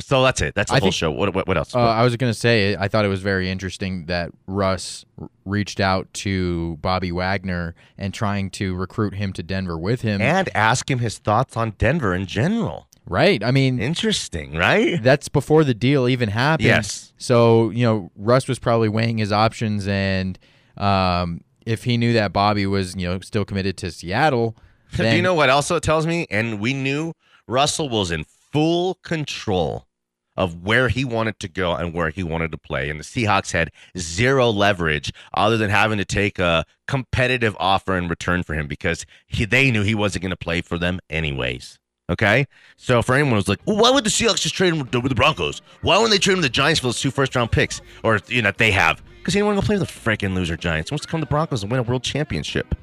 so 0.00 0.22
that's 0.22 0.40
it. 0.40 0.54
That's 0.54 0.70
the 0.70 0.76
I 0.76 0.80
whole 0.80 0.86
think- 0.86 0.94
show. 0.94 1.10
What, 1.10 1.34
what, 1.34 1.46
what 1.48 1.56
else? 1.56 1.74
Uh, 1.74 1.80
I 1.80 2.02
was 2.04 2.16
going 2.16 2.32
to 2.32 2.38
say, 2.38 2.76
I 2.76 2.88
thought 2.88 3.04
it 3.04 3.08
was 3.08 3.20
very 3.22 3.50
interesting 3.50 4.06
that 4.06 4.30
Russ 4.46 5.04
reached 5.44 5.80
out 5.80 6.12
to 6.14 6.76
Bobby 6.80 7.12
Wagner 7.12 7.74
and 7.98 8.14
trying 8.14 8.50
to 8.50 8.74
recruit 8.74 9.14
him 9.14 9.32
to 9.34 9.42
Denver 9.42 9.78
with 9.78 10.02
him. 10.02 10.20
and 10.20 10.48
ask 10.54 10.90
him 10.90 10.98
his 11.00 11.18
thoughts 11.18 11.56
on 11.56 11.70
Denver 11.78 12.14
in 12.14 12.26
general. 12.26 12.88
Right. 13.06 13.42
I 13.42 13.50
mean, 13.50 13.78
Interesting, 13.78 14.54
right? 14.56 15.02
that's 15.02 15.28
before 15.28 15.64
the 15.64 15.74
deal 15.74 16.08
even 16.08 16.28
happened. 16.28 16.66
Yes. 16.66 17.12
So, 17.18 17.70
you 17.70 17.84
know, 17.84 18.10
Russ 18.16 18.48
was 18.48 18.58
probably 18.58 18.88
weighing 18.88 19.18
his 19.18 19.32
options. 19.32 19.86
And 19.86 20.38
um, 20.76 21.42
if 21.66 21.84
he 21.84 21.96
knew 21.96 22.12
that 22.14 22.32
Bobby 22.32 22.66
was, 22.66 22.96
you 22.96 23.08
know, 23.08 23.20
still 23.20 23.44
committed 23.44 23.76
to 23.78 23.90
Seattle, 23.90 24.56
Do 24.96 25.16
you 25.16 25.22
know 25.22 25.34
what 25.34 25.50
else 25.50 25.70
it 25.70 25.82
tells 25.82 26.06
me? 26.06 26.26
And 26.30 26.60
we 26.60 26.72
knew 26.72 27.14
Russell 27.48 27.88
was 27.88 28.10
in 28.10 28.24
full 28.24 28.94
control 29.02 29.88
of 30.36 30.62
where 30.62 30.88
he 30.88 31.04
wanted 31.04 31.38
to 31.40 31.48
go 31.48 31.74
and 31.74 31.92
where 31.92 32.10
he 32.10 32.22
wanted 32.22 32.52
to 32.52 32.58
play. 32.58 32.90
And 32.90 32.98
the 32.98 33.04
Seahawks 33.04 33.52
had 33.52 33.70
zero 33.98 34.50
leverage 34.50 35.12
other 35.36 35.56
than 35.56 35.70
having 35.70 35.98
to 35.98 36.04
take 36.04 36.38
a 36.38 36.64
competitive 36.86 37.56
offer 37.58 37.96
in 37.96 38.08
return 38.08 38.42
for 38.42 38.54
him 38.54 38.66
because 38.66 39.06
he, 39.26 39.44
they 39.44 39.70
knew 39.70 39.82
he 39.82 39.94
wasn't 39.94 40.22
going 40.22 40.30
to 40.30 40.36
play 40.36 40.60
for 40.60 40.78
them 40.78 41.00
anyways. 41.10 41.78
Okay, 42.10 42.46
so 42.76 43.00
for 43.00 43.14
anyone 43.14 43.32
who's 43.32 43.48
like, 43.48 43.60
well, 43.64 43.78
why 43.78 43.90
would 43.90 44.04
the 44.04 44.10
Seahawks 44.10 44.42
just 44.42 44.54
trade 44.54 44.74
him 44.74 44.78
with 44.78 44.90
the 44.90 45.14
Broncos? 45.14 45.62
Why 45.80 45.96
wouldn't 45.96 46.12
they 46.12 46.18
trade 46.18 46.34
him 46.34 46.40
to 46.40 46.48
the 46.48 46.50
Giants 46.50 46.80
for 46.80 46.88
those 46.88 47.00
two 47.00 47.10
first 47.10 47.34
round 47.34 47.50
picks, 47.50 47.80
or 48.02 48.20
you 48.28 48.42
know 48.42 48.52
they 48.54 48.72
have? 48.72 49.02
Because 49.18 49.32
he 49.32 49.38
didn't 49.40 49.46
want 49.46 49.58
to 49.58 49.62
go 49.62 49.66
play 49.66 49.78
with 49.78 49.88
the 49.88 50.10
freaking 50.10 50.34
loser 50.34 50.56
Giants. 50.56 50.90
He 50.90 50.94
wants 50.94 51.06
to 51.06 51.10
come 51.10 51.20
to 51.20 51.24
the 51.24 51.30
Broncos 51.30 51.62
and 51.62 51.72
win 51.72 51.80
a 51.80 51.82
world 51.82 52.02
championship. 52.02 52.74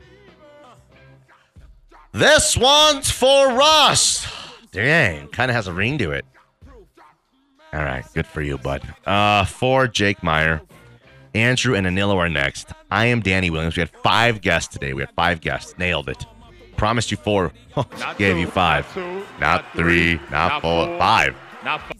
This 2.13 2.57
one's 2.57 3.11
for 3.11 3.49
Russ. 3.49 4.27
Dang, 4.71 5.27
kind 5.27 5.51
of 5.51 5.55
has 5.55 5.67
a 5.67 5.73
ring 5.73 5.99
to 5.99 6.11
it. 6.11 6.25
All 7.73 7.83
right, 7.83 8.03
good 8.15 8.25
for 8.25 8.41
you, 8.41 8.57
bud. 8.57 8.81
Uh, 9.05 9.45
for 9.45 9.87
Jake 9.87 10.23
Meyer, 10.23 10.61
Andrew 11.35 11.75
and 11.75 11.85
Anilo 11.85 12.17
are 12.17 12.27
next. 12.27 12.71
I 12.89 13.05
am 13.05 13.21
Danny 13.21 13.49
Williams. 13.49 13.77
We 13.77 13.81
had 13.81 13.91
five 14.03 14.41
guests 14.41 14.73
today. 14.73 14.93
We 14.93 15.03
had 15.03 15.11
five 15.11 15.41
guests. 15.41 15.77
Nailed 15.77 16.09
it. 16.09 16.25
Promised 16.81 17.11
you 17.11 17.17
four. 17.17 17.51
Gave 18.17 18.39
you 18.39 18.47
five. 18.47 18.87
Not 19.39 19.63
three. 19.75 20.19
Not 20.31 20.63
four. 20.63 20.97
Five. 20.97 21.35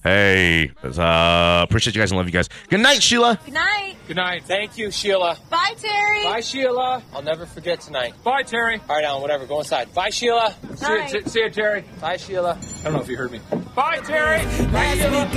Hey, 0.03 0.71
uh, 0.83 1.61
appreciate 1.69 1.95
you 1.95 2.01
guys 2.01 2.09
and 2.09 2.17
love 2.17 2.25
you 2.25 2.31
guys. 2.31 2.49
Good 2.67 2.79
night, 2.79 3.03
Sheila. 3.03 3.39
Good 3.45 3.53
night. 3.53 3.95
Good 4.07 4.15
night. 4.15 4.43
Thank 4.45 4.79
you, 4.79 4.89
Sheila. 4.89 5.37
Bye, 5.51 5.75
Terry. 5.77 6.23
Bye, 6.23 6.41
Sheila. 6.41 7.03
I'll 7.13 7.21
never 7.21 7.45
forget 7.45 7.79
tonight. 7.81 8.15
Bye, 8.23 8.41
Terry. 8.41 8.81
All 8.89 8.95
right, 8.95 9.05
Alan, 9.05 9.21
whatever. 9.21 9.45
Go 9.45 9.59
inside. 9.59 9.93
Bye, 9.93 10.09
Sheila. 10.09 10.55
See 10.75 10.91
you, 10.91 11.07
see, 11.09 11.29
see 11.29 11.39
you, 11.41 11.51
Terry. 11.51 11.85
Bye, 12.01 12.17
Sheila. 12.17 12.57
I 12.59 12.83
don't 12.83 12.93
know 12.93 13.01
if 13.01 13.07
you 13.07 13.17
heard 13.17 13.31
me. 13.31 13.39
Bye, 13.75 13.99
Terry. 13.99 14.43
Bye, 14.71 14.95
Sheila. 14.95 15.29